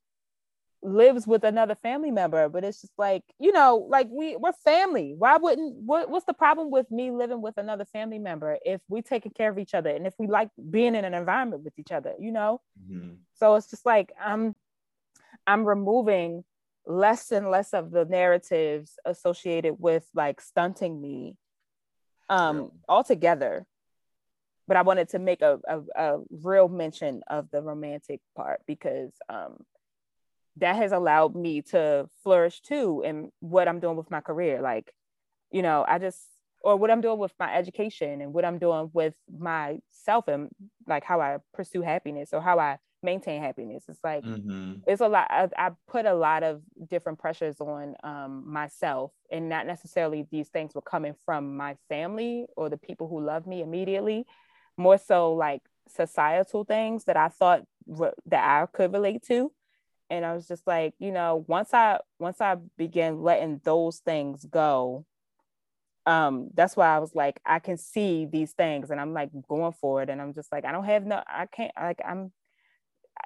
lives 0.84 1.26
with 1.26 1.44
another 1.44 1.74
family 1.74 2.10
member 2.10 2.48
but 2.50 2.62
it's 2.62 2.82
just 2.82 2.92
like 2.98 3.22
you 3.38 3.52
know 3.52 3.86
like 3.88 4.06
we 4.10 4.36
we're 4.36 4.52
family 4.52 5.14
why 5.16 5.36
wouldn't 5.38 5.74
what, 5.76 6.10
what's 6.10 6.26
the 6.26 6.34
problem 6.34 6.70
with 6.70 6.90
me 6.90 7.10
living 7.10 7.40
with 7.40 7.56
another 7.56 7.86
family 7.86 8.18
member 8.18 8.58
if 8.66 8.82
we 8.88 9.00
taking 9.00 9.32
care 9.32 9.50
of 9.50 9.58
each 9.58 9.72
other 9.72 9.88
and 9.88 10.06
if 10.06 10.12
we 10.18 10.26
like 10.26 10.50
being 10.70 10.94
in 10.94 11.04
an 11.04 11.14
environment 11.14 11.62
with 11.64 11.72
each 11.78 11.90
other 11.90 12.12
you 12.20 12.30
know 12.30 12.60
mm-hmm. 12.86 13.14
so 13.34 13.54
it's 13.54 13.70
just 13.70 13.86
like 13.86 14.12
i'm 14.22 14.54
i'm 15.46 15.64
removing 15.64 16.44
less 16.86 17.32
and 17.32 17.50
less 17.50 17.72
of 17.72 17.90
the 17.90 18.04
narratives 18.04 18.98
associated 19.06 19.76
with 19.78 20.06
like 20.14 20.38
stunting 20.38 21.00
me 21.00 21.34
um 22.28 22.58
yeah. 22.58 22.66
altogether 22.90 23.66
but 24.66 24.76
I 24.76 24.82
wanted 24.82 25.10
to 25.10 25.18
make 25.18 25.42
a, 25.42 25.60
a, 25.68 25.80
a, 25.94 26.20
real 26.30 26.68
mention 26.68 27.22
of 27.28 27.50
the 27.50 27.60
romantic 27.60 28.20
part 28.34 28.62
because 28.66 29.12
um, 29.28 29.58
that 30.56 30.76
has 30.76 30.92
allowed 30.92 31.34
me 31.34 31.62
to 31.62 32.08
flourish 32.22 32.60
too 32.60 33.02
in 33.04 33.30
what 33.40 33.68
I'm 33.68 33.80
doing 33.80 33.96
with 33.96 34.10
my 34.10 34.20
career. 34.20 34.60
Like, 34.60 34.92
you 35.50 35.62
know, 35.62 35.84
I 35.86 35.98
just, 35.98 36.20
or 36.62 36.76
what 36.76 36.90
I'm 36.90 37.00
doing 37.00 37.18
with 37.18 37.32
my 37.38 37.54
education 37.54 38.20
and 38.20 38.32
what 38.32 38.44
I'm 38.44 38.58
doing 38.58 38.90
with 38.92 39.14
myself 39.30 40.28
and 40.28 40.48
like 40.86 41.04
how 41.04 41.20
I 41.20 41.38
pursue 41.52 41.82
happiness 41.82 42.30
or 42.32 42.40
how 42.40 42.58
I 42.58 42.78
maintain 43.02 43.42
happiness. 43.42 43.84
It's 43.88 44.02
like, 44.02 44.24
mm-hmm. 44.24 44.76
it's 44.86 45.02
a 45.02 45.08
lot, 45.08 45.26
I, 45.28 45.48
I, 45.58 45.70
put 45.86 46.06
a 46.06 46.14
lot 46.14 46.42
of 46.42 46.62
different 46.88 47.18
pressures 47.18 47.60
on 47.60 47.96
um, 48.02 48.44
myself 48.46 49.12
and 49.30 49.48
not 49.48 49.66
necessarily 49.66 50.26
these 50.30 50.48
things 50.48 50.74
were 50.74 50.80
coming 50.80 51.14
from 51.26 51.56
my 51.56 51.76
family 51.88 52.46
or 52.56 52.70
the 52.70 52.78
people 52.78 53.08
who 53.08 53.20
love 53.20 53.46
me 53.46 53.60
immediately 53.60 54.24
more 54.76 54.98
so 54.98 55.34
like 55.34 55.62
societal 55.88 56.64
things 56.64 57.04
that 57.04 57.16
I 57.16 57.28
thought 57.28 57.62
re- 57.86 58.12
that 58.26 58.44
I 58.44 58.66
could 58.66 58.92
relate 58.92 59.22
to. 59.26 59.52
And 60.16 60.26
I 60.26 60.34
was 60.34 60.46
just 60.46 60.66
like, 60.66 60.94
you 60.98 61.12
know, 61.12 61.44
once 61.46 61.74
I 61.74 61.98
once 62.18 62.40
I 62.40 62.56
began 62.76 63.22
letting 63.22 63.60
those 63.64 63.98
things 63.98 64.44
go, 64.44 65.04
um, 66.06 66.50
that's 66.54 66.76
why 66.76 66.94
I 66.94 66.98
was 66.98 67.14
like, 67.14 67.40
I 67.44 67.58
can 67.58 67.76
see 67.76 68.26
these 68.26 68.52
things 68.52 68.90
and 68.90 69.00
I'm 69.00 69.12
like 69.12 69.30
going 69.48 69.72
for 69.72 70.02
it. 70.02 70.10
And 70.10 70.20
I'm 70.20 70.34
just 70.34 70.52
like, 70.52 70.64
I 70.64 70.72
don't 70.72 70.84
have 70.84 71.04
no, 71.04 71.22
I 71.26 71.46
can't 71.46 71.72
like 71.80 72.00
I'm 72.06 72.32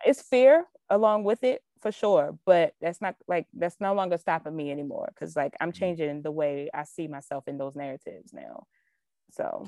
it's 0.04 0.22
fear 0.22 0.64
along 0.90 1.24
with 1.24 1.42
it 1.42 1.62
for 1.80 1.92
sure, 1.92 2.38
but 2.44 2.74
that's 2.80 3.00
not 3.00 3.16
like 3.26 3.46
that's 3.52 3.76
no 3.80 3.94
longer 3.94 4.18
stopping 4.18 4.56
me 4.56 4.70
anymore 4.70 5.10
because 5.14 5.36
like 5.36 5.54
I'm 5.60 5.70
mm-hmm. 5.70 5.78
changing 5.78 6.22
the 6.22 6.30
way 6.30 6.70
I 6.72 6.84
see 6.84 7.08
myself 7.08 7.48
in 7.48 7.58
those 7.58 7.74
narratives 7.74 8.32
now. 8.32 8.66
So 9.32 9.66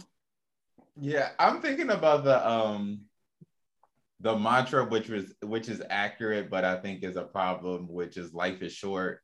yeah, 0.99 1.31
I'm 1.39 1.61
thinking 1.61 1.91
about 1.91 2.25
the 2.25 2.49
um 2.49 3.03
the 4.21 4.39
mantra 4.39 4.85
which 4.85 5.09
was 5.09 5.33
which 5.43 5.69
is 5.69 5.83
accurate, 5.89 6.51
but 6.51 6.65
I 6.65 6.77
think 6.77 7.03
is 7.03 7.17
a 7.17 7.23
problem, 7.23 7.89
which 7.89 8.17
is 8.17 8.35
life 8.35 8.63
is 8.63 8.73
short. 8.73 9.21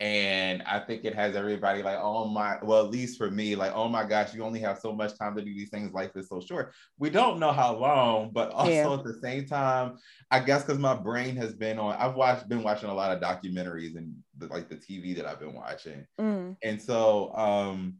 And 0.00 0.62
I 0.62 0.78
think 0.78 1.04
it 1.04 1.14
has 1.14 1.36
everybody 1.36 1.82
like, 1.82 1.98
oh 2.00 2.26
my, 2.26 2.56
well, 2.62 2.82
at 2.86 2.90
least 2.90 3.18
for 3.18 3.30
me, 3.30 3.54
like, 3.54 3.72
oh 3.74 3.86
my 3.86 4.02
gosh, 4.02 4.32
you 4.32 4.42
only 4.42 4.60
have 4.60 4.78
so 4.78 4.94
much 4.94 5.16
time 5.18 5.36
to 5.36 5.42
do 5.42 5.52
these 5.52 5.68
things. 5.68 5.92
Life 5.92 6.12
is 6.16 6.30
so 6.30 6.40
short. 6.40 6.72
We 6.98 7.10
don't 7.10 7.38
know 7.38 7.52
how 7.52 7.76
long, 7.76 8.30
but 8.32 8.50
also 8.52 8.70
yeah. 8.70 8.94
at 8.94 9.04
the 9.04 9.20
same 9.22 9.44
time, 9.44 9.98
I 10.30 10.40
guess 10.40 10.62
because 10.62 10.78
my 10.78 10.94
brain 10.94 11.36
has 11.36 11.52
been 11.52 11.78
on, 11.78 11.96
I've 11.96 12.14
watched, 12.14 12.48
been 12.48 12.62
watching 12.62 12.88
a 12.88 12.94
lot 12.94 13.12
of 13.14 13.22
documentaries 13.22 13.94
and 13.94 14.14
the, 14.38 14.46
like 14.46 14.70
the 14.70 14.76
TV 14.76 15.14
that 15.16 15.26
I've 15.26 15.38
been 15.38 15.54
watching. 15.54 16.06
Mm. 16.18 16.56
And 16.62 16.80
so, 16.80 17.34
um, 17.34 17.96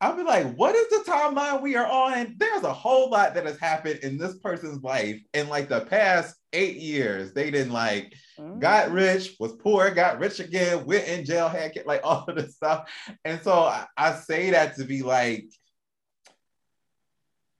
I'll 0.00 0.16
be 0.16 0.24
like, 0.24 0.54
what 0.56 0.74
is 0.74 0.88
the 0.88 1.10
timeline 1.10 1.62
we 1.62 1.74
are 1.76 1.86
on? 1.86 2.36
There's 2.38 2.64
a 2.64 2.72
whole 2.72 3.08
lot 3.08 3.34
that 3.34 3.46
has 3.46 3.58
happened 3.58 4.00
in 4.02 4.18
this 4.18 4.36
person's 4.38 4.82
life 4.82 5.22
in 5.32 5.48
like 5.48 5.70
the 5.70 5.80
past 5.80 6.36
eight 6.52 6.76
years. 6.76 7.32
They 7.32 7.50
didn't 7.50 7.72
like 7.72 8.14
mm-hmm. 8.38 8.58
got 8.58 8.90
rich, 8.90 9.36
was 9.40 9.54
poor, 9.54 9.90
got 9.90 10.18
rich 10.18 10.38
again, 10.38 10.84
went 10.84 11.08
in 11.08 11.24
jail, 11.24 11.48
had 11.48 11.72
like 11.86 12.00
all 12.04 12.26
of 12.28 12.36
this 12.36 12.56
stuff. 12.56 12.90
And 13.24 13.40
so 13.42 13.52
I, 13.52 13.86
I 13.96 14.12
say 14.14 14.50
that 14.50 14.76
to 14.76 14.84
be 14.84 15.02
like, 15.02 15.46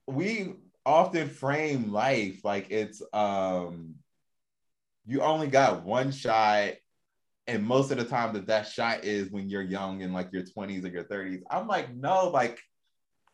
we 0.05 0.53
often 0.85 1.27
frame 1.29 1.91
life 1.91 2.45
like 2.45 2.67
it's 2.69 3.01
um 3.11 3.95
you 5.05 5.21
only 5.21 5.47
got 5.47 5.83
one 5.83 6.11
shot 6.11 6.71
and 7.47 7.63
most 7.63 7.91
of 7.91 7.97
the 7.97 8.03
time 8.03 8.33
that 8.33 8.47
that 8.47 8.67
shot 8.67 9.03
is 9.03 9.31
when 9.31 9.49
you're 9.49 9.61
young 9.61 10.01
in 10.01 10.13
like 10.13 10.29
your 10.31 10.43
20s 10.43 10.83
or 10.83 10.89
your 10.89 11.03
30s 11.05 11.41
i'm 11.49 11.67
like 11.67 11.95
no 11.95 12.29
like 12.29 12.59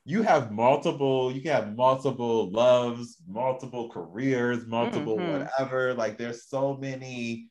you 0.05 0.22
have 0.22 0.51
multiple 0.51 1.32
you 1.32 1.41
can 1.41 1.51
have 1.51 1.76
multiple 1.76 2.51
loves 2.51 3.18
multiple 3.28 3.89
careers 3.89 4.66
multiple 4.68 5.18
mm-hmm. 5.18 5.43
whatever 5.43 5.93
like 5.93 6.18
there's 6.18 6.47
so 6.47 6.78
many 6.78 7.49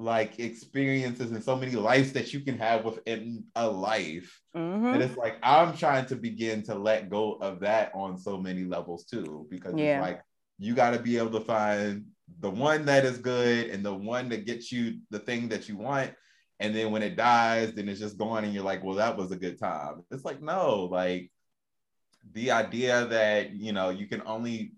like 0.00 0.38
experiences 0.38 1.32
and 1.32 1.42
so 1.42 1.56
many 1.56 1.72
lives 1.72 2.12
that 2.12 2.32
you 2.32 2.40
can 2.40 2.56
have 2.56 2.84
within 2.84 3.42
a 3.56 3.68
life 3.68 4.40
mm-hmm. 4.54 4.86
and 4.86 5.02
it's 5.02 5.16
like 5.16 5.36
i'm 5.42 5.76
trying 5.76 6.06
to 6.06 6.14
begin 6.14 6.62
to 6.62 6.74
let 6.74 7.10
go 7.10 7.32
of 7.40 7.58
that 7.60 7.90
on 7.94 8.16
so 8.16 8.38
many 8.38 8.64
levels 8.64 9.04
too 9.04 9.46
because 9.50 9.74
yeah. 9.76 9.98
it's 9.98 10.02
like 10.02 10.22
you 10.58 10.74
got 10.74 10.90
to 10.90 11.00
be 11.00 11.16
able 11.16 11.30
to 11.30 11.40
find 11.40 12.04
the 12.40 12.50
one 12.50 12.84
that 12.86 13.04
is 13.04 13.18
good 13.18 13.70
and 13.70 13.84
the 13.84 13.94
one 13.94 14.28
that 14.28 14.46
gets 14.46 14.70
you 14.70 14.98
the 15.10 15.18
thing 15.18 15.48
that 15.48 15.68
you 15.68 15.76
want. 15.76 16.12
And 16.60 16.74
then 16.74 16.90
when 16.90 17.02
it 17.02 17.16
dies 17.16 17.72
then 17.72 17.88
it's 17.88 18.00
just 18.00 18.18
gone 18.18 18.44
and 18.44 18.52
you're 18.52 18.64
like 18.64 18.82
well 18.82 18.96
that 18.96 19.16
was 19.16 19.30
a 19.32 19.36
good 19.36 19.58
time. 19.58 20.02
It's 20.10 20.24
like 20.24 20.42
no 20.42 20.84
like 20.84 21.30
the 22.32 22.50
idea 22.50 23.06
that 23.06 23.52
you 23.52 23.72
know 23.72 23.90
you 23.90 24.06
can 24.06 24.22
only 24.26 24.72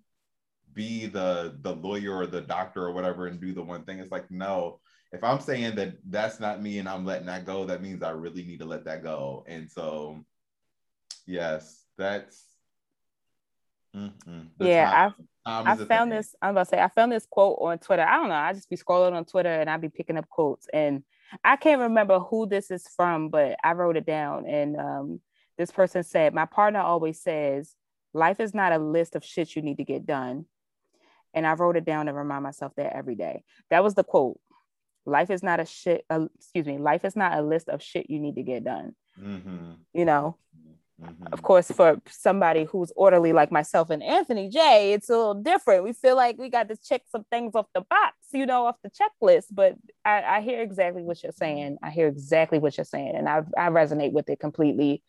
be 0.72 1.06
the 1.06 1.56
the 1.62 1.74
lawyer 1.74 2.16
or 2.16 2.26
the 2.26 2.42
doctor 2.42 2.84
or 2.84 2.92
whatever 2.92 3.26
and 3.26 3.40
do 3.40 3.52
the 3.52 3.62
one 3.62 3.84
thing. 3.84 3.98
It's 3.98 4.12
like 4.12 4.30
no 4.30 4.80
if 5.12 5.24
i'm 5.24 5.40
saying 5.40 5.74
that 5.74 5.94
that's 6.08 6.38
not 6.38 6.62
me 6.62 6.78
and 6.78 6.88
i'm 6.88 7.04
letting 7.04 7.26
that 7.26 7.44
go 7.44 7.64
that 7.64 7.82
means 7.82 8.02
i 8.02 8.10
really 8.10 8.44
need 8.44 8.60
to 8.60 8.64
let 8.64 8.84
that 8.84 9.02
go. 9.02 9.44
And 9.48 9.70
so 9.70 10.24
yes 11.26 11.84
that's 11.96 12.44
yeah 14.58 15.06
i've 15.06 15.26
i 15.46 15.76
found 15.76 16.12
this 16.12 16.34
i'm 16.42 16.50
about 16.50 16.64
to 16.64 16.70
say 16.70 16.80
i 16.80 16.88
found 16.88 17.10
this 17.10 17.26
quote 17.28 17.58
on 17.60 17.78
twitter 17.78 18.02
i 18.02 18.16
don't 18.16 18.28
know 18.28 18.34
i 18.34 18.52
just 18.52 18.68
be 18.68 18.76
scrolling 18.76 19.12
on 19.12 19.24
twitter 19.24 19.48
and 19.48 19.70
i 19.70 19.76
be 19.76 19.88
picking 19.88 20.16
up 20.16 20.28
quotes 20.28 20.66
and 20.72 21.02
i 21.44 21.56
can't 21.56 21.80
remember 21.80 22.18
who 22.18 22.46
this 22.46 22.70
is 22.70 22.86
from 22.96 23.28
but 23.28 23.56
i 23.64 23.72
wrote 23.72 23.96
it 23.96 24.06
down 24.06 24.46
and 24.46 24.76
um 24.76 25.20
this 25.60 25.70
person 25.70 26.02
said, 26.02 26.32
My 26.32 26.46
partner 26.46 26.80
always 26.80 27.20
says, 27.20 27.74
life 28.14 28.40
is 28.40 28.54
not 28.54 28.72
a 28.72 28.78
list 28.78 29.14
of 29.14 29.22
shit 29.22 29.54
you 29.54 29.60
need 29.60 29.76
to 29.76 29.84
get 29.84 30.06
done. 30.06 30.46
And 31.34 31.46
I 31.46 31.52
wrote 31.52 31.76
it 31.76 31.84
down 31.84 32.06
to 32.06 32.14
remind 32.14 32.42
myself 32.42 32.72
that 32.76 32.96
every 32.96 33.14
day. 33.14 33.44
That 33.68 33.84
was 33.84 33.94
the 33.94 34.02
quote. 34.02 34.40
Life 35.04 35.28
is 35.28 35.42
not 35.42 35.60
a 35.60 35.66
shit, 35.66 36.06
uh, 36.08 36.26
excuse 36.34 36.64
me, 36.64 36.78
life 36.78 37.04
is 37.04 37.14
not 37.14 37.38
a 37.38 37.42
list 37.42 37.68
of 37.68 37.82
shit 37.82 38.08
you 38.08 38.20
need 38.20 38.36
to 38.36 38.42
get 38.42 38.64
done. 38.64 38.94
Mm-hmm. 39.22 39.72
You 39.92 40.04
know, 40.06 40.38
mm-hmm. 41.02 41.32
of 41.32 41.42
course, 41.42 41.70
for 41.70 42.00
somebody 42.08 42.64
who's 42.64 42.92
orderly 42.96 43.32
like 43.32 43.50
myself 43.50 43.90
and 43.90 44.02
Anthony 44.02 44.48
Jay, 44.48 44.92
it's 44.92 45.08
a 45.08 45.16
little 45.16 45.34
different. 45.34 45.84
We 45.84 45.92
feel 45.92 46.16
like 46.16 46.38
we 46.38 46.48
got 46.48 46.68
to 46.68 46.76
check 46.76 47.02
some 47.10 47.24
things 47.30 47.54
off 47.54 47.66
the 47.74 47.82
box, 47.82 48.16
you 48.32 48.46
know, 48.46 48.66
off 48.66 48.76
the 48.82 48.90
checklist. 48.90 49.46
But 49.50 49.76
I, 50.04 50.22
I 50.22 50.40
hear 50.40 50.62
exactly 50.62 51.02
what 51.02 51.22
you're 51.22 51.32
saying. 51.32 51.78
I 51.82 51.90
hear 51.90 52.08
exactly 52.08 52.58
what 52.58 52.76
you're 52.76 52.84
saying. 52.84 53.14
And 53.16 53.28
I, 53.28 53.42
I 53.56 53.70
resonate 53.70 54.12
with 54.12 54.28
it 54.28 54.40
completely 54.40 55.02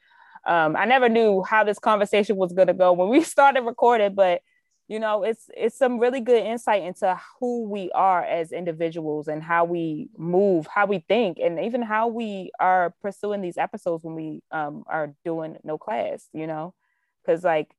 um, 0.45 0.75
I 0.75 0.85
never 0.85 1.07
knew 1.07 1.43
how 1.43 1.63
this 1.63 1.79
conversation 1.79 2.35
was 2.35 2.53
going 2.53 2.67
to 2.67 2.73
go 2.73 2.93
when 2.93 3.09
we 3.09 3.23
started 3.23 3.61
recording, 3.61 4.15
but 4.15 4.41
you 4.87 4.99
know, 4.99 5.23
it's 5.23 5.49
it's 5.55 5.77
some 5.77 5.99
really 5.99 6.19
good 6.19 6.43
insight 6.43 6.83
into 6.83 7.17
who 7.39 7.63
we 7.63 7.91
are 7.91 8.23
as 8.23 8.51
individuals 8.51 9.27
and 9.27 9.41
how 9.41 9.63
we 9.65 10.09
move, 10.17 10.67
how 10.67 10.85
we 10.85 10.99
think, 10.99 11.37
and 11.39 11.59
even 11.59 11.81
how 11.81 12.07
we 12.07 12.51
are 12.59 12.93
pursuing 13.01 13.41
these 13.41 13.57
episodes 13.57 14.03
when 14.03 14.15
we 14.15 14.43
um, 14.51 14.83
are 14.87 15.13
doing 15.23 15.57
no 15.63 15.77
class. 15.77 16.27
You 16.33 16.47
know, 16.47 16.73
because 17.23 17.43
like 17.43 17.69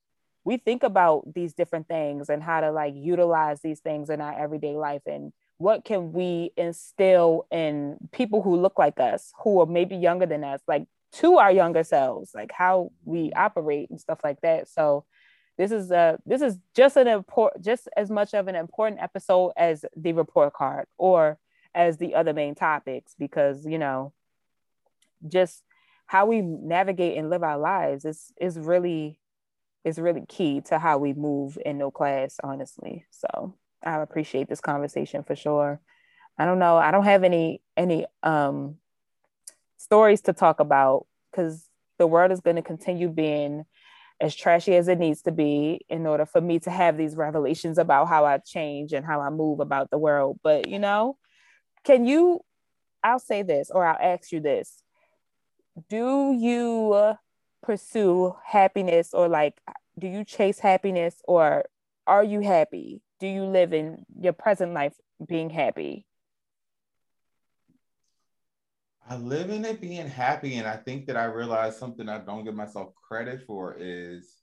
we 0.44 0.56
think 0.56 0.82
about 0.82 1.34
these 1.34 1.52
different 1.54 1.86
things 1.86 2.28
and 2.28 2.42
how 2.42 2.60
to 2.60 2.72
like 2.72 2.94
utilize 2.96 3.60
these 3.60 3.80
things 3.80 4.10
in 4.10 4.20
our 4.20 4.36
everyday 4.38 4.74
life 4.74 5.02
and 5.06 5.32
what 5.58 5.84
can 5.84 6.12
we 6.12 6.50
instill 6.56 7.46
in 7.52 7.96
people 8.10 8.42
who 8.42 8.56
look 8.56 8.78
like 8.78 8.98
us 8.98 9.32
who 9.44 9.60
are 9.60 9.66
maybe 9.66 9.94
younger 9.94 10.26
than 10.26 10.42
us 10.42 10.60
like 10.66 10.86
to 11.12 11.36
our 11.36 11.52
younger 11.52 11.84
selves, 11.84 12.32
like 12.34 12.52
how 12.52 12.90
we 13.04 13.32
operate 13.34 13.90
and 13.90 14.00
stuff 14.00 14.20
like 14.24 14.40
that. 14.40 14.68
So 14.68 15.04
this 15.58 15.70
is 15.70 15.90
a 15.90 16.18
this 16.24 16.42
is 16.42 16.58
just 16.74 16.96
an 16.96 17.06
important 17.06 17.64
just 17.64 17.88
as 17.96 18.10
much 18.10 18.34
of 18.34 18.48
an 18.48 18.54
important 18.54 19.00
episode 19.00 19.52
as 19.56 19.84
the 19.96 20.12
report 20.12 20.52
card 20.52 20.86
or 20.98 21.38
as 21.74 21.98
the 21.98 22.14
other 22.14 22.32
main 22.32 22.54
topics 22.54 23.14
because 23.18 23.66
you 23.66 23.78
know 23.78 24.12
just 25.28 25.62
how 26.06 26.26
we 26.26 26.40
navigate 26.40 27.16
and 27.16 27.30
live 27.30 27.42
our 27.42 27.58
lives 27.58 28.04
is 28.04 28.32
is 28.40 28.58
really 28.58 29.18
is 29.84 29.98
really 29.98 30.24
key 30.28 30.60
to 30.60 30.78
how 30.78 30.98
we 30.98 31.12
move 31.12 31.58
in 31.64 31.78
no 31.78 31.90
class 31.90 32.38
honestly. 32.42 33.04
So 33.10 33.54
i 33.84 33.96
appreciate 34.00 34.48
this 34.48 34.60
conversation 34.60 35.22
for 35.24 35.34
sure. 35.34 35.80
I 36.38 36.44
don't 36.44 36.58
know. 36.58 36.76
I 36.76 36.90
don't 36.90 37.04
have 37.04 37.24
any 37.24 37.62
any 37.76 38.06
um 38.22 38.76
stories 39.76 40.22
to 40.22 40.32
talk 40.32 40.60
about 40.60 41.06
because 41.30 41.68
the 41.98 42.06
world 42.06 42.32
is 42.32 42.40
going 42.40 42.56
to 42.56 42.62
continue 42.62 43.08
being 43.08 43.64
as 44.22 44.36
trashy 44.36 44.76
as 44.76 44.86
it 44.86 45.00
needs 45.00 45.22
to 45.22 45.32
be 45.32 45.80
in 45.90 46.06
order 46.06 46.24
for 46.24 46.40
me 46.40 46.60
to 46.60 46.70
have 46.70 46.96
these 46.96 47.16
revelations 47.16 47.76
about 47.76 48.08
how 48.08 48.24
I 48.24 48.38
change 48.38 48.92
and 48.92 49.04
how 49.04 49.20
I 49.20 49.30
move 49.30 49.58
about 49.58 49.90
the 49.90 49.98
world. 49.98 50.38
But, 50.44 50.68
you 50.68 50.78
know, 50.78 51.18
can 51.84 52.06
you, 52.06 52.40
I'll 53.02 53.18
say 53.18 53.42
this 53.42 53.68
or 53.68 53.84
I'll 53.84 53.98
ask 54.00 54.30
you 54.30 54.40
this 54.40 54.80
Do 55.88 56.32
you 56.38 57.16
pursue 57.64 58.36
happiness 58.46 59.12
or 59.12 59.28
like, 59.28 59.60
do 59.98 60.06
you 60.06 60.24
chase 60.24 60.60
happiness 60.60 61.16
or 61.26 61.64
are 62.06 62.24
you 62.24 62.40
happy? 62.40 63.02
Do 63.18 63.26
you 63.26 63.44
live 63.44 63.72
in 63.72 64.06
your 64.20 64.32
present 64.32 64.72
life 64.72 64.94
being 65.26 65.50
happy? 65.50 66.06
I 69.08 69.16
live 69.16 69.50
in 69.50 69.64
it 69.64 69.80
being 69.80 70.06
happy. 70.06 70.56
And 70.56 70.66
I 70.66 70.76
think 70.76 71.06
that 71.06 71.16
I 71.16 71.24
realized 71.24 71.78
something 71.78 72.08
I 72.08 72.18
don't 72.18 72.44
give 72.44 72.54
myself 72.54 72.94
credit 72.94 73.42
for 73.46 73.76
is 73.78 74.42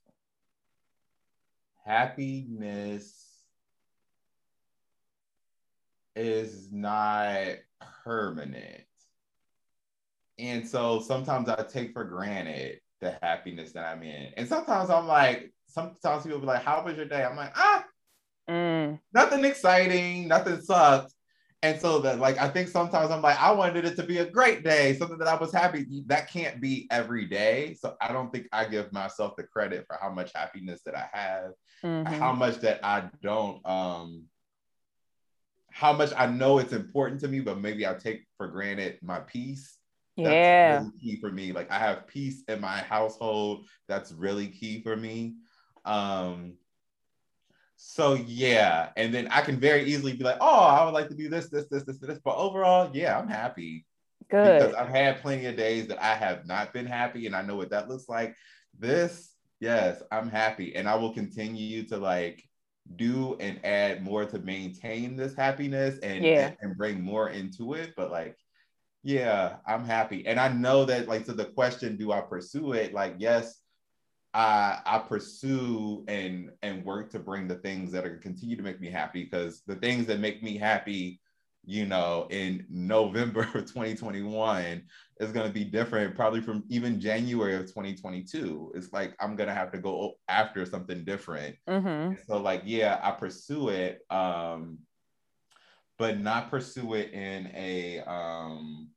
happiness 1.84 3.26
is 6.14 6.70
not 6.70 7.56
permanent. 8.04 8.84
And 10.38 10.66
so 10.66 11.00
sometimes 11.00 11.48
I 11.48 11.62
take 11.62 11.92
for 11.92 12.04
granted 12.04 12.80
the 13.00 13.16
happiness 13.22 13.72
that 13.72 13.86
I'm 13.86 14.02
in. 14.02 14.32
And 14.36 14.48
sometimes 14.48 14.90
I'm 14.90 15.06
like, 15.06 15.52
sometimes 15.68 16.24
people 16.24 16.38
be 16.40 16.46
like, 16.46 16.62
How 16.62 16.84
was 16.84 16.96
your 16.96 17.06
day? 17.06 17.24
I'm 17.24 17.36
like, 17.36 17.52
ah, 17.56 17.84
mm. 18.48 18.98
nothing 19.12 19.44
exciting, 19.44 20.28
nothing 20.28 20.60
sucks. 20.60 21.14
And 21.62 21.78
so 21.78 21.98
that 22.00 22.18
like 22.18 22.38
I 22.38 22.48
think 22.48 22.68
sometimes 22.68 23.10
I'm 23.10 23.20
like, 23.20 23.40
I 23.40 23.52
wanted 23.52 23.84
it 23.84 23.96
to 23.96 24.02
be 24.02 24.18
a 24.18 24.24
great 24.24 24.64
day, 24.64 24.94
something 24.94 25.18
that 25.18 25.28
I 25.28 25.36
was 25.36 25.52
happy. 25.52 25.84
That 26.06 26.30
can't 26.30 26.60
be 26.60 26.88
every 26.90 27.26
day. 27.26 27.76
So 27.78 27.96
I 28.00 28.12
don't 28.12 28.32
think 28.32 28.48
I 28.50 28.64
give 28.64 28.92
myself 28.92 29.36
the 29.36 29.42
credit 29.42 29.84
for 29.86 29.98
how 30.00 30.10
much 30.10 30.32
happiness 30.34 30.80
that 30.86 30.94
I 30.96 31.08
have, 31.12 31.52
mm-hmm. 31.84 32.14
how 32.14 32.32
much 32.32 32.56
that 32.60 32.80
I 32.82 33.10
don't 33.22 33.64
um 33.66 34.24
how 35.70 35.92
much 35.92 36.12
I 36.16 36.26
know 36.26 36.58
it's 36.58 36.72
important 36.72 37.20
to 37.20 37.28
me, 37.28 37.40
but 37.40 37.60
maybe 37.60 37.86
I 37.86 37.94
take 37.94 38.26
for 38.36 38.48
granted 38.48 38.98
my 39.02 39.20
peace. 39.20 39.76
That's 40.16 40.28
yeah. 40.28 40.78
really 40.78 40.98
key 40.98 41.20
for 41.20 41.30
me. 41.30 41.52
Like 41.52 41.70
I 41.70 41.78
have 41.78 42.06
peace 42.06 42.42
in 42.48 42.60
my 42.60 42.78
household. 42.78 43.66
That's 43.86 44.12
really 44.12 44.48
key 44.48 44.82
for 44.82 44.96
me. 44.96 45.36
Um, 45.84 46.54
so 47.82 48.12
yeah, 48.12 48.90
and 48.98 49.12
then 49.12 49.26
I 49.28 49.40
can 49.40 49.58
very 49.58 49.84
easily 49.84 50.12
be 50.12 50.22
like, 50.22 50.36
oh, 50.38 50.64
I 50.64 50.84
would 50.84 50.92
like 50.92 51.08
to 51.08 51.14
do 51.14 51.30
this, 51.30 51.48
this, 51.48 51.64
this, 51.70 51.82
this, 51.84 51.96
this. 51.96 52.18
But 52.22 52.36
overall, 52.36 52.90
yeah, 52.92 53.18
I'm 53.18 53.26
happy. 53.26 53.86
Good. 54.30 54.58
Because 54.60 54.74
I've 54.74 54.90
had 54.90 55.22
plenty 55.22 55.46
of 55.46 55.56
days 55.56 55.88
that 55.88 56.00
I 56.00 56.14
have 56.14 56.46
not 56.46 56.74
been 56.74 56.84
happy, 56.84 57.26
and 57.26 57.34
I 57.34 57.40
know 57.40 57.56
what 57.56 57.70
that 57.70 57.88
looks 57.88 58.06
like. 58.06 58.36
This, 58.78 59.34
yes, 59.60 60.02
I'm 60.12 60.28
happy, 60.28 60.76
and 60.76 60.86
I 60.86 60.96
will 60.96 61.14
continue 61.14 61.84
to 61.84 61.96
like 61.96 62.44
do 62.96 63.36
and 63.40 63.58
add 63.64 64.02
more 64.04 64.26
to 64.26 64.38
maintain 64.38 65.16
this 65.16 65.34
happiness 65.34 65.98
and, 66.00 66.22
yeah. 66.22 66.48
and, 66.48 66.56
and 66.60 66.76
bring 66.76 67.00
more 67.00 67.30
into 67.30 67.72
it. 67.72 67.94
But 67.96 68.10
like, 68.10 68.36
yeah, 69.02 69.56
I'm 69.66 69.86
happy, 69.86 70.26
and 70.26 70.38
I 70.38 70.48
know 70.48 70.84
that 70.84 71.08
like 71.08 71.24
to 71.24 71.32
the 71.32 71.46
question, 71.46 71.96
do 71.96 72.12
I 72.12 72.20
pursue 72.20 72.74
it? 72.74 72.92
Like, 72.92 73.14
yes, 73.18 73.59
I 74.32 74.80
I 74.84 74.98
pursue 74.98 76.04
and 76.08 76.50
and 76.62 76.84
work 76.84 77.10
to 77.10 77.18
bring 77.18 77.48
the 77.48 77.56
things 77.56 77.92
that 77.92 78.04
are 78.04 78.16
continue 78.18 78.56
to 78.56 78.62
make 78.62 78.80
me 78.80 78.90
happy 78.90 79.24
because 79.24 79.62
the 79.66 79.76
things 79.76 80.06
that 80.06 80.20
make 80.20 80.42
me 80.42 80.56
happy, 80.56 81.20
you 81.64 81.86
know, 81.86 82.26
in 82.30 82.66
November 82.70 83.42
of 83.54 83.66
2021 83.66 84.82
is 85.18 85.32
going 85.32 85.46
to 85.46 85.52
be 85.52 85.64
different 85.64 86.14
probably 86.14 86.40
from 86.40 86.64
even 86.68 87.00
January 87.00 87.56
of 87.56 87.66
2022. 87.66 88.72
It's 88.74 88.92
like 88.92 89.14
I'm 89.20 89.36
going 89.36 89.48
to 89.48 89.54
have 89.54 89.72
to 89.72 89.78
go 89.78 90.14
after 90.28 90.64
something 90.64 91.04
different. 91.04 91.56
Mm-hmm. 91.68 92.14
So 92.28 92.38
like 92.38 92.62
yeah, 92.64 93.00
I 93.02 93.10
pursue 93.12 93.70
it 93.70 94.00
um 94.10 94.78
but 95.98 96.18
not 96.18 96.50
pursue 96.50 96.94
it 96.94 97.12
in 97.12 97.50
a 97.54 98.00
um 98.00 98.88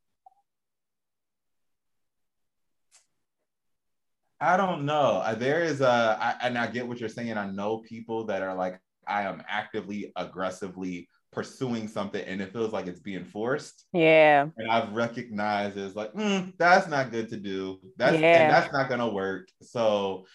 I 4.44 4.58
don't 4.58 4.86
know. 4.86 5.24
There 5.38 5.62
is 5.62 5.80
a, 5.80 6.18
I, 6.20 6.36
and 6.42 6.58
I 6.58 6.68
get 6.68 6.86
what 6.86 7.00
you're 7.00 7.08
saying. 7.08 7.38
I 7.38 7.50
know 7.50 7.78
people 7.78 8.26
that 8.26 8.42
are 8.42 8.54
like, 8.54 8.78
I 9.08 9.24
am 9.24 9.42
actively, 9.48 10.12
aggressively 10.18 11.08
pursuing 11.32 11.88
something, 11.88 12.24
and 12.24 12.42
it 12.42 12.52
feels 12.52 12.74
like 12.74 12.88
it's 12.88 13.00
being 13.00 13.24
forced. 13.24 13.86
Yeah. 13.94 14.48
And 14.58 14.70
I've 14.70 14.92
recognized 14.92 15.78
it's 15.78 15.96
like, 15.96 16.14
mm, 16.14 16.52
that's 16.58 16.88
not 16.88 17.12
good 17.12 17.30
to 17.30 17.38
do. 17.38 17.80
That's 17.98 18.20
Yeah. 18.20 18.44
and 18.44 18.54
that's 18.54 18.72
not 18.74 18.90
gonna 18.90 19.10
work. 19.10 19.48
So 19.62 20.26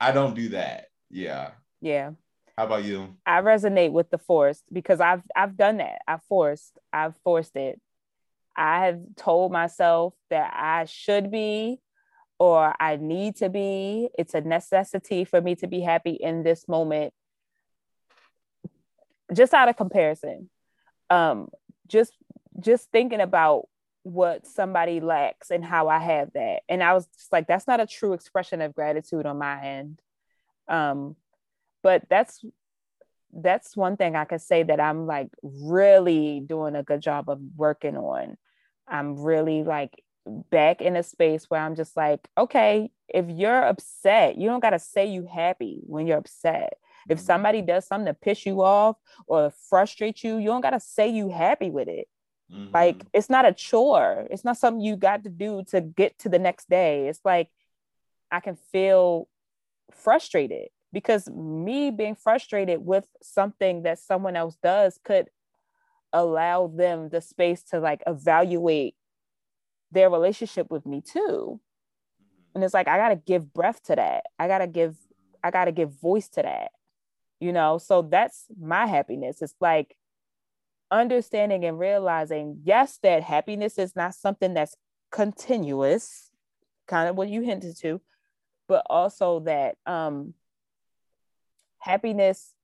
I 0.00 0.12
don't 0.12 0.34
do 0.34 0.50
that. 0.50 0.86
Yeah. 1.10 1.50
Yeah. 1.80 2.12
How 2.56 2.66
about 2.66 2.84
you? 2.84 3.16
I 3.26 3.40
resonate 3.42 3.92
with 3.92 4.10
the 4.10 4.18
forced 4.18 4.64
because 4.72 5.00
I've 5.00 5.22
I've 5.36 5.56
done 5.56 5.78
that. 5.78 6.02
I've 6.06 6.22
forced. 6.28 6.78
I've 6.92 7.16
forced 7.24 7.56
it. 7.56 7.80
I 8.56 8.86
have 8.86 9.00
told 9.16 9.52
myself 9.52 10.14
that 10.30 10.52
I 10.54 10.84
should 10.86 11.30
be 11.30 11.80
or 12.38 12.74
I 12.80 12.96
need 12.96 13.36
to 13.36 13.48
be. 13.48 14.08
It's 14.18 14.34
a 14.34 14.40
necessity 14.40 15.24
for 15.24 15.40
me 15.40 15.56
to 15.56 15.66
be 15.66 15.80
happy 15.80 16.12
in 16.12 16.42
this 16.42 16.68
moment. 16.68 17.12
Just 19.32 19.54
out 19.54 19.68
of 19.68 19.76
comparison. 19.76 20.48
Um 21.10 21.48
just 21.86 22.12
just 22.60 22.90
thinking 22.90 23.20
about 23.20 23.68
what 24.02 24.46
somebody 24.46 25.00
lacks 25.00 25.50
and 25.50 25.64
how 25.64 25.88
I 25.88 25.98
have 25.98 26.32
that. 26.34 26.60
And 26.68 26.82
I 26.82 26.94
was 26.94 27.06
just 27.16 27.32
like 27.32 27.46
that's 27.46 27.66
not 27.66 27.80
a 27.80 27.86
true 27.86 28.12
expression 28.12 28.60
of 28.62 28.74
gratitude 28.74 29.26
on 29.26 29.38
my 29.38 29.62
end. 29.62 30.00
Um 30.68 31.16
but 31.82 32.04
that's 32.08 32.44
that's 33.32 33.76
one 33.76 33.96
thing 33.96 34.16
I 34.16 34.24
could 34.24 34.40
say 34.40 34.62
that 34.62 34.80
I'm 34.80 35.06
like 35.06 35.28
really 35.42 36.40
doing 36.40 36.76
a 36.76 36.82
good 36.82 37.00
job 37.00 37.28
of 37.28 37.40
working 37.56 37.96
on. 37.96 38.36
I'm 38.86 39.16
really 39.16 39.64
like 39.64 40.02
back 40.50 40.80
in 40.80 40.96
a 40.96 41.02
space 41.02 41.46
where 41.48 41.60
I'm 41.60 41.74
just 41.74 41.96
like, 41.96 42.28
okay, 42.36 42.90
if 43.08 43.26
you're 43.28 43.64
upset, 43.64 44.36
you 44.36 44.48
don't 44.48 44.60
got 44.60 44.70
to 44.70 44.78
say 44.78 45.06
you 45.06 45.26
happy 45.26 45.80
when 45.86 46.06
you're 46.06 46.18
upset. 46.18 46.74
If 47.08 47.20
somebody 47.20 47.62
does 47.62 47.86
something 47.86 48.06
to 48.06 48.14
piss 48.14 48.44
you 48.44 48.62
off 48.62 48.96
or 49.26 49.50
frustrate 49.70 50.22
you, 50.22 50.36
you 50.36 50.46
don't 50.46 50.60
got 50.60 50.70
to 50.70 50.80
say 50.80 51.08
you 51.08 51.30
happy 51.30 51.70
with 51.70 51.88
it. 51.88 52.06
Mhm. 52.52 52.72
Like 52.72 53.06
it's 53.12 53.30
not 53.30 53.46
a 53.46 53.52
chore. 53.52 54.26
It's 54.30 54.44
not 54.44 54.58
something 54.58 54.80
you 54.80 54.96
got 54.96 55.24
to 55.24 55.30
do 55.30 55.64
to 55.68 55.80
get 55.80 56.18
to 56.20 56.28
the 56.28 56.38
next 56.38 56.68
day. 56.68 57.08
It's 57.08 57.20
like 57.24 57.50
I 58.30 58.40
can 58.40 58.56
feel 58.56 59.28
frustrated 59.90 60.68
because 60.92 61.28
me 61.30 61.90
being 61.90 62.14
frustrated 62.14 62.84
with 62.84 63.06
something 63.22 63.82
that 63.82 63.98
someone 63.98 64.36
else 64.36 64.56
does 64.62 64.98
could 65.02 65.28
allow 66.12 66.66
them 66.66 67.08
the 67.10 67.20
space 67.20 67.62
to 67.62 67.80
like 67.80 68.02
evaluate 68.06 68.94
their 69.90 70.10
relationship 70.10 70.70
with 70.70 70.86
me 70.86 71.00
too. 71.00 71.60
And 72.54 72.64
it's 72.64 72.74
like 72.74 72.88
I 72.88 72.96
got 72.96 73.10
to 73.10 73.16
give 73.16 73.52
breath 73.52 73.82
to 73.84 73.96
that. 73.96 74.24
I 74.38 74.48
got 74.48 74.58
to 74.58 74.66
give 74.66 74.96
I 75.42 75.50
got 75.50 75.66
to 75.66 75.72
give 75.72 76.00
voice 76.00 76.28
to 76.30 76.42
that. 76.42 76.70
You 77.40 77.52
know, 77.52 77.78
so 77.78 78.02
that's 78.02 78.46
my 78.60 78.86
happiness. 78.86 79.42
It's 79.42 79.54
like 79.60 79.96
understanding 80.90 81.64
and 81.64 81.78
realizing 81.78 82.60
yes 82.64 82.98
that 83.02 83.22
happiness 83.22 83.78
is 83.78 83.94
not 83.94 84.14
something 84.14 84.54
that's 84.54 84.74
continuous, 85.12 86.30
kind 86.86 87.08
of 87.08 87.16
what 87.16 87.28
you 87.28 87.42
hinted 87.42 87.76
to, 87.78 88.00
but 88.66 88.84
also 88.88 89.40
that 89.40 89.76
um 89.86 90.34
happiness 91.78 92.54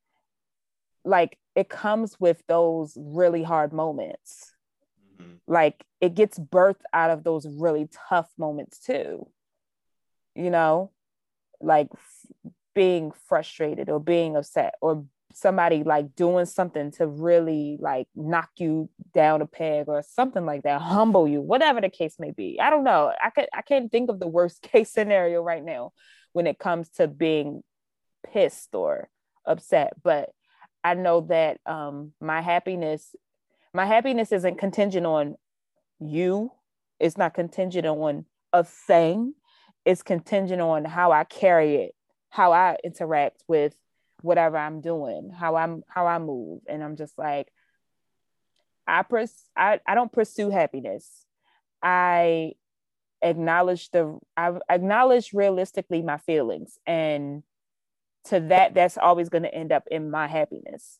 like 1.05 1.37
it 1.55 1.69
comes 1.69 2.19
with 2.19 2.43
those 2.47 2.97
really 2.99 3.43
hard 3.43 3.71
moments 3.71 4.54
Mhm. 5.19 5.39
like 5.47 5.85
it 6.01 6.15
gets 6.15 6.37
birthed 6.39 6.81
out 6.93 7.09
of 7.11 7.23
those 7.23 7.47
really 7.47 7.87
tough 8.09 8.29
moments 8.37 8.79
too 8.79 9.27
you 10.35 10.49
know? 10.49 10.91
Like 11.61 11.87
f- 11.93 12.51
being 12.73 13.11
frustrated 13.27 13.89
or 13.89 13.99
being 13.99 14.35
upset 14.35 14.75
or 14.81 15.05
somebody 15.33 15.83
like 15.83 16.13
doing 16.15 16.45
something 16.45 16.91
to 16.91 17.07
really 17.07 17.77
like 17.79 18.07
knock 18.15 18.49
you 18.57 18.89
down 19.13 19.41
a 19.41 19.45
peg 19.45 19.85
or 19.87 20.01
something 20.03 20.45
like 20.45 20.63
that 20.63 20.81
humble 20.81 21.27
you 21.27 21.41
whatever 21.41 21.81
the 21.81 21.89
case 21.89 22.15
may 22.19 22.31
be. 22.31 22.59
I 22.59 22.69
don't 22.69 22.83
know. 22.83 23.11
I 23.21 23.29
could 23.31 23.47
i 23.53 23.61
can't 23.61 23.91
think 23.91 24.09
of 24.09 24.19
the 24.19 24.27
worst 24.27 24.61
case 24.71 24.91
scenario 24.91 25.41
right 25.41 25.63
now 25.63 25.91
when 26.33 26.47
it 26.47 26.59
comes 26.59 26.89
to 26.91 27.07
being 27.07 27.63
pissed 28.31 28.73
or 28.75 29.09
upset 29.45 29.93
but 30.03 30.29
i 30.83 30.93
know 30.95 31.21
that 31.21 31.59
um 31.65 32.11
my 32.19 32.41
happiness 32.41 33.15
my 33.75 33.85
happiness 33.85 34.31
isn't 34.31 34.57
contingent 34.57 35.05
on 35.05 35.35
you. 35.99 36.49
It's 36.99 37.17
not 37.17 37.33
contingent 37.33 37.85
on 37.85 38.25
a 38.53 38.63
thing. 38.63 39.33
It's 39.83 40.01
contingent 40.01 40.61
on 40.61 40.85
how 40.85 41.11
i 41.11 41.25
carry 41.25 41.75
it 41.75 41.95
how 42.29 42.51
i 42.51 42.75
interact 42.83 43.43
with 43.47 43.75
whatever 44.21 44.57
i'm 44.57 44.81
doing 44.81 45.29
how 45.29 45.55
i'm 45.55 45.83
how 45.87 46.07
i 46.07 46.17
move. 46.17 46.61
And 46.67 46.83
i'm 46.83 46.95
just 46.95 47.17
like 47.17 47.51
i 48.87 49.03
pers- 49.03 49.49
I, 49.55 49.79
I 49.85 49.93
don't 49.93 50.11
pursue 50.11 50.49
happiness. 50.49 51.25
I 51.83 52.53
acknowledge 53.21 53.91
the 53.91 54.17
i 54.37 54.53
acknowledge 54.69 55.33
realistically 55.33 56.01
my 56.01 56.17
feelings. 56.17 56.79
And 56.87 57.43
to 58.25 58.39
that 58.39 58.73
that's 58.73 58.97
always 58.97 59.29
going 59.29 59.43
to 59.43 59.53
end 59.53 59.71
up 59.71 59.83
in 59.91 60.09
my 60.09 60.27
happiness 60.27 60.97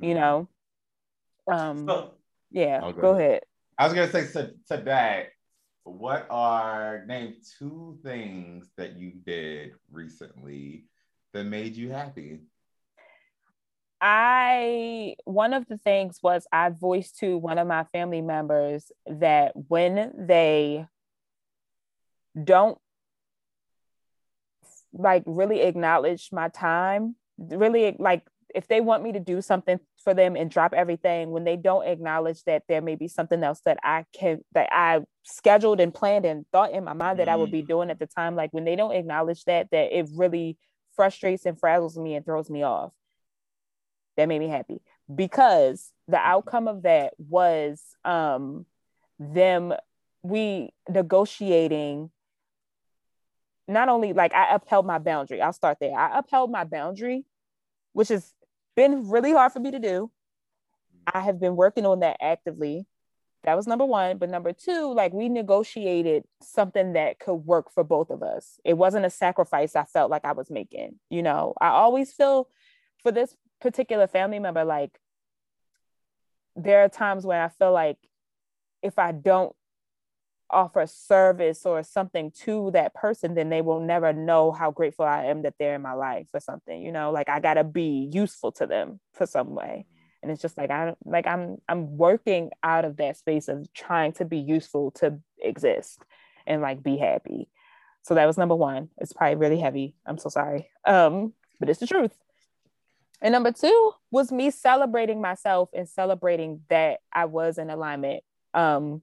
you 0.00 0.10
mm-hmm. 0.10 0.20
know 0.20 0.48
um 1.50 1.86
So, 1.86 2.14
yeah 2.50 2.80
go 2.80 2.92
go 2.92 3.10
ahead 3.14 3.42
I 3.78 3.84
was 3.84 3.94
gonna 3.94 4.10
say 4.10 4.26
to, 4.32 4.52
to 4.68 4.82
that, 4.84 5.26
what 5.84 6.26
are 6.30 7.04
name 7.06 7.34
two 7.58 7.98
things 8.02 8.70
that 8.76 8.96
you 8.96 9.12
did 9.24 9.72
recently 9.92 10.86
that 11.34 11.44
made 11.44 11.76
you 11.76 11.90
happy? 11.90 12.40
I 14.00 15.16
one 15.24 15.52
of 15.52 15.66
the 15.68 15.78
things 15.78 16.18
was 16.22 16.46
I 16.52 16.70
voiced 16.70 17.18
to 17.18 17.36
one 17.36 17.58
of 17.58 17.66
my 17.66 17.84
family 17.84 18.20
members 18.20 18.90
that 19.06 19.52
when 19.68 20.12
they 20.26 20.86
don't 22.42 22.78
like 24.92 25.22
really 25.26 25.62
acknowledge 25.62 26.30
my 26.32 26.48
time, 26.48 27.16
really 27.38 27.94
like 27.98 28.26
if 28.54 28.68
they 28.68 28.80
want 28.80 29.02
me 29.02 29.12
to 29.12 29.20
do 29.20 29.42
something 29.42 29.78
for 30.06 30.14
them 30.14 30.36
and 30.36 30.48
drop 30.48 30.72
everything, 30.72 31.32
when 31.32 31.42
they 31.42 31.56
don't 31.56 31.84
acknowledge 31.84 32.44
that 32.44 32.62
there 32.68 32.80
may 32.80 32.94
be 32.94 33.08
something 33.08 33.42
else 33.42 33.60
that 33.64 33.76
I 33.82 34.04
can 34.12 34.38
that 34.52 34.68
I 34.70 35.00
scheduled 35.24 35.80
and 35.80 35.92
planned 35.92 36.24
and 36.24 36.46
thought 36.52 36.70
in 36.70 36.84
my 36.84 36.92
mind 36.92 37.18
that 37.18 37.28
I 37.28 37.34
would 37.34 37.50
be 37.50 37.62
doing 37.62 37.90
at 37.90 37.98
the 37.98 38.06
time, 38.06 38.36
like 38.36 38.52
when 38.52 38.64
they 38.64 38.76
don't 38.76 38.94
acknowledge 38.94 39.44
that, 39.46 39.72
that 39.72 39.98
it 39.98 40.08
really 40.14 40.58
frustrates 40.94 41.44
and 41.44 41.60
frazzles 41.60 41.96
me 41.96 42.14
and 42.14 42.24
throws 42.24 42.48
me 42.48 42.62
off. 42.62 42.92
That 44.16 44.28
made 44.28 44.38
me 44.38 44.46
happy 44.46 44.80
because 45.12 45.90
the 46.06 46.18
outcome 46.18 46.68
of 46.68 46.82
that 46.82 47.14
was 47.18 47.82
um 48.04 48.64
them 49.18 49.74
we 50.22 50.70
negotiating 50.88 52.12
not 53.66 53.88
only 53.88 54.12
like 54.12 54.32
I 54.34 54.54
upheld 54.54 54.86
my 54.86 54.98
boundary. 54.98 55.42
I'll 55.42 55.52
start 55.52 55.78
there. 55.80 55.98
I 55.98 56.20
upheld 56.20 56.52
my 56.52 56.62
boundary 56.62 57.24
which 57.92 58.08
has 58.08 58.32
been 58.76 59.08
really 59.08 59.32
hard 59.32 59.52
for 59.52 59.60
me 59.60 59.70
to 59.72 59.78
do. 59.78 60.10
I 61.12 61.20
have 61.20 61.40
been 61.40 61.56
working 61.56 61.86
on 61.86 62.00
that 62.00 62.18
actively. 62.20 62.86
That 63.44 63.56
was 63.56 63.66
number 63.66 63.84
1 63.86 64.18
but 64.18 64.28
number 64.28 64.52
2 64.52 64.92
like 64.92 65.12
we 65.12 65.28
negotiated 65.28 66.24
something 66.42 66.94
that 66.94 67.20
could 67.20 67.34
work 67.34 67.70
for 67.72 67.84
both 67.84 68.10
of 68.10 68.22
us. 68.22 68.60
It 68.64 68.74
wasn't 68.74 69.06
a 69.06 69.10
sacrifice 69.10 69.76
I 69.76 69.84
felt 69.84 70.10
like 70.10 70.24
I 70.24 70.32
was 70.32 70.50
making 70.50 70.98
you 71.10 71.22
know? 71.22 71.54
I 71.60 71.68
always 71.68 72.12
feel 72.12 72.48
for 73.02 73.12
this 73.12 73.34
particular 73.60 74.06
family 74.06 74.38
member, 74.38 74.64
like 74.64 74.98
there 76.56 76.84
are 76.84 76.88
times 76.88 77.24
where 77.24 77.42
I 77.42 77.48
feel 77.48 77.72
like 77.72 77.98
if 78.82 78.98
I 78.98 79.12
don't 79.12 79.55
offer 80.50 80.86
service 80.86 81.66
or 81.66 81.82
something 81.82 82.30
to 82.30 82.70
that 82.72 82.94
person, 82.94 83.34
then 83.34 83.48
they 83.48 83.62
will 83.62 83.80
never 83.80 84.12
know 84.12 84.52
how 84.52 84.70
grateful 84.70 85.04
I 85.04 85.24
am 85.24 85.42
that 85.42 85.54
they're 85.58 85.74
in 85.74 85.82
my 85.82 85.92
life 85.92 86.28
or 86.32 86.40
something, 86.40 86.80
you 86.80 86.92
know, 86.92 87.10
like 87.10 87.28
I 87.28 87.40
gotta 87.40 87.64
be 87.64 88.08
useful 88.12 88.52
to 88.52 88.66
them 88.66 89.00
for 89.12 89.26
some 89.26 89.54
way. 89.54 89.86
And 90.22 90.30
it's 90.32 90.42
just 90.42 90.56
like 90.56 90.70
I 90.70 90.94
like 91.04 91.26
I'm 91.26 91.58
I'm 91.68 91.96
working 91.96 92.50
out 92.62 92.84
of 92.84 92.96
that 92.96 93.16
space 93.16 93.48
of 93.48 93.72
trying 93.74 94.12
to 94.14 94.24
be 94.24 94.38
useful 94.38 94.90
to 94.92 95.18
exist 95.38 96.00
and 96.46 96.62
like 96.62 96.82
be 96.82 96.96
happy. 96.96 97.48
So 98.02 98.14
that 98.14 98.26
was 98.26 98.38
number 98.38 98.54
one. 98.54 98.88
It's 98.98 99.12
probably 99.12 99.36
really 99.36 99.60
heavy. 99.60 99.94
I'm 100.06 100.18
so 100.18 100.28
sorry. 100.28 100.70
Um, 100.84 101.32
but 101.58 101.68
it's 101.68 101.80
the 101.80 101.86
truth. 101.86 102.12
And 103.20 103.32
number 103.32 103.50
two 103.50 103.92
was 104.10 104.30
me 104.30 104.50
celebrating 104.50 105.20
myself 105.20 105.70
and 105.74 105.88
celebrating 105.88 106.60
that 106.68 107.00
I 107.12 107.24
was 107.24 107.58
in 107.58 107.70
alignment. 107.70 108.22
Um, 108.54 109.02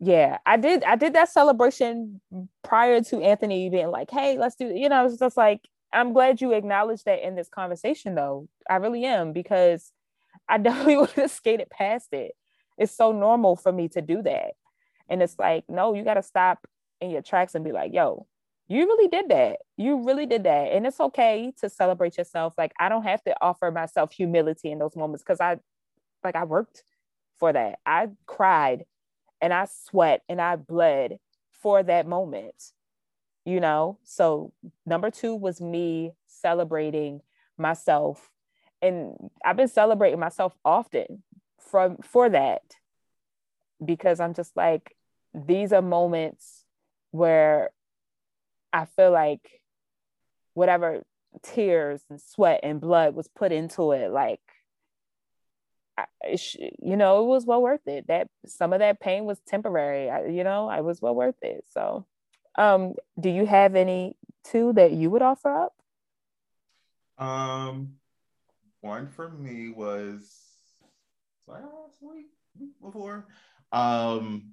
yeah, 0.00 0.38
I 0.46 0.56
did. 0.56 0.84
I 0.84 0.96
did 0.96 1.14
that 1.14 1.28
celebration 1.30 2.20
prior 2.62 3.00
to 3.02 3.20
Anthony 3.20 3.68
being 3.68 3.90
like, 3.90 4.10
"Hey, 4.10 4.38
let's 4.38 4.54
do." 4.56 4.66
You 4.74 4.88
know, 4.88 5.04
it's 5.06 5.18
just 5.18 5.36
like 5.36 5.60
I'm 5.92 6.12
glad 6.12 6.40
you 6.40 6.52
acknowledged 6.52 7.04
that 7.06 7.26
in 7.26 7.34
this 7.34 7.48
conversation, 7.48 8.14
though. 8.14 8.48
I 8.70 8.76
really 8.76 9.04
am 9.04 9.32
because 9.32 9.92
I 10.48 10.58
definitely 10.60 10.98
would 10.98 11.10
have 11.12 11.30
skated 11.32 11.70
past 11.70 12.12
it. 12.12 12.32
It's 12.78 12.96
so 12.96 13.12
normal 13.12 13.56
for 13.56 13.72
me 13.72 13.88
to 13.90 14.02
do 14.02 14.22
that, 14.22 14.52
and 15.08 15.22
it's 15.22 15.38
like, 15.38 15.64
no, 15.68 15.94
you 15.94 16.04
got 16.04 16.14
to 16.14 16.22
stop 16.22 16.66
in 17.00 17.10
your 17.10 17.22
tracks 17.22 17.54
and 17.54 17.64
be 17.64 17.72
like, 17.72 17.92
"Yo, 17.94 18.26
you 18.68 18.86
really 18.86 19.08
did 19.08 19.28
that. 19.30 19.58
You 19.78 20.04
really 20.04 20.26
did 20.26 20.44
that. 20.44 20.72
And 20.72 20.86
it's 20.86 21.00
okay 21.00 21.52
to 21.60 21.70
celebrate 21.70 22.18
yourself. 22.18 22.54
Like 22.58 22.72
I 22.80 22.88
don't 22.88 23.04
have 23.04 23.22
to 23.24 23.34
offer 23.42 23.70
myself 23.72 24.12
humility 24.12 24.70
in 24.72 24.78
those 24.78 24.96
moments 24.96 25.24
because 25.24 25.40
I 25.40 25.58
like 26.24 26.36
I 26.36 26.44
worked 26.44 26.82
for 27.38 27.52
that. 27.52 27.78
I 27.86 28.08
cried 28.26 28.84
and 29.40 29.52
I 29.52 29.66
sweat 29.66 30.22
and 30.28 30.40
I 30.40 30.56
bled 30.56 31.18
for 31.52 31.82
that 31.82 32.06
moment. 32.06 32.72
You 33.44 33.60
know? 33.60 33.98
So 34.04 34.52
number 34.84 35.10
2 35.10 35.34
was 35.34 35.60
me 35.60 36.12
celebrating 36.26 37.20
myself 37.56 38.30
and 38.80 39.14
I've 39.44 39.56
been 39.56 39.68
celebrating 39.68 40.20
myself 40.20 40.54
often 40.64 41.22
from 41.58 41.96
for 41.98 42.28
that 42.28 42.62
because 43.84 44.20
I'm 44.20 44.34
just 44.34 44.56
like 44.56 44.94
these 45.34 45.72
are 45.72 45.82
moments 45.82 46.64
where 47.10 47.70
I 48.72 48.84
feel 48.84 49.10
like 49.10 49.60
whatever 50.54 51.02
tears 51.42 52.02
and 52.10 52.20
sweat 52.20 52.60
and 52.62 52.80
blood 52.80 53.14
was 53.14 53.28
put 53.28 53.52
into 53.52 53.92
it, 53.92 54.10
like, 54.10 54.40
you 56.80 56.96
know, 56.96 57.22
it 57.22 57.26
was 57.26 57.46
well 57.46 57.62
worth 57.62 57.86
it. 57.86 58.06
That 58.08 58.28
some 58.46 58.72
of 58.72 58.80
that 58.80 59.00
pain 59.00 59.24
was 59.24 59.40
temporary. 59.46 60.10
I, 60.10 60.26
you 60.26 60.44
know, 60.44 60.68
I 60.68 60.80
was 60.80 61.00
well 61.00 61.14
worth 61.14 61.42
it. 61.42 61.64
So, 61.72 62.06
um, 62.56 62.94
do 63.18 63.28
you 63.30 63.46
have 63.46 63.76
any 63.76 64.16
two 64.44 64.72
that 64.74 64.92
you 64.92 65.10
would 65.10 65.22
offer 65.22 65.54
up? 65.54 65.74
Um, 67.18 67.94
one 68.80 69.08
for 69.08 69.30
me 69.30 69.70
was 69.70 70.30
last 71.46 72.00
week 72.00 72.30
before. 72.80 73.26
Um, 73.72 74.52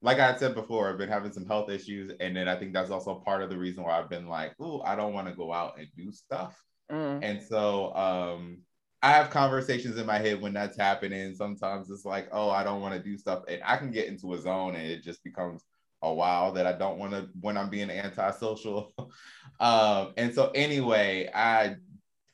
like 0.00 0.18
I 0.18 0.36
said 0.36 0.54
before, 0.54 0.88
I've 0.88 0.98
been 0.98 1.08
having 1.08 1.32
some 1.32 1.46
health 1.46 1.70
issues, 1.70 2.10
and 2.18 2.36
then 2.36 2.48
I 2.48 2.56
think 2.56 2.72
that's 2.72 2.90
also 2.90 3.14
part 3.14 3.42
of 3.42 3.50
the 3.50 3.58
reason 3.58 3.84
why 3.84 3.98
I've 3.98 4.10
been 4.10 4.26
like, 4.26 4.58
"Ooh, 4.60 4.80
I 4.82 4.96
don't 4.96 5.12
want 5.14 5.28
to 5.28 5.34
go 5.34 5.52
out 5.52 5.78
and 5.78 5.86
do 5.96 6.10
stuff." 6.10 6.60
Mm. 6.90 7.20
And 7.22 7.42
so, 7.42 7.94
um, 7.94 8.62
I 9.02 9.10
have 9.12 9.30
conversations 9.30 9.98
in 9.98 10.06
my 10.06 10.18
head 10.18 10.40
when 10.40 10.52
that's 10.52 10.76
happening. 10.76 11.34
Sometimes 11.34 11.90
it's 11.90 12.04
like, 12.04 12.28
"Oh, 12.32 12.50
I 12.50 12.62
don't 12.62 12.80
want 12.80 12.94
to 12.94 13.02
do 13.02 13.18
stuff," 13.18 13.42
and 13.48 13.60
I 13.64 13.76
can 13.76 13.90
get 13.90 14.06
into 14.06 14.34
a 14.34 14.38
zone, 14.38 14.74
and 14.74 14.86
it 14.86 15.02
just 15.02 15.24
becomes 15.24 15.62
a 16.02 16.12
while 16.12 16.52
that 16.52 16.66
I 16.66 16.72
don't 16.72 16.98
want 16.98 17.12
to 17.12 17.28
when 17.40 17.56
I'm 17.56 17.70
being 17.70 17.90
antisocial. 17.90 18.92
um, 19.60 20.12
and 20.16 20.34
so, 20.34 20.50
anyway, 20.54 21.30
I 21.34 21.76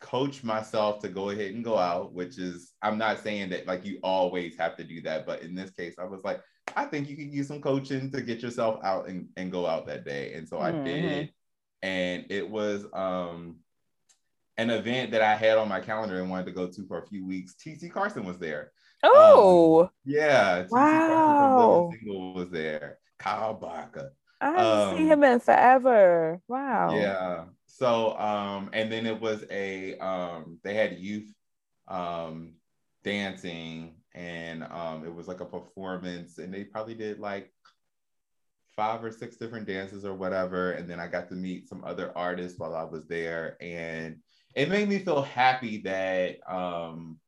coach 0.01 0.45
myself 0.45 1.01
to 1.01 1.09
go 1.09 1.31
ahead 1.31 1.55
and 1.55 1.65
go 1.65 1.77
out, 1.77 2.13
which 2.13 2.39
is 2.39 2.73
I'm 2.83 2.99
not 2.99 3.23
saying 3.23 3.51
that 3.51 3.67
like 3.67 3.85
you 3.85 3.99
always 4.03 4.57
have 4.59 4.77
to 4.77 4.85
do 4.85 5.01
that, 5.03 5.27
but 5.27 5.43
in 5.43 5.55
this 5.55 5.71
case, 5.71 5.97
I 5.99 6.05
was 6.05 6.23
like 6.25 6.41
I 6.77 6.85
think 6.85 7.09
you 7.09 7.17
could 7.17 7.33
use 7.33 7.49
some 7.49 7.61
coaching 7.61 8.11
to 8.13 8.23
get 8.23 8.43
yourself 8.43 8.81
out 8.83 9.09
and, 9.09 9.29
and 9.37 9.53
go 9.53 9.67
out 9.67 9.87
that 9.87 10.05
day. 10.05 10.35
And 10.35 10.49
so 10.49 10.57
mm-hmm. 10.57 10.81
I 10.81 10.85
did. 10.85 11.33
And 11.83 12.27
it 12.31 12.49
was 12.49 12.87
um 12.93 13.57
an 14.59 14.71
event 14.71 15.13
that 15.13 15.23
I 15.23 15.35
had 15.35 15.57
on 15.57 15.69
my 15.69 15.81
calendar 15.81 16.21
and 16.21 16.29
wanted 16.29 16.47
to 16.47 16.53
go 16.53 16.69
to 16.69 16.87
for 16.87 16.99
a 16.99 17.07
few 17.07 17.25
weeks. 17.27 17.55
TC 17.55 17.91
Carson 17.91 18.25
was 18.25 18.39
there. 18.39 18.73
Oh, 19.03 19.83
um, 19.83 19.91
yeah. 20.05 20.65
TC 20.65 20.71
wow. 20.71 21.91
Carson 21.91 22.35
was 22.35 22.51
there. 22.51 22.99
Kyle 23.19 23.55
Barker. 23.55 24.13
I 24.41 24.51
haven't 24.51 24.89
um, 24.89 24.97
seen 24.97 25.07
him 25.07 25.25
in 25.25 25.41
forever. 25.41 26.41
Wow. 26.49 26.95
Yeah. 26.95 27.45
So 27.67 28.19
um, 28.19 28.71
and 28.73 28.91
then 28.91 29.07
it 29.07 29.21
was 29.21 29.45
a 29.51 29.97
um 29.99 30.59
they 30.63 30.75
had 30.75 30.99
youth 30.99 31.33
um 31.87 32.55
dancing 33.05 33.95
and 34.15 34.65
um, 34.65 35.05
it 35.05 35.15
was 35.15 35.29
like 35.29 35.41
a 35.41 35.45
performance 35.45 36.39
and 36.39 36.53
they 36.53 36.65
probably 36.65 36.95
did 36.95 37.21
like 37.21 37.53
five 38.77 39.03
or 39.03 39.11
six 39.11 39.37
different 39.37 39.67
dances 39.67 40.05
or 40.05 40.15
whatever 40.15 40.73
and 40.73 40.89
then 40.89 41.01
i 41.01 41.07
got 41.09 41.29
to 41.29 41.35
meet 41.35 41.69
some 41.69 41.83
other 41.85 42.17
artists 42.17 42.59
while 42.61 42.77
i 42.77 42.85
was 42.85 43.07
there 43.09 43.57
and 43.61 44.19
it 44.59 44.69
made 44.69 44.89
me 44.89 44.99
feel 44.99 45.23
happy 45.23 45.79
that 45.79 46.39
um 46.53 47.19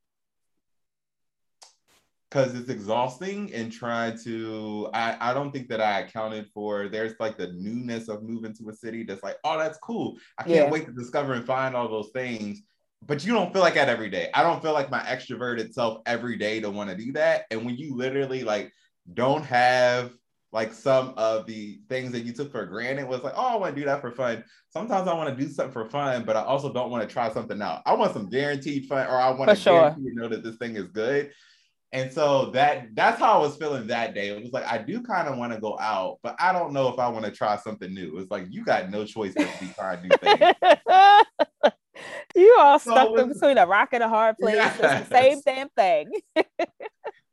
because 2.28 2.54
it's 2.54 2.68
exhausting 2.68 3.52
and 3.52 3.72
trying 3.72 4.16
to 4.22 4.88
I, 4.92 5.30
I 5.30 5.34
don't 5.34 5.52
think 5.52 5.68
that 5.68 5.80
i 5.80 6.00
accounted 6.00 6.48
for 6.52 6.88
there's 6.88 7.14
like 7.20 7.38
the 7.38 7.52
newness 7.52 8.08
of 8.08 8.22
moving 8.22 8.54
to 8.54 8.68
a 8.68 8.72
city 8.72 9.04
that's 9.04 9.22
like 9.22 9.36
oh 9.44 9.58
that's 9.58 9.78
cool 9.78 10.16
i 10.38 10.42
can't 10.42 10.54
yeah. 10.54 10.70
wait 10.70 10.86
to 10.86 10.92
discover 10.92 11.34
and 11.34 11.46
find 11.46 11.74
all 11.74 11.88
those 11.88 12.10
things 12.12 12.62
but 13.06 13.24
you 13.24 13.32
don't 13.32 13.52
feel 13.52 13.62
like 13.62 13.74
that 13.74 13.88
every 13.88 14.10
day. 14.10 14.28
I 14.34 14.42
don't 14.42 14.62
feel 14.62 14.72
like 14.72 14.90
my 14.90 15.00
extroverted 15.00 15.72
self 15.72 16.02
every 16.06 16.36
day 16.36 16.60
to 16.60 16.70
want 16.70 16.90
to 16.90 16.96
do 16.96 17.12
that. 17.12 17.46
And 17.50 17.64
when 17.64 17.76
you 17.76 17.96
literally 17.96 18.44
like 18.44 18.72
don't 19.14 19.44
have 19.44 20.12
like 20.52 20.72
some 20.72 21.14
of 21.16 21.46
the 21.46 21.80
things 21.88 22.12
that 22.12 22.24
you 22.24 22.32
took 22.32 22.50
for 22.50 22.66
granted 22.66 23.06
was 23.06 23.22
like, 23.22 23.34
oh, 23.36 23.46
I 23.46 23.56
want 23.56 23.74
to 23.74 23.80
do 23.80 23.86
that 23.86 24.00
for 24.00 24.10
fun. 24.10 24.44
Sometimes 24.68 25.06
I 25.06 25.14
want 25.14 25.36
to 25.36 25.44
do 25.44 25.50
something 25.50 25.72
for 25.72 25.88
fun, 25.88 26.24
but 26.24 26.36
I 26.36 26.42
also 26.42 26.72
don't 26.72 26.90
want 26.90 27.08
to 27.08 27.12
try 27.12 27.30
something 27.32 27.60
out. 27.62 27.82
I 27.86 27.94
want 27.94 28.12
some 28.12 28.28
guaranteed 28.28 28.86
fun, 28.86 29.06
or 29.06 29.20
I 29.20 29.30
want 29.30 29.50
to 29.50 29.56
sure. 29.56 29.80
guarantee 29.80 30.10
to 30.10 30.14
know 30.14 30.28
that 30.28 30.42
this 30.42 30.56
thing 30.56 30.76
is 30.76 30.88
good. 30.88 31.30
And 31.92 32.12
so 32.12 32.50
that 32.52 32.94
that's 32.94 33.18
how 33.18 33.38
I 33.38 33.42
was 33.42 33.56
feeling 33.56 33.88
that 33.88 34.14
day. 34.14 34.28
It 34.28 34.42
was 34.42 34.52
like 34.52 34.64
I 34.64 34.78
do 34.78 35.02
kind 35.02 35.28
of 35.28 35.36
want 35.36 35.52
to 35.52 35.60
go 35.60 35.76
out, 35.80 36.18
but 36.22 36.36
I 36.38 36.52
don't 36.52 36.72
know 36.72 36.88
if 36.88 36.98
I 37.00 37.08
want 37.08 37.24
to 37.24 37.32
try 37.32 37.56
something 37.56 37.92
new. 37.92 38.18
It's 38.18 38.30
like 38.30 38.46
you 38.48 38.64
got 38.64 38.90
no 38.90 39.04
choice 39.04 39.34
but 39.36 39.48
to 39.48 39.64
be 39.64 39.72
trying 39.72 40.02
new 40.02 40.10
things. 40.20 40.54
you 42.36 42.56
all 42.60 42.78
stuck 42.78 43.08
so 43.16 43.26
between 43.26 43.58
a 43.58 43.66
rock 43.66 43.88
and 43.92 44.04
a 44.04 44.08
hard 44.08 44.36
place. 44.38 44.54
Yes. 44.54 44.78
It's 44.80 45.08
the 45.08 45.14
same 45.16 45.40
damn 45.44 45.68
thing. 45.70 46.12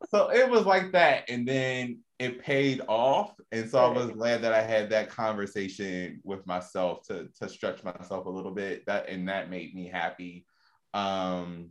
so 0.09 0.31
it 0.31 0.49
was 0.49 0.65
like 0.65 0.91
that. 0.93 1.29
And 1.29 1.47
then 1.47 1.99
it 2.19 2.41
paid 2.41 2.81
off. 2.87 3.33
And 3.51 3.69
so 3.69 3.79
I 3.79 3.89
was 3.89 4.09
glad 4.09 4.41
that 4.41 4.53
I 4.53 4.61
had 4.61 4.89
that 4.89 5.09
conversation 5.09 6.19
with 6.23 6.45
myself 6.47 7.05
to, 7.07 7.29
to 7.39 7.47
stretch 7.47 7.83
myself 7.83 8.25
a 8.25 8.29
little 8.29 8.53
bit. 8.53 8.85
That 8.87 9.09
and 9.09 9.29
that 9.29 9.49
made 9.49 9.75
me 9.75 9.87
happy. 9.87 10.45
Um, 10.93 11.69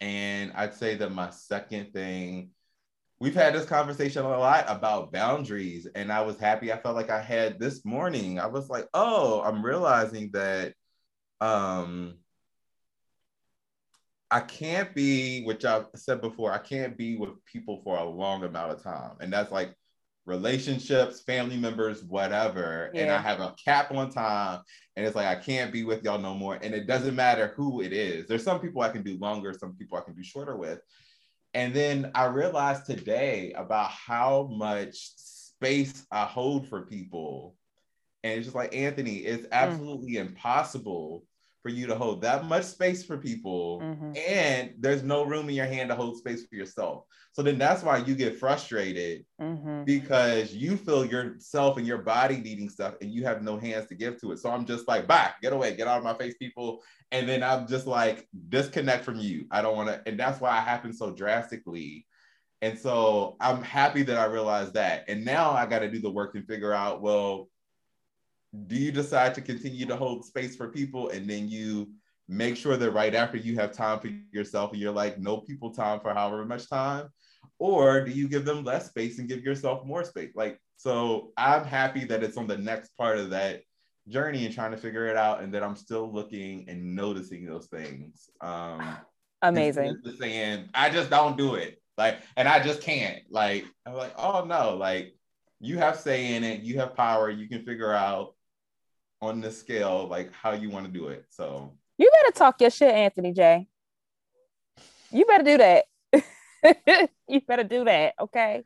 and 0.00 0.52
I'd 0.54 0.74
say 0.74 0.94
that 0.96 1.12
my 1.12 1.30
second 1.30 1.92
thing, 1.92 2.50
we've 3.18 3.34
had 3.34 3.54
this 3.54 3.66
conversation 3.66 4.24
a 4.24 4.28
lot 4.28 4.66
about 4.68 5.12
boundaries. 5.12 5.88
And 5.94 6.12
I 6.12 6.22
was 6.22 6.38
happy. 6.38 6.72
I 6.72 6.78
felt 6.78 6.96
like 6.96 7.10
I 7.10 7.20
had 7.20 7.58
this 7.58 7.84
morning. 7.84 8.38
I 8.38 8.46
was 8.46 8.68
like, 8.68 8.86
oh, 8.94 9.42
I'm 9.42 9.64
realizing 9.64 10.30
that 10.32 10.74
um 11.40 12.14
I 14.30 14.40
can't 14.40 14.94
be, 14.94 15.44
which 15.44 15.64
I've 15.64 15.86
said 15.94 16.20
before, 16.20 16.52
I 16.52 16.58
can't 16.58 16.96
be 16.96 17.16
with 17.16 17.44
people 17.44 17.80
for 17.84 17.96
a 17.96 18.04
long 18.04 18.44
amount 18.44 18.72
of 18.72 18.82
time. 18.82 19.12
And 19.20 19.32
that's 19.32 19.52
like 19.52 19.74
relationships, 20.24 21.22
family 21.22 21.56
members, 21.56 22.02
whatever. 22.02 22.90
Yeah. 22.92 23.02
And 23.02 23.10
I 23.12 23.18
have 23.18 23.40
a 23.40 23.54
cap 23.62 23.92
on 23.92 24.10
time. 24.10 24.60
And 24.96 25.06
it's 25.06 25.14
like, 25.14 25.26
I 25.26 25.40
can't 25.40 25.72
be 25.72 25.84
with 25.84 26.02
y'all 26.02 26.18
no 26.18 26.34
more. 26.34 26.58
And 26.60 26.74
it 26.74 26.86
doesn't 26.86 27.14
matter 27.14 27.52
who 27.56 27.82
it 27.82 27.92
is. 27.92 28.26
There's 28.26 28.42
some 28.42 28.60
people 28.60 28.82
I 28.82 28.88
can 28.88 29.02
do 29.02 29.16
longer, 29.18 29.52
some 29.52 29.74
people 29.76 29.98
I 29.98 30.02
can 30.02 30.14
do 30.14 30.24
shorter 30.24 30.56
with. 30.56 30.80
And 31.54 31.72
then 31.72 32.10
I 32.14 32.26
realized 32.26 32.86
today 32.86 33.52
about 33.56 33.90
how 33.90 34.48
much 34.50 35.12
space 35.16 36.04
I 36.10 36.24
hold 36.24 36.68
for 36.68 36.82
people 36.82 37.54
and 38.26 38.38
it's 38.38 38.46
just 38.46 38.56
like, 38.56 38.74
Anthony, 38.74 39.18
it's 39.18 39.46
mm. 39.46 39.52
absolutely 39.52 40.14
mm. 40.14 40.26
impossible 40.26 41.22
for 41.66 41.72
you 41.72 41.88
to 41.88 41.96
hold 41.96 42.22
that 42.22 42.44
much 42.44 42.62
space 42.62 43.04
for 43.04 43.18
people. 43.18 43.80
Mm-hmm. 43.80 44.12
And 44.28 44.74
there's 44.78 45.02
no 45.02 45.24
room 45.24 45.48
in 45.48 45.56
your 45.56 45.66
hand 45.66 45.88
to 45.88 45.96
hold 45.96 46.16
space 46.16 46.46
for 46.46 46.54
yourself. 46.54 47.02
So 47.32 47.42
then 47.42 47.58
that's 47.58 47.82
why 47.82 47.96
you 47.96 48.14
get 48.14 48.38
frustrated 48.38 49.24
mm-hmm. 49.42 49.82
because 49.82 50.54
you 50.54 50.76
feel 50.76 51.04
yourself 51.04 51.76
and 51.76 51.84
your 51.84 51.98
body 51.98 52.36
needing 52.36 52.68
stuff 52.68 52.94
and 53.00 53.10
you 53.10 53.24
have 53.24 53.42
no 53.42 53.58
hands 53.58 53.88
to 53.88 53.96
give 53.96 54.20
to 54.20 54.30
it. 54.30 54.38
So 54.38 54.48
I'm 54.48 54.64
just 54.64 54.86
like, 54.86 55.08
back, 55.08 55.42
get 55.42 55.52
away, 55.52 55.74
get 55.74 55.88
out 55.88 55.98
of 55.98 56.04
my 56.04 56.14
face, 56.14 56.36
people. 56.38 56.84
And 57.10 57.28
then 57.28 57.42
I'm 57.42 57.66
just 57.66 57.88
like, 57.88 58.28
disconnect 58.48 59.04
from 59.04 59.18
you. 59.18 59.46
I 59.50 59.60
don't 59.60 59.76
want 59.76 59.88
to. 59.88 60.00
And 60.06 60.20
that's 60.20 60.40
why 60.40 60.56
it 60.56 60.62
happened 60.62 60.94
so 60.94 61.10
drastically. 61.10 62.06
And 62.62 62.78
so 62.78 63.36
I'm 63.40 63.60
happy 63.60 64.04
that 64.04 64.16
I 64.16 64.26
realized 64.26 64.74
that. 64.74 65.06
And 65.08 65.24
now 65.24 65.50
I 65.50 65.66
got 65.66 65.80
to 65.80 65.90
do 65.90 65.98
the 65.98 66.12
work 66.12 66.36
and 66.36 66.46
figure 66.46 66.72
out, 66.72 67.02
well, 67.02 67.48
do 68.66 68.76
you 68.76 68.92
decide 68.92 69.34
to 69.34 69.40
continue 69.40 69.86
to 69.86 69.96
hold 69.96 70.24
space 70.24 70.56
for 70.56 70.68
people 70.68 71.10
and 71.10 71.28
then 71.28 71.48
you 71.48 71.90
make 72.28 72.56
sure 72.56 72.76
that 72.76 72.90
right 72.90 73.14
after 73.14 73.36
you 73.36 73.54
have 73.56 73.72
time 73.72 74.00
for 74.00 74.08
yourself 74.32 74.72
and 74.72 74.80
you're 74.80 74.92
like 74.92 75.18
no 75.18 75.38
people 75.38 75.70
time 75.72 76.00
for 76.00 76.12
however 76.12 76.44
much 76.44 76.68
time? 76.68 77.08
Or 77.58 78.04
do 78.04 78.10
you 78.10 78.28
give 78.28 78.44
them 78.44 78.64
less 78.64 78.88
space 78.88 79.18
and 79.18 79.28
give 79.28 79.42
yourself 79.42 79.86
more 79.86 80.04
space? 80.04 80.32
Like 80.34 80.58
so 80.76 81.32
i'm 81.36 81.64
happy 81.64 82.04
that 82.04 82.22
it's 82.22 82.36
on 82.36 82.46
the 82.46 82.58
next 82.58 82.96
part 82.96 83.18
of 83.18 83.30
that 83.30 83.62
journey 84.08 84.44
and 84.44 84.54
trying 84.54 84.70
to 84.70 84.76
figure 84.76 85.06
it 85.06 85.16
out 85.16 85.42
and 85.42 85.52
that 85.52 85.62
i'm 85.62 85.74
still 85.74 86.12
looking 86.12 86.68
and 86.68 86.94
noticing 86.94 87.44
those 87.44 87.66
things. 87.66 88.30
Um 88.40 88.96
amazing. 89.42 89.96
saying 90.18 90.68
i 90.74 90.90
just 90.90 91.10
don't 91.10 91.36
do 91.36 91.54
it 91.54 91.80
like 91.98 92.18
and 92.36 92.46
i 92.46 92.62
just 92.62 92.82
can't. 92.82 93.22
Like 93.30 93.64
i'm 93.86 93.94
like 93.94 94.14
oh 94.18 94.44
no. 94.44 94.76
Like 94.76 95.14
you 95.60 95.78
have 95.78 95.98
say 95.98 96.34
in 96.34 96.44
it 96.44 96.60
you 96.60 96.78
have 96.78 96.94
power 96.94 97.30
you 97.30 97.48
can 97.48 97.64
figure 97.64 97.92
out 97.92 98.34
on 99.20 99.40
the 99.40 99.50
scale, 99.50 100.06
like 100.08 100.32
how 100.32 100.52
you 100.52 100.70
want 100.70 100.86
to 100.86 100.92
do 100.92 101.08
it. 101.08 101.24
So 101.30 101.72
you 101.98 102.10
better 102.22 102.36
talk 102.36 102.60
your 102.60 102.70
shit, 102.70 102.94
Anthony 102.94 103.32
Jay. 103.32 103.68
You 105.10 105.24
better 105.24 105.44
do 105.44 105.58
that. 105.58 105.84
you 107.28 107.40
better 107.40 107.64
do 107.64 107.84
that, 107.84 108.14
okay? 108.20 108.64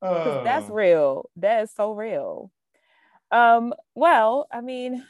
Uh, 0.00 0.42
that's 0.42 0.68
real. 0.68 1.30
That 1.36 1.62
is 1.62 1.70
so 1.72 1.92
real. 1.92 2.50
Um, 3.30 3.72
well, 3.94 4.48
I 4.52 4.60
mean, 4.60 5.04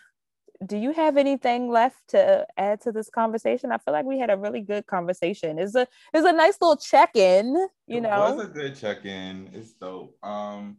do 0.64 0.76
you 0.76 0.92
have 0.92 1.16
anything 1.16 1.70
left 1.70 2.08
to 2.08 2.46
add 2.56 2.82
to 2.82 2.92
this 2.92 3.08
conversation? 3.10 3.72
I 3.72 3.78
feel 3.78 3.92
like 3.92 4.04
we 4.04 4.18
had 4.18 4.30
a 4.30 4.36
really 4.36 4.60
good 4.60 4.86
conversation. 4.86 5.58
It's 5.58 5.74
a 5.74 5.88
it's 6.12 6.26
a 6.26 6.32
nice 6.32 6.58
little 6.60 6.76
check-in, 6.76 7.54
you 7.86 7.98
it 7.98 8.02
know. 8.02 8.26
It 8.26 8.36
was 8.36 8.44
a 8.44 8.48
good 8.48 8.76
check-in. 8.76 9.50
It's 9.54 9.72
dope. 9.72 10.16
Um, 10.22 10.76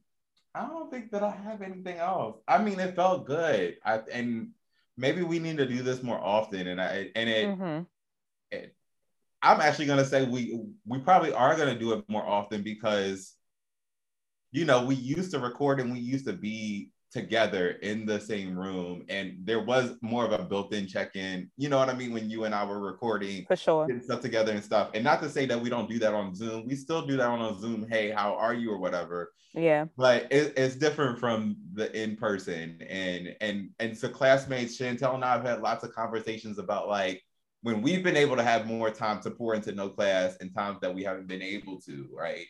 I 0.56 0.68
don't 0.68 0.92
think 0.92 1.12
that 1.12 1.24
I 1.24 1.32
have 1.32 1.62
anything 1.62 1.98
else. 1.98 2.38
I 2.48 2.60
mean, 2.60 2.80
it 2.80 2.96
felt 2.96 3.26
good. 3.26 3.78
I 3.84 4.02
and 4.12 4.50
maybe 4.98 5.24
we 5.24 5.40
need 5.40 5.58
to 5.58 5.68
do 5.68 5.82
this 5.82 6.04
more 6.04 6.20
often. 6.20 6.68
And 6.68 6.80
I 6.80 7.10
and 7.16 7.30
it, 7.30 7.48
mm-hmm. 7.48 7.84
it 8.52 8.76
I'm 9.42 9.60
actually 9.60 9.88
gonna 9.88 10.06
say 10.06 10.26
we 10.26 10.60
we 10.86 11.00
probably 11.00 11.34
are 11.34 11.58
gonna 11.58 11.78
do 11.78 11.94
it 11.94 12.08
more 12.08 12.26
often 12.26 12.62
because 12.62 13.34
you 14.52 14.64
know 14.66 14.86
we 14.86 14.96
used 14.96 15.32
to 15.32 15.40
record 15.40 15.80
and 15.80 15.92
we 15.92 16.00
used 16.00 16.26
to 16.28 16.34
be 16.34 16.93
together 17.14 17.72
in 17.84 18.06
the 18.06 18.20
same 18.20 18.58
room 18.58 19.06
and 19.08 19.36
there 19.44 19.62
was 19.62 19.96
more 20.02 20.26
of 20.26 20.32
a 20.32 20.44
built-in 20.44 20.88
check-in 20.88 21.50
you 21.58 21.70
know 21.70 21.78
what 21.78 21.88
i 21.88 21.94
mean 21.94 22.12
when 22.12 22.28
you 22.28 22.46
and 22.46 22.56
i 22.56 22.66
were 22.66 22.80
recording 22.80 23.46
for 23.46 23.56
sure. 23.56 23.86
getting 23.86 24.02
stuff 24.02 24.20
together 24.20 24.52
and 24.52 24.64
stuff. 24.64 24.90
And 24.96 25.04
not 25.04 25.22
to 25.22 25.30
say 25.30 25.46
that 25.46 25.60
we 25.60 25.70
don't 25.70 25.90
do 25.90 26.00
that 26.00 26.14
on 26.14 26.34
zoom 26.34 26.66
we 26.68 26.76
still 26.76 27.06
do 27.06 27.16
that 27.18 27.28
on 27.28 27.42
a 27.42 27.60
zoom 27.60 27.88
hey 27.88 28.10
how 28.10 28.34
are 28.34 28.54
you? 28.54 28.72
or 28.72 28.78
whatever. 28.78 29.32
Yeah. 29.54 29.86
But 29.96 30.32
it, 30.32 30.54
it's 30.58 30.76
different 30.76 31.20
from 31.20 31.58
the 31.74 31.92
in 32.02 32.16
person 32.16 32.82
and 32.90 33.36
and 33.42 33.70
and 33.80 33.98
so 33.98 34.10
classmates 34.10 34.78
chantel 34.78 35.14
and 35.14 35.24
i 35.24 35.34
have 35.34 35.46
had 35.46 35.62
lots 35.62 35.84
of 35.84 35.94
conversations 35.94 36.58
about 36.58 36.88
like 36.88 37.22
when 37.62 37.82
we've 37.82 38.04
been 38.04 38.18
able 38.18 38.36
to 38.36 38.44
have 38.44 38.66
more 38.66 38.90
time 38.90 39.22
to 39.22 39.32
pour 39.32 39.56
into 39.56 39.72
no 39.72 39.90
class 39.90 40.36
and 40.42 40.54
times 40.54 40.80
that 40.82 40.94
we 40.94 41.04
haven't 41.04 41.28
been 41.28 41.42
able 41.42 41.80
to 41.82 42.10
right? 42.14 42.46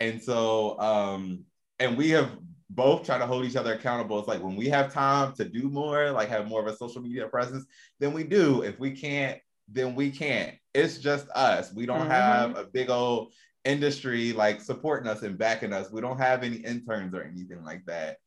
And 0.00 0.22
so 0.22 0.78
um 0.80 1.44
and 1.78 1.96
we 1.96 2.10
have 2.10 2.30
both 2.70 3.04
try 3.04 3.18
to 3.18 3.26
hold 3.26 3.44
each 3.44 3.56
other 3.56 3.74
accountable. 3.74 4.18
It's 4.18 4.28
like 4.28 4.42
when 4.42 4.56
we 4.56 4.68
have 4.68 4.92
time 4.92 5.32
to 5.34 5.44
do 5.44 5.68
more, 5.68 6.10
like 6.10 6.28
have 6.28 6.48
more 6.48 6.60
of 6.60 6.66
a 6.66 6.76
social 6.76 7.00
media 7.00 7.26
presence, 7.28 7.64
then 7.98 8.12
we 8.12 8.24
do. 8.24 8.62
If 8.62 8.78
we 8.78 8.90
can't, 8.90 9.38
then 9.68 9.94
we 9.94 10.10
can't. 10.10 10.54
It's 10.74 10.98
just 10.98 11.28
us. 11.30 11.72
We 11.72 11.86
don't 11.86 12.00
mm-hmm. 12.00 12.10
have 12.10 12.56
a 12.56 12.64
big 12.64 12.90
old 12.90 13.32
industry 13.64 14.32
like 14.32 14.60
supporting 14.60 15.08
us 15.08 15.22
and 15.22 15.38
backing 15.38 15.72
us. 15.72 15.90
We 15.90 16.00
don't 16.00 16.18
have 16.18 16.42
any 16.42 16.56
interns 16.56 17.14
or 17.14 17.22
anything 17.22 17.64
like 17.64 17.84
that. 17.86 18.18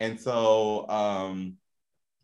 And 0.00 0.20
so 0.20 0.88
um 0.88 1.56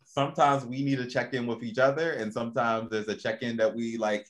sometimes 0.05 0.63
we 0.65 0.83
need 0.83 0.97
to 0.97 1.07
check 1.07 1.33
in 1.33 1.47
with 1.47 1.63
each 1.63 1.79
other 1.79 2.11
and 2.11 2.31
sometimes 2.31 2.89
there's 2.91 3.07
a 3.07 3.15
check-in 3.15 3.57
that 3.57 3.73
we 3.73 3.97
like 3.97 4.27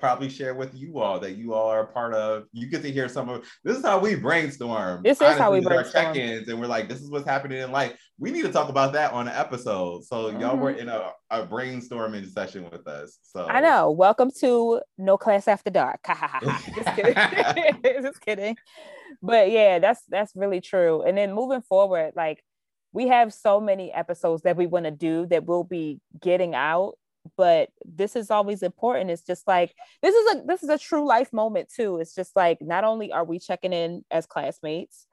probably 0.00 0.28
share 0.28 0.54
with 0.54 0.74
you 0.74 0.98
all 0.98 1.20
that 1.20 1.36
you 1.36 1.54
all 1.54 1.68
are 1.68 1.86
part 1.86 2.14
of. 2.14 2.44
You 2.52 2.66
get 2.66 2.82
to 2.82 2.90
hear 2.90 3.08
some 3.08 3.28
of 3.28 3.46
this 3.62 3.76
is 3.76 3.84
how 3.84 3.98
we 4.00 4.16
brainstorm. 4.16 5.02
This 5.04 5.20
is 5.20 5.36
how 5.36 5.52
we 5.52 5.60
brainstorm. 5.60 6.06
Our 6.06 6.12
check-ins, 6.14 6.48
and 6.48 6.58
we're 6.58 6.66
like, 6.66 6.88
this 6.88 7.00
is 7.00 7.10
what's 7.10 7.26
happening 7.26 7.58
in 7.58 7.70
life. 7.70 7.96
We 8.18 8.30
need 8.30 8.42
to 8.42 8.52
talk 8.52 8.68
about 8.68 8.94
that 8.94 9.12
on 9.12 9.28
an 9.28 9.34
episode. 9.34 10.04
So 10.04 10.24
mm-hmm. 10.24 10.40
y'all 10.40 10.56
were 10.56 10.72
mm-hmm. 10.72 10.80
in 10.80 10.88
a, 10.88 11.12
a 11.30 11.46
brainstorming 11.46 12.28
session 12.30 12.68
with 12.70 12.88
us. 12.88 13.18
So 13.22 13.46
I 13.46 13.60
know. 13.60 13.90
Welcome 13.90 14.30
to 14.40 14.80
No 14.98 15.16
Class 15.16 15.46
After 15.46 15.70
Dark. 15.70 16.00
Just 16.74 16.96
kidding. 16.96 17.14
Just 18.02 18.20
kidding. 18.20 18.56
But 19.22 19.50
yeah, 19.50 19.78
that's 19.78 20.02
that's 20.08 20.32
really 20.34 20.60
true. 20.60 21.02
And 21.02 21.16
then 21.16 21.32
moving 21.32 21.62
forward, 21.62 22.12
like 22.16 22.42
we 22.92 23.08
have 23.08 23.32
so 23.32 23.60
many 23.60 23.92
episodes 23.92 24.42
that 24.42 24.56
we 24.56 24.66
want 24.66 24.84
to 24.84 24.90
do 24.90 25.26
that 25.26 25.44
we'll 25.44 25.64
be 25.64 26.00
getting 26.20 26.54
out 26.54 26.94
but 27.36 27.70
this 27.84 28.16
is 28.16 28.30
always 28.30 28.62
important. 28.62 29.10
It's 29.10 29.24
just 29.24 29.46
like 29.46 29.74
this 30.02 30.14
is 30.14 30.34
a 30.36 30.42
this 30.46 30.62
is 30.62 30.68
a 30.68 30.78
true 30.78 31.06
life 31.06 31.32
moment 31.32 31.70
too. 31.74 31.98
It's 31.98 32.14
just 32.14 32.34
like 32.34 32.60
not 32.60 32.84
only 32.84 33.12
are 33.12 33.24
we 33.24 33.38
checking 33.38 33.72
in 33.72 34.04
as 34.10 34.26
classmates 34.26 35.06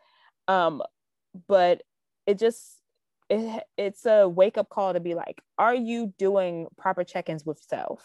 um 0.47 0.81
but 1.47 1.83
it 2.25 2.39
just 2.39 2.77
it, 3.29 3.63
it's 3.77 4.05
a 4.05 4.27
wake 4.27 4.57
up 4.57 4.69
call 4.69 4.93
to 4.93 4.99
be 4.99 5.13
like 5.13 5.41
are 5.57 5.75
you 5.75 6.13
doing 6.17 6.67
proper 6.77 7.03
check-ins 7.03 7.45
with 7.45 7.59
self? 7.59 8.03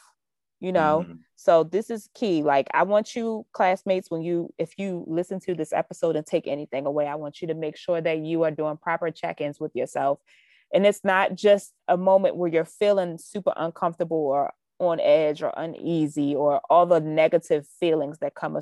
You 0.61 0.71
know? 0.71 1.05
Mm-hmm. 1.05 1.15
so 1.35 1.65
this 1.65 1.91
is 1.91 2.09
key. 2.15 2.43
Like 2.43 2.69
i 2.75 2.83
want 2.83 3.15
you 3.17 3.47
classmates 3.53 4.11
when 4.11 4.23
you 4.23 4.53
if 4.59 4.79
you 4.79 5.05
listen 5.07 5.41
to 5.41 5.55
this 5.55 5.73
episode 5.73 6.17
and 6.17 6.27
take 6.27 6.47
anything 6.47 6.87
away 6.87 7.07
i 7.07 7.15
want 7.15 7.41
you 7.41 7.49
to 7.49 7.55
make 7.55 7.77
sure 7.77 8.01
that 8.01 8.19
you 8.19 8.43
are 8.45 8.51
doing 8.51 8.77
proper 8.77 9.11
check-ins 9.11 9.59
with 9.59 9.75
yourself 9.75 10.21
and 10.73 10.87
it's 10.87 11.05
not 11.05 11.35
just 11.35 11.73
a 11.89 11.97
moment 11.97 12.37
where 12.37 12.51
you're 12.51 12.65
feeling 12.65 13.19
super 13.19 13.53
uncomfortable 13.57 14.17
or 14.17 14.53
on 14.79 15.01
edge 15.01 15.43
or 15.43 15.53
uneasy 15.57 16.35
or 16.35 16.61
all 16.69 16.87
the 16.87 17.01
negative 17.01 17.67
feelings 17.79 18.19
that 18.19 18.35
come 18.35 18.59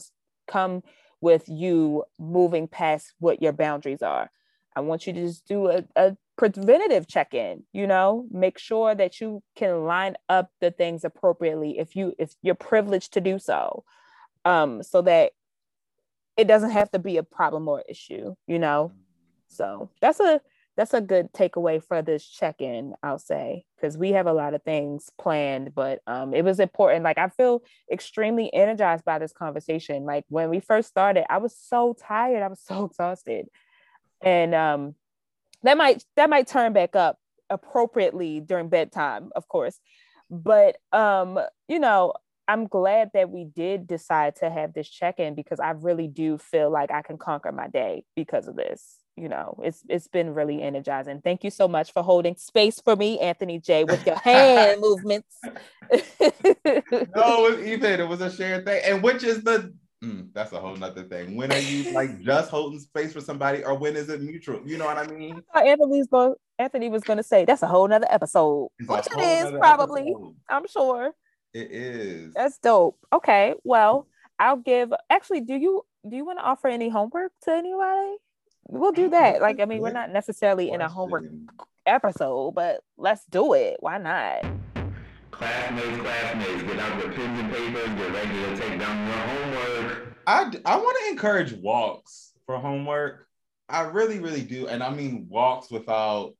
come 0.46 0.82
with 1.20 1.48
you 1.48 2.04
moving 2.18 2.66
past 2.66 3.14
what 3.18 3.42
your 3.42 3.52
boundaries 3.52 4.02
are. 4.02 4.30
I 4.74 4.80
want 4.80 5.06
you 5.06 5.12
to 5.12 5.26
just 5.26 5.46
do 5.46 5.68
a, 5.68 5.84
a 5.96 6.16
preventative 6.36 7.06
check-in, 7.06 7.64
you 7.72 7.86
know, 7.86 8.26
make 8.30 8.58
sure 8.58 8.94
that 8.94 9.20
you 9.20 9.42
can 9.56 9.84
line 9.84 10.16
up 10.28 10.50
the 10.61 10.70
things 10.70 11.04
appropriately 11.04 11.78
if 11.78 11.96
you 11.96 12.14
if 12.18 12.34
you're 12.42 12.54
privileged 12.54 13.12
to 13.14 13.20
do 13.20 13.38
so. 13.38 13.84
Um, 14.44 14.82
so 14.82 15.02
that 15.02 15.32
it 16.36 16.48
doesn't 16.48 16.70
have 16.70 16.90
to 16.92 16.98
be 16.98 17.18
a 17.18 17.22
problem 17.22 17.68
or 17.68 17.84
issue, 17.88 18.34
you 18.46 18.58
know. 18.58 18.92
So 19.48 19.90
that's 20.00 20.20
a 20.20 20.40
that's 20.80 20.94
a 20.94 21.00
good 21.02 21.30
takeaway 21.34 21.82
for 21.84 22.00
this 22.00 22.26
check-in 22.26 22.94
i'll 23.02 23.18
say 23.18 23.66
because 23.76 23.98
we 23.98 24.12
have 24.12 24.26
a 24.26 24.32
lot 24.32 24.54
of 24.54 24.62
things 24.62 25.10
planned 25.20 25.74
but 25.74 26.00
um, 26.06 26.32
it 26.32 26.42
was 26.42 26.58
important 26.58 27.04
like 27.04 27.18
i 27.18 27.28
feel 27.28 27.62
extremely 27.92 28.52
energized 28.54 29.04
by 29.04 29.18
this 29.18 29.34
conversation 29.34 30.06
like 30.06 30.24
when 30.30 30.48
we 30.48 30.58
first 30.58 30.88
started 30.88 31.30
i 31.30 31.36
was 31.36 31.54
so 31.54 31.94
tired 32.00 32.42
i 32.42 32.48
was 32.48 32.60
so 32.66 32.86
exhausted 32.86 33.46
and 34.22 34.54
um, 34.54 34.94
that 35.64 35.76
might 35.76 36.02
that 36.16 36.30
might 36.30 36.46
turn 36.46 36.72
back 36.72 36.96
up 36.96 37.18
appropriately 37.50 38.40
during 38.40 38.70
bedtime 38.70 39.28
of 39.36 39.46
course 39.48 39.78
but 40.30 40.78
um, 40.92 41.38
you 41.68 41.78
know 41.78 42.14
i'm 42.48 42.66
glad 42.66 43.10
that 43.12 43.28
we 43.28 43.44
did 43.44 43.86
decide 43.86 44.34
to 44.34 44.48
have 44.48 44.72
this 44.72 44.88
check-in 44.88 45.34
because 45.34 45.60
i 45.60 45.72
really 45.72 46.08
do 46.08 46.38
feel 46.38 46.70
like 46.70 46.90
i 46.90 47.02
can 47.02 47.18
conquer 47.18 47.52
my 47.52 47.68
day 47.68 48.02
because 48.16 48.48
of 48.48 48.56
this 48.56 48.99
you 49.20 49.28
know, 49.28 49.54
it's 49.62 49.84
it's 49.88 50.08
been 50.08 50.32
really 50.32 50.62
energizing. 50.62 51.20
Thank 51.20 51.44
you 51.44 51.50
so 51.50 51.68
much 51.68 51.92
for 51.92 52.02
holding 52.02 52.36
space 52.36 52.80
for 52.80 52.96
me, 52.96 53.18
Anthony 53.18 53.58
Jay, 53.58 53.84
with 53.84 54.04
your 54.06 54.18
hand 54.18 54.80
movements. 54.80 55.36
no, 55.44 55.50
it 55.92 57.14
was 57.14 57.58
even. 57.66 58.00
It 58.00 58.08
was 58.08 58.22
a 58.22 58.30
shared 58.30 58.64
thing, 58.64 58.80
and 58.84 59.02
which 59.02 59.22
is 59.22 59.44
the 59.44 59.74
mm, 60.02 60.28
that's 60.32 60.52
a 60.52 60.58
whole 60.58 60.74
nother 60.74 61.04
thing. 61.04 61.36
When 61.36 61.52
are 61.52 61.58
you 61.58 61.92
like 61.92 62.20
just 62.20 62.50
holding 62.50 62.80
space 62.80 63.12
for 63.12 63.20
somebody, 63.20 63.62
or 63.62 63.76
when 63.76 63.94
is 63.94 64.08
it 64.08 64.22
mutual? 64.22 64.62
You 64.64 64.78
know 64.78 64.86
what 64.86 64.96
I 64.96 65.06
mean? 65.06 65.42
Anthony's 65.54 66.06
going. 66.06 66.34
Anthony 66.58 66.88
was 66.88 67.02
going 67.02 67.18
to 67.18 67.22
say 67.22 67.44
that's 67.44 67.62
a 67.62 67.66
whole 67.66 67.86
nother 67.88 68.08
episode, 68.08 68.68
it's 68.78 68.88
which 68.88 69.06
it 69.12 69.20
is 69.20 69.50
probably. 69.58 70.12
Episode. 70.12 70.34
I'm 70.48 70.66
sure. 70.66 71.12
It 71.52 71.70
is. 71.72 72.32
That's 72.32 72.58
dope. 72.58 72.96
Okay, 73.12 73.54
well, 73.64 74.06
I'll 74.38 74.56
give. 74.56 74.92
Actually, 75.10 75.42
do 75.42 75.56
you 75.56 75.82
do 76.08 76.16
you 76.16 76.24
want 76.24 76.38
to 76.38 76.44
offer 76.44 76.68
any 76.68 76.88
homework 76.88 77.32
to 77.42 77.52
anybody? 77.52 78.16
We'll 78.70 78.92
do 78.92 79.10
that. 79.10 79.40
Like, 79.40 79.60
I 79.60 79.64
mean, 79.64 79.80
we're 79.80 79.92
not 79.92 80.10
necessarily 80.10 80.70
in 80.70 80.80
a 80.80 80.88
homework 80.88 81.24
episode, 81.86 82.52
but 82.52 82.80
let's 82.96 83.24
do 83.26 83.54
it. 83.54 83.76
Why 83.80 83.98
not? 83.98 84.44
Classmates, 85.30 86.00
classmates, 86.00 86.62
get 86.62 86.78
out 86.78 87.02
your 87.02 87.12
pens 87.12 87.40
and 87.40 87.52
paper 87.52 87.80
and 87.80 87.98
get 87.98 88.12
ready 88.12 88.28
to 88.28 88.56
take 88.56 88.78
down 88.78 89.06
your 89.06 89.16
homework. 89.16 90.16
I, 90.26 90.52
I 90.64 90.76
want 90.76 90.98
to 91.00 91.10
encourage 91.10 91.52
walks 91.54 92.32
for 92.46 92.58
homework. 92.58 93.26
I 93.68 93.82
really, 93.82 94.18
really 94.18 94.42
do. 94.42 94.66
And 94.66 94.82
I 94.82 94.90
mean, 94.90 95.26
walks 95.28 95.70
without, 95.70 96.34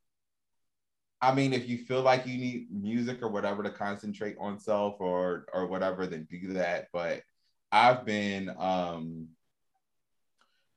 I 1.23 1.35
mean, 1.35 1.53
if 1.53 1.69
you 1.69 1.79
feel 1.79 2.03
like 2.03 2.27
you 2.27 2.39
need 2.39 2.69
music 2.71 3.23
or 3.23 3.29
whatever 3.29 3.63
to 3.63 3.71
concentrate 3.71 4.37
on 4.41 4.59
self 4.59 4.97
or 5.01 5.47
or 5.53 5.67
whatever, 5.67 6.07
then 6.07 6.27
do 6.31 6.55
that. 6.55 6.89
But 6.93 7.23
I've 7.71 8.05
been 8.05 8.51
um 8.59 9.29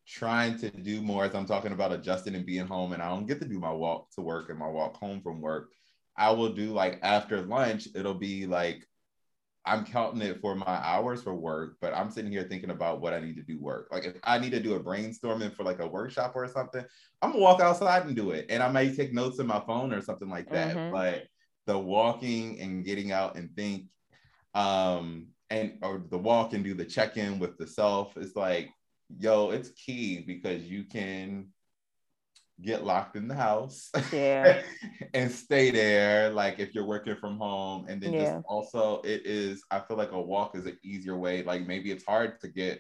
trying 0.06 0.58
to 0.60 0.70
do 0.70 1.02
more 1.02 1.26
as 1.26 1.36
I'm 1.36 1.46
talking 1.46 1.72
about 1.72 1.92
adjusting 1.92 2.36
and 2.36 2.46
being 2.46 2.68
home, 2.68 2.94
and 2.94 3.02
I 3.02 3.10
don't 3.10 3.28
get 3.28 3.40
to 3.42 3.48
do 3.48 3.60
my 3.60 3.72
walk 3.72 4.12
to 4.12 4.22
work 4.22 4.50
and 4.50 4.60
my 4.60 4.68
walk 4.68 4.98
home 4.98 5.22
from 5.22 5.42
work. 5.42 5.72
I 6.18 6.32
will 6.32 6.54
do 6.54 6.74
like 6.74 7.00
after 7.02 7.42
lunch, 7.42 7.88
it'll 7.96 8.14
be 8.14 8.46
like 8.46 8.88
I'm 9.66 9.86
counting 9.86 10.22
it 10.22 10.42
for 10.42 10.56
my 10.56 10.66
hours 10.66 11.24
for 11.24 11.34
work, 11.34 11.78
but 11.80 11.94
I'm 11.94 12.12
sitting 12.12 12.32
here 12.32 12.44
thinking 12.44 12.70
about 12.70 13.00
what 13.00 13.14
I 13.14 13.22
need 13.22 13.38
to 13.38 13.44
do 13.44 13.58
work. 13.62 13.88
Like 13.92 14.04
if 14.04 14.16
I 14.24 14.38
need 14.38 14.52
to 14.52 14.60
do 14.60 14.76
a 14.76 14.80
brainstorming 14.80 15.56
for 15.56 15.64
like 15.64 15.80
a 15.80 15.88
workshop 15.88 16.34
or 16.36 16.48
something, 16.50 16.84
I'm 17.22 17.32
gonna 17.32 17.42
walk 17.42 17.62
outside 17.62 18.06
and 18.06 18.16
do 18.16 18.32
it. 18.32 18.48
And 18.50 18.62
I 18.62 18.70
may 18.70 18.94
take 18.94 19.14
notes 19.14 19.40
in 19.40 19.48
my 19.48 19.62
phone 19.66 19.94
or 19.94 20.02
something 20.02 20.30
like 20.30 20.50
that. 20.50 20.76
Mm-hmm. 20.76 20.92
But 20.92 21.24
the 21.66 21.80
walking 21.80 22.60
and 22.60 22.84
getting 22.84 23.14
out 23.14 23.38
and 23.38 23.56
think 23.56 23.86
um 24.54 25.28
and 25.50 25.80
or 25.82 26.04
the 26.10 26.18
walk 26.18 26.54
and 26.54 26.64
do 26.64 26.74
the 26.74 26.86
check-in 26.86 27.40
with 27.40 27.58
the 27.58 27.66
self 27.66 28.18
is 28.18 28.36
like 28.36 28.70
yo, 29.18 29.52
it's 29.52 29.70
key 29.72 30.24
because 30.26 30.64
you 30.64 30.84
can 30.84 31.48
get 32.62 32.86
locked 32.86 33.16
in 33.16 33.28
the 33.28 33.34
house 33.34 33.90
yeah 34.14 34.62
and 35.16 35.32
stay 35.32 35.72
there 35.72 36.30
like 36.30 36.60
if 36.60 36.74
you're 36.74 36.86
working 36.86 37.16
from 37.16 37.36
home 37.36 37.86
and 37.90 38.02
then 38.02 38.14
yeah. 38.14 38.26
just 38.26 38.46
also 38.48 39.02
it 39.04 39.26
is 39.26 39.64
i 39.72 39.80
feel 39.80 39.98
like 39.98 40.12
a 40.12 40.22
walk 40.22 40.56
is 40.56 40.68
an 40.68 40.78
easier 40.84 41.18
way 41.18 41.42
like 41.44 41.66
maybe 41.66 41.92
it's 41.92 42.06
hard 42.06 42.40
to 42.40 42.48
get 42.48 42.80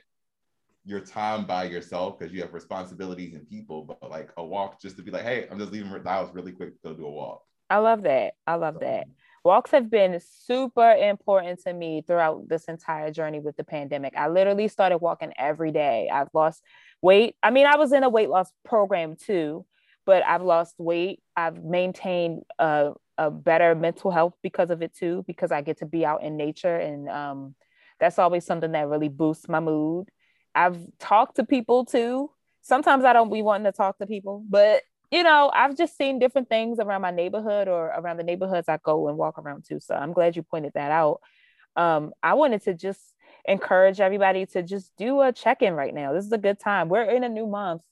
your 0.86 1.00
time 1.00 1.46
by 1.46 1.64
yourself 1.64 2.20
because 2.20 2.34
you 2.34 2.42
have 2.42 2.54
responsibilities 2.54 3.34
and 3.34 3.48
people, 3.48 3.84
but 3.84 4.10
like 4.10 4.30
a 4.38 4.44
walk 4.44 4.82
just 4.82 4.98
to 4.98 5.04
be 5.04 5.12
like, 5.12 5.24
hey, 5.24 5.48
I'm 5.50 5.60
just 5.60 5.72
leaving 5.72 5.92
the 5.92 6.10
house 6.10 6.30
really 6.34 6.52
quick 6.52 6.74
to 6.74 6.90
go 6.90 6.94
do 6.94 7.06
a 7.06 7.12
walk. 7.12 7.44
I 7.70 7.78
love 7.78 8.04
that. 8.04 8.36
I 8.46 8.56
love 8.56 8.80
that. 8.82 9.08
Walks 9.44 9.72
have 9.72 9.92
been 9.92 10.22
super 10.22 10.92
important 10.94 11.60
to 11.64 11.74
me 11.74 12.02
throughout 12.08 12.48
this 12.48 12.66
entire 12.66 13.12
journey 13.12 13.40
with 13.42 13.58
the 13.58 13.66
pandemic. 13.66 14.14
I 14.16 14.30
literally 14.30 14.70
started 14.70 15.00
walking 15.00 15.34
every 15.38 15.72
day. 15.72 16.10
I've 16.12 16.30
lost 16.34 16.64
weight. 17.02 17.36
I 17.44 17.52
mean, 17.52 17.66
I 17.66 17.76
was 17.76 17.92
in 17.92 18.04
a 18.04 18.10
weight 18.10 18.30
loss 18.30 18.50
program 18.64 19.18
too, 19.18 19.66
but 20.06 20.24
I've 20.24 20.44
lost 20.44 20.76
weight. 20.78 21.22
I've 21.36 21.62
maintained 21.62 22.44
a, 22.58 22.94
a 23.18 23.30
better 23.30 23.76
mental 23.76 24.12
health 24.12 24.36
because 24.42 24.70
of 24.70 24.82
it 24.82 24.96
too, 24.96 25.26
because 25.28 25.52
I 25.52 25.62
get 25.62 25.80
to 25.80 25.86
be 25.86 26.06
out 26.06 26.24
in 26.24 26.38
nature. 26.38 26.78
And 26.78 27.10
um, 27.10 27.56
that's 28.00 28.20
always 28.20 28.46
something 28.46 28.72
that 28.72 28.88
really 28.88 29.10
boosts 29.10 29.50
my 29.50 29.60
mood. 29.60 30.08
I've 30.56 30.80
talked 31.00 31.36
to 31.36 31.46
people 31.46 31.84
too. 31.84 32.32
Sometimes 32.62 33.04
I 33.04 33.12
don't 33.12 33.32
be 33.32 33.42
wanting 33.42 33.66
to 33.66 33.74
talk 33.74 33.98
to 33.98 34.08
people, 34.08 34.46
but 34.48 34.84
you 35.14 35.22
know, 35.22 35.52
I've 35.54 35.78
just 35.78 35.96
seen 35.96 36.18
different 36.18 36.50
things 36.50 36.80
around 36.80 37.04
my 37.04 37.12
neighborhood 37.12 37.68
or 37.68 37.86
around 37.86 38.18
the 38.18 38.24
neighborhoods 38.24 38.68
I 38.68 38.80
go 38.82 39.10
and 39.10 39.18
walk 39.18 39.38
around 39.38 39.64
too. 39.64 39.80
So 39.80 39.94
I'm 39.94 40.12
glad 40.12 40.36
you 40.36 40.42
pointed 40.42 40.74
that 40.74 40.90
out. 40.90 41.22
Um, 41.76 42.14
I 42.24 42.34
wanted 42.34 42.64
to 42.64 42.74
just 42.74 43.00
encourage 43.46 44.00
everybody 44.00 44.48
to 44.48 44.64
just 44.64 44.92
do 44.98 45.22
a 45.22 45.32
check-in 45.32 45.76
right 45.76 45.94
now. 45.94 46.14
This 46.14 46.26
is 46.26 46.32
a 46.32 46.40
good 46.40 46.60
time. 46.60 46.90
We're 46.90 47.04
in 47.04 47.24
a 47.24 47.30
new 47.30 47.46
month. 47.46 47.84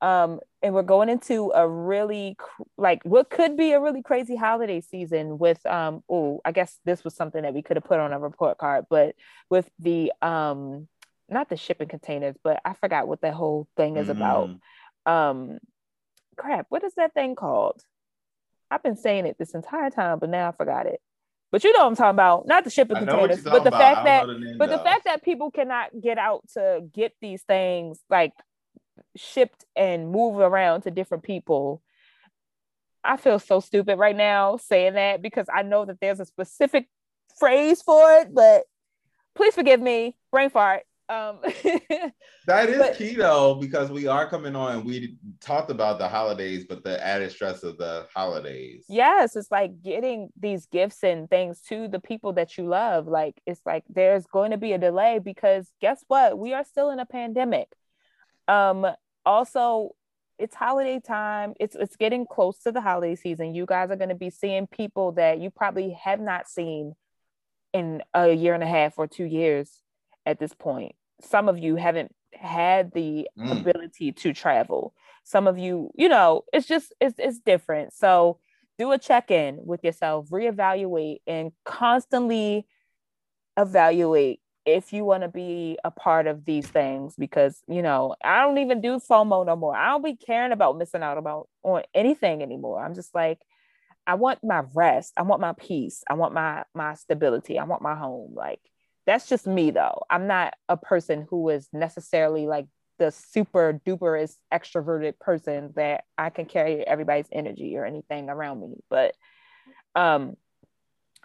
Um, 0.00 0.38
and 0.62 0.72
we're 0.72 0.82
going 0.82 1.08
into 1.08 1.50
a 1.52 1.68
really 1.68 2.36
like 2.78 3.02
what 3.04 3.28
could 3.28 3.56
be 3.56 3.72
a 3.72 3.80
really 3.80 4.02
crazy 4.02 4.36
holiday 4.36 4.80
season 4.80 5.38
with 5.38 5.64
um 5.64 6.02
oh 6.08 6.40
I 6.44 6.50
guess 6.50 6.76
this 6.84 7.04
was 7.04 7.14
something 7.14 7.42
that 7.42 7.54
we 7.54 7.62
could 7.62 7.76
have 7.76 7.84
put 7.84 8.00
on 8.00 8.12
a 8.12 8.18
report 8.18 8.58
card, 8.58 8.86
but 8.90 9.14
with 9.48 9.68
the 9.78 10.12
um 10.20 10.88
not 11.28 11.48
the 11.48 11.56
shipping 11.56 11.88
containers, 11.88 12.36
but 12.42 12.60
I 12.64 12.74
forgot 12.74 13.08
what 13.08 13.20
that 13.22 13.34
whole 13.34 13.68
thing 13.76 13.96
is 13.96 14.08
mm-hmm. 14.08 14.16
about. 14.16 14.50
Um, 15.06 15.58
crap, 16.36 16.66
what 16.68 16.84
is 16.84 16.94
that 16.94 17.14
thing 17.14 17.34
called? 17.34 17.82
I've 18.70 18.82
been 18.82 18.96
saying 18.96 19.26
it 19.26 19.36
this 19.38 19.54
entire 19.54 19.90
time, 19.90 20.18
but 20.18 20.30
now 20.30 20.48
I 20.48 20.52
forgot 20.52 20.86
it. 20.86 21.00
But 21.50 21.64
you 21.64 21.72
know 21.74 21.80
what 21.80 21.88
I'm 21.88 21.96
talking 21.96 22.16
about, 22.16 22.46
not 22.46 22.64
the 22.64 22.70
shipping 22.70 22.96
containers, 22.96 23.42
but 23.42 23.62
the 23.62 23.68
about. 23.68 23.80
fact 23.80 24.04
that 24.06 24.26
the 24.26 24.56
but 24.58 24.70
the 24.70 24.78
fact 24.78 25.04
that 25.04 25.22
people 25.22 25.50
cannot 25.50 25.90
get 26.00 26.16
out 26.16 26.48
to 26.54 26.80
get 26.92 27.14
these 27.20 27.42
things 27.42 28.00
like 28.08 28.32
shipped 29.16 29.66
and 29.76 30.10
move 30.10 30.38
around 30.38 30.82
to 30.82 30.90
different 30.90 31.24
people. 31.24 31.82
I 33.04 33.18
feel 33.18 33.38
so 33.38 33.60
stupid 33.60 33.98
right 33.98 34.16
now 34.16 34.56
saying 34.56 34.94
that 34.94 35.20
because 35.20 35.46
I 35.52 35.62
know 35.62 35.84
that 35.84 36.00
there's 36.00 36.20
a 36.20 36.24
specific 36.24 36.88
phrase 37.38 37.82
for 37.82 38.12
it, 38.20 38.32
but 38.32 38.62
please 39.34 39.54
forgive 39.54 39.80
me, 39.80 40.16
brain 40.30 40.50
fart. 40.50 40.84
Um, 41.12 41.40
that 42.46 42.68
is 42.70 42.78
but, 42.78 42.96
key 42.96 43.14
though, 43.14 43.54
because 43.54 43.90
we 43.90 44.06
are 44.06 44.28
coming 44.28 44.56
on. 44.56 44.84
We 44.84 45.16
talked 45.40 45.70
about 45.70 45.98
the 45.98 46.08
holidays, 46.08 46.64
but 46.66 46.84
the 46.84 47.04
added 47.04 47.30
stress 47.32 47.62
of 47.62 47.76
the 47.76 48.06
holidays. 48.14 48.86
Yes, 48.88 49.36
it's 49.36 49.50
like 49.50 49.82
getting 49.82 50.30
these 50.38 50.66
gifts 50.66 51.04
and 51.04 51.28
things 51.28 51.60
to 51.68 51.88
the 51.88 52.00
people 52.00 52.32
that 52.34 52.56
you 52.56 52.66
love. 52.66 53.08
Like 53.08 53.40
it's 53.46 53.60
like 53.66 53.84
there's 53.90 54.26
going 54.26 54.52
to 54.52 54.56
be 54.56 54.72
a 54.72 54.78
delay 54.78 55.18
because 55.18 55.68
guess 55.80 56.02
what? 56.08 56.38
We 56.38 56.54
are 56.54 56.64
still 56.64 56.90
in 56.90 56.98
a 56.98 57.06
pandemic. 57.06 57.68
Um, 58.48 58.86
also, 59.26 59.90
it's 60.38 60.54
holiday 60.54 60.98
time. 60.98 61.52
It's 61.60 61.76
it's 61.76 61.96
getting 61.96 62.26
close 62.26 62.58
to 62.60 62.72
the 62.72 62.80
holiday 62.80 63.16
season. 63.16 63.54
You 63.54 63.66
guys 63.66 63.90
are 63.90 63.96
going 63.96 64.08
to 64.08 64.14
be 64.14 64.30
seeing 64.30 64.66
people 64.66 65.12
that 65.12 65.40
you 65.40 65.50
probably 65.50 65.90
have 66.02 66.20
not 66.20 66.48
seen 66.48 66.94
in 67.74 68.02
a 68.14 68.32
year 68.32 68.54
and 68.54 68.62
a 68.62 68.66
half 68.66 68.94
or 68.96 69.06
two 69.06 69.24
years 69.24 69.82
at 70.24 70.38
this 70.38 70.54
point 70.54 70.94
some 71.22 71.48
of 71.48 71.58
you 71.58 71.76
haven't 71.76 72.14
had 72.32 72.92
the 72.92 73.28
mm. 73.38 73.60
ability 73.60 74.12
to 74.12 74.32
travel. 74.32 74.94
Some 75.24 75.46
of 75.46 75.58
you 75.58 75.90
you 75.94 76.08
know 76.08 76.44
it's 76.52 76.66
just 76.66 76.92
it's, 77.00 77.16
it's 77.18 77.38
different. 77.38 77.92
So 77.92 78.38
do 78.78 78.92
a 78.92 78.98
check-in 78.98 79.60
with 79.64 79.84
yourself 79.84 80.28
reevaluate 80.30 81.18
and 81.26 81.52
constantly 81.64 82.66
evaluate 83.56 84.40
if 84.64 84.92
you 84.92 85.04
want 85.04 85.22
to 85.22 85.28
be 85.28 85.78
a 85.84 85.90
part 85.90 86.26
of 86.26 86.44
these 86.44 86.66
things 86.66 87.14
because 87.18 87.62
you 87.68 87.82
know 87.82 88.14
i 88.24 88.40
don't 88.40 88.58
even 88.58 88.80
do 88.80 88.98
fomo 88.98 89.44
no 89.44 89.56
more. 89.56 89.76
I 89.76 89.88
don't 89.88 90.04
be 90.04 90.16
caring 90.16 90.52
about 90.52 90.78
missing 90.78 91.02
out 91.02 91.18
about 91.18 91.48
on 91.62 91.82
anything 91.94 92.42
anymore. 92.42 92.84
I'm 92.84 92.94
just 92.94 93.14
like 93.14 93.40
i 94.06 94.14
want 94.14 94.40
my 94.42 94.62
rest. 94.74 95.12
I 95.16 95.22
want 95.22 95.40
my 95.40 95.52
peace. 95.52 96.02
I 96.08 96.14
want 96.14 96.34
my 96.34 96.64
my 96.74 96.94
stability. 96.94 97.58
I 97.58 97.64
want 97.64 97.82
my 97.82 97.94
home. 97.94 98.32
Like 98.34 98.60
that's 99.06 99.28
just 99.28 99.46
me 99.46 99.70
though. 99.70 100.02
I'm 100.08 100.26
not 100.26 100.54
a 100.68 100.76
person 100.76 101.26
who 101.28 101.48
is 101.48 101.68
necessarily 101.72 102.46
like 102.46 102.66
the 102.98 103.10
super 103.10 103.80
duper 103.84 104.30
extroverted 104.52 105.18
person 105.18 105.72
that 105.76 106.04
I 106.16 106.30
can 106.30 106.46
carry 106.46 106.86
everybody's 106.86 107.26
energy 107.32 107.76
or 107.76 107.84
anything 107.84 108.28
around 108.28 108.60
me. 108.60 108.76
But 108.88 109.14
um 109.94 110.36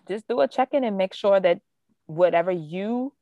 just 0.07 0.27
do 0.27 0.39
a 0.39 0.47
check-in 0.47 0.83
and 0.83 0.97
make 0.97 1.13
sure 1.13 1.39
that 1.39 1.59
whatever 2.05 2.51
you 2.51 3.13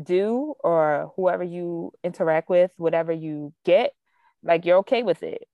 do 0.00 0.54
or 0.60 1.12
whoever 1.16 1.42
you 1.42 1.92
interact 2.04 2.48
with, 2.48 2.70
whatever 2.76 3.12
you 3.12 3.52
get, 3.64 3.92
like 4.44 4.64
you're 4.64 4.78
okay 4.78 5.02
with 5.02 5.22
it. 5.24 5.46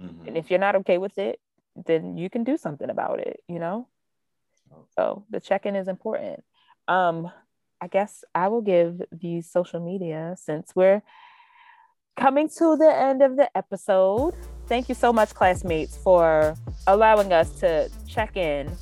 Mm-hmm. 0.00 0.28
And 0.28 0.36
if 0.38 0.50
you're 0.50 0.58
not 0.58 0.76
okay 0.76 0.96
with 0.96 1.18
it, 1.18 1.38
then 1.84 2.16
you 2.16 2.30
can 2.30 2.42
do 2.42 2.56
something 2.56 2.88
about 2.88 3.20
it, 3.20 3.40
you 3.48 3.58
know? 3.58 3.86
So 4.96 5.24
the 5.30 5.40
check-in 5.40 5.76
is 5.76 5.88
important. 5.88 6.42
Um, 6.88 7.30
I 7.80 7.88
guess 7.88 8.24
I 8.34 8.48
will 8.48 8.62
give 8.62 9.02
the 9.12 9.42
social 9.42 9.80
media 9.80 10.34
since 10.38 10.72
we're 10.74 11.02
coming 12.16 12.48
to 12.58 12.76
the 12.76 12.92
end 12.92 13.22
of 13.22 13.36
the 13.36 13.54
episode. 13.56 14.34
Thank 14.66 14.88
you 14.88 14.94
so 14.94 15.12
much, 15.12 15.34
classmates, 15.34 15.96
for 15.96 16.56
allowing 16.86 17.32
us 17.32 17.50
to 17.60 17.90
check 18.08 18.36
in 18.36 18.74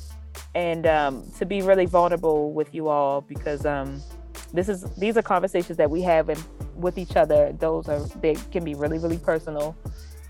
and 0.55 0.87
um, 0.87 1.31
to 1.39 1.45
be 1.45 1.63
really 1.63 1.87
vulnerable 1.87 2.53
with 2.53 2.75
you 2.75 2.89
all 2.89 3.21
because 3.21 3.67
um, 3.67 4.01
this 4.53 4.69
is 4.69 4.85
these 4.97 5.17
are 5.17 5.23
conversations 5.23 5.77
that 5.79 5.91
we 5.91 6.01
have 6.03 6.31
in, 6.31 6.39
with 6.77 6.97
each 6.97 7.17
other. 7.17 7.53
Those 7.59 7.89
are 7.89 8.01
they 8.21 8.35
can 8.53 8.65
be 8.65 8.75
really 8.75 8.99
really 8.99 9.19
personal, 9.19 9.77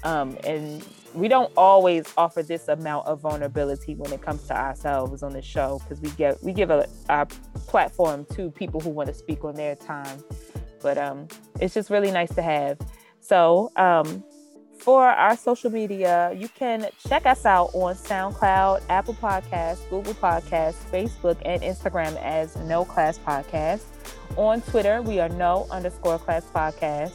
um, 0.02 0.36
and 0.44 0.82
we 1.14 1.28
don't 1.28 1.52
always 1.56 2.12
offer 2.16 2.42
this 2.42 2.68
amount 2.68 3.06
of 3.06 3.20
vulnerability 3.20 3.94
when 3.94 4.12
it 4.12 4.20
comes 4.20 4.42
to 4.48 4.56
ourselves 4.56 5.22
on 5.22 5.32
the 5.32 5.42
show 5.42 5.80
because 5.80 6.00
we 6.00 6.10
get 6.10 6.42
we 6.42 6.52
give 6.52 6.70
a, 6.70 6.86
platform 7.66 8.26
to 8.26 8.50
people 8.50 8.78
who 8.78 8.90
want 8.90 9.08
to 9.08 9.14
speak 9.14 9.42
on 9.42 9.54
their 9.54 9.74
time. 9.74 10.22
But 10.82 10.98
um 10.98 11.28
it's 11.60 11.74
just 11.74 11.90
really 11.90 12.10
nice 12.10 12.34
to 12.34 12.42
have. 12.42 12.78
So 13.20 13.72
um 13.76 14.22
for 14.78 15.06
our 15.06 15.36
social 15.36 15.70
media 15.70 16.32
you 16.36 16.48
can 16.48 16.88
check 17.08 17.26
us 17.26 17.46
out 17.46 17.70
on 17.74 17.94
soundcloud 17.94 18.82
apple 18.88 19.14
Podcasts, 19.14 19.88
google 19.88 20.14
Podcasts, 20.14 20.84
facebook 20.90 21.40
and 21.44 21.62
instagram 21.62 22.20
as 22.22 22.56
no 22.56 22.84
class 22.84 23.18
podcast. 23.18 23.84
On 24.36 24.60
twitter 24.62 25.00
we 25.00 25.20
are 25.20 25.28
no 25.30 25.66
underscore 25.70 26.18
class 26.18 26.44
podcast. 26.44 27.12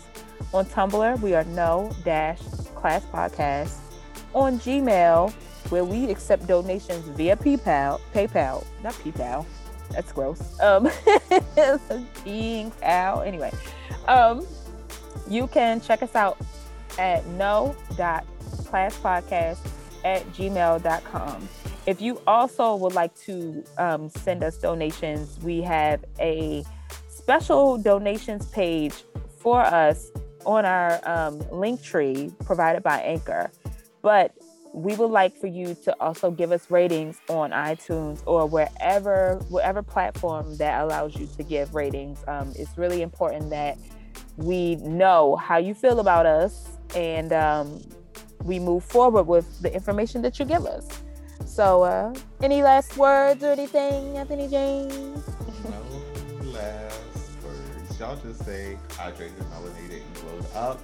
On 0.53 0.65
tumblr 0.65 1.19
we 1.21 1.35
are 1.35 1.43
no 1.45 1.91
dash 2.03 2.41
class 2.75 3.03
podcast 3.13 3.88
on 4.33 4.59
Gmail, 4.59 5.31
where 5.69 5.83
we 5.83 6.09
accept 6.09 6.47
donations 6.47 7.05
via 7.09 7.35
PayPal. 7.35 7.99
PayPal, 8.13 8.65
not 8.83 8.93
PayPal. 8.95 9.45
That's 9.91 10.11
gross. 10.11 10.59
Um. 10.61 10.89
Anyway, 13.25 13.51
um, 14.07 14.45
you 15.29 15.47
can 15.47 15.81
check 15.81 16.03
us 16.03 16.15
out 16.15 16.37
at 16.97 17.25
no.classpodcast 17.27 19.59
at 20.03 20.25
gmail.com. 20.33 21.49
If 21.85 22.01
you 22.01 22.21
also 22.27 22.75
would 22.75 22.93
like 22.93 23.15
to 23.21 23.63
um, 23.77 24.09
send 24.09 24.43
us 24.43 24.57
donations, 24.57 25.39
we 25.41 25.61
have 25.61 26.03
a 26.19 26.65
special 27.07 27.77
donations 27.77 28.47
page 28.47 29.05
for 29.37 29.61
us 29.61 30.11
on 30.45 30.65
our 30.65 30.99
um, 31.03 31.39
Linktree 31.51 32.33
provided 32.45 32.83
by 32.83 32.99
Anchor. 33.01 33.51
But 34.01 34.33
we 34.73 34.95
would 34.95 35.09
like 35.09 35.35
for 35.35 35.47
you 35.47 35.75
to 35.83 35.95
also 35.99 36.29
give 36.29 36.51
us 36.51 36.69
ratings 36.69 37.19
on 37.27 37.51
iTunes 37.51 38.21
or 38.25 38.45
wherever 38.45 39.35
whatever 39.49 39.81
platform 39.81 40.55
that 40.57 40.81
allows 40.81 41.15
you 41.15 41.27
to 41.37 41.43
give 41.43 41.73
ratings. 41.73 42.23
Um, 42.27 42.53
it's 42.55 42.77
really 42.77 43.01
important 43.01 43.49
that 43.49 43.77
we 44.37 44.75
know 44.77 45.35
how 45.35 45.57
you 45.57 45.73
feel 45.73 45.99
about 45.99 46.25
us 46.25 46.77
and 46.95 47.33
um, 47.33 47.81
we 48.43 48.59
move 48.59 48.83
forward 48.83 49.23
with 49.23 49.61
the 49.61 49.73
information 49.73 50.21
that 50.21 50.39
you 50.39 50.45
give 50.45 50.65
us. 50.65 50.87
So, 51.45 51.83
uh, 51.83 52.13
any 52.41 52.61
last 52.61 52.95
words 52.95 53.43
or 53.43 53.51
anything, 53.51 54.17
Anthony 54.17 54.47
Jay? 54.47 54.87
no 54.87 56.51
last 56.51 57.43
words. 57.43 57.99
Y'all 57.99 58.15
just 58.17 58.45
say 58.45 58.77
hydrated, 58.89 59.33
melanated, 59.51 60.01
and 60.01 60.13
glowed 60.15 60.45
up. 60.55 60.79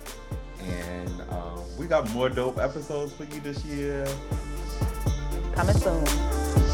And 0.68 1.22
um, 1.30 1.61
we 1.78 1.88
got 1.88 2.09
more 2.11 2.30
dope 2.30 2.57
episodes 2.59 3.13
for 3.13 3.24
you 3.26 3.39
this 3.41 3.63
year. 3.66 4.07
Coming 5.53 5.76
soon. 5.78 6.64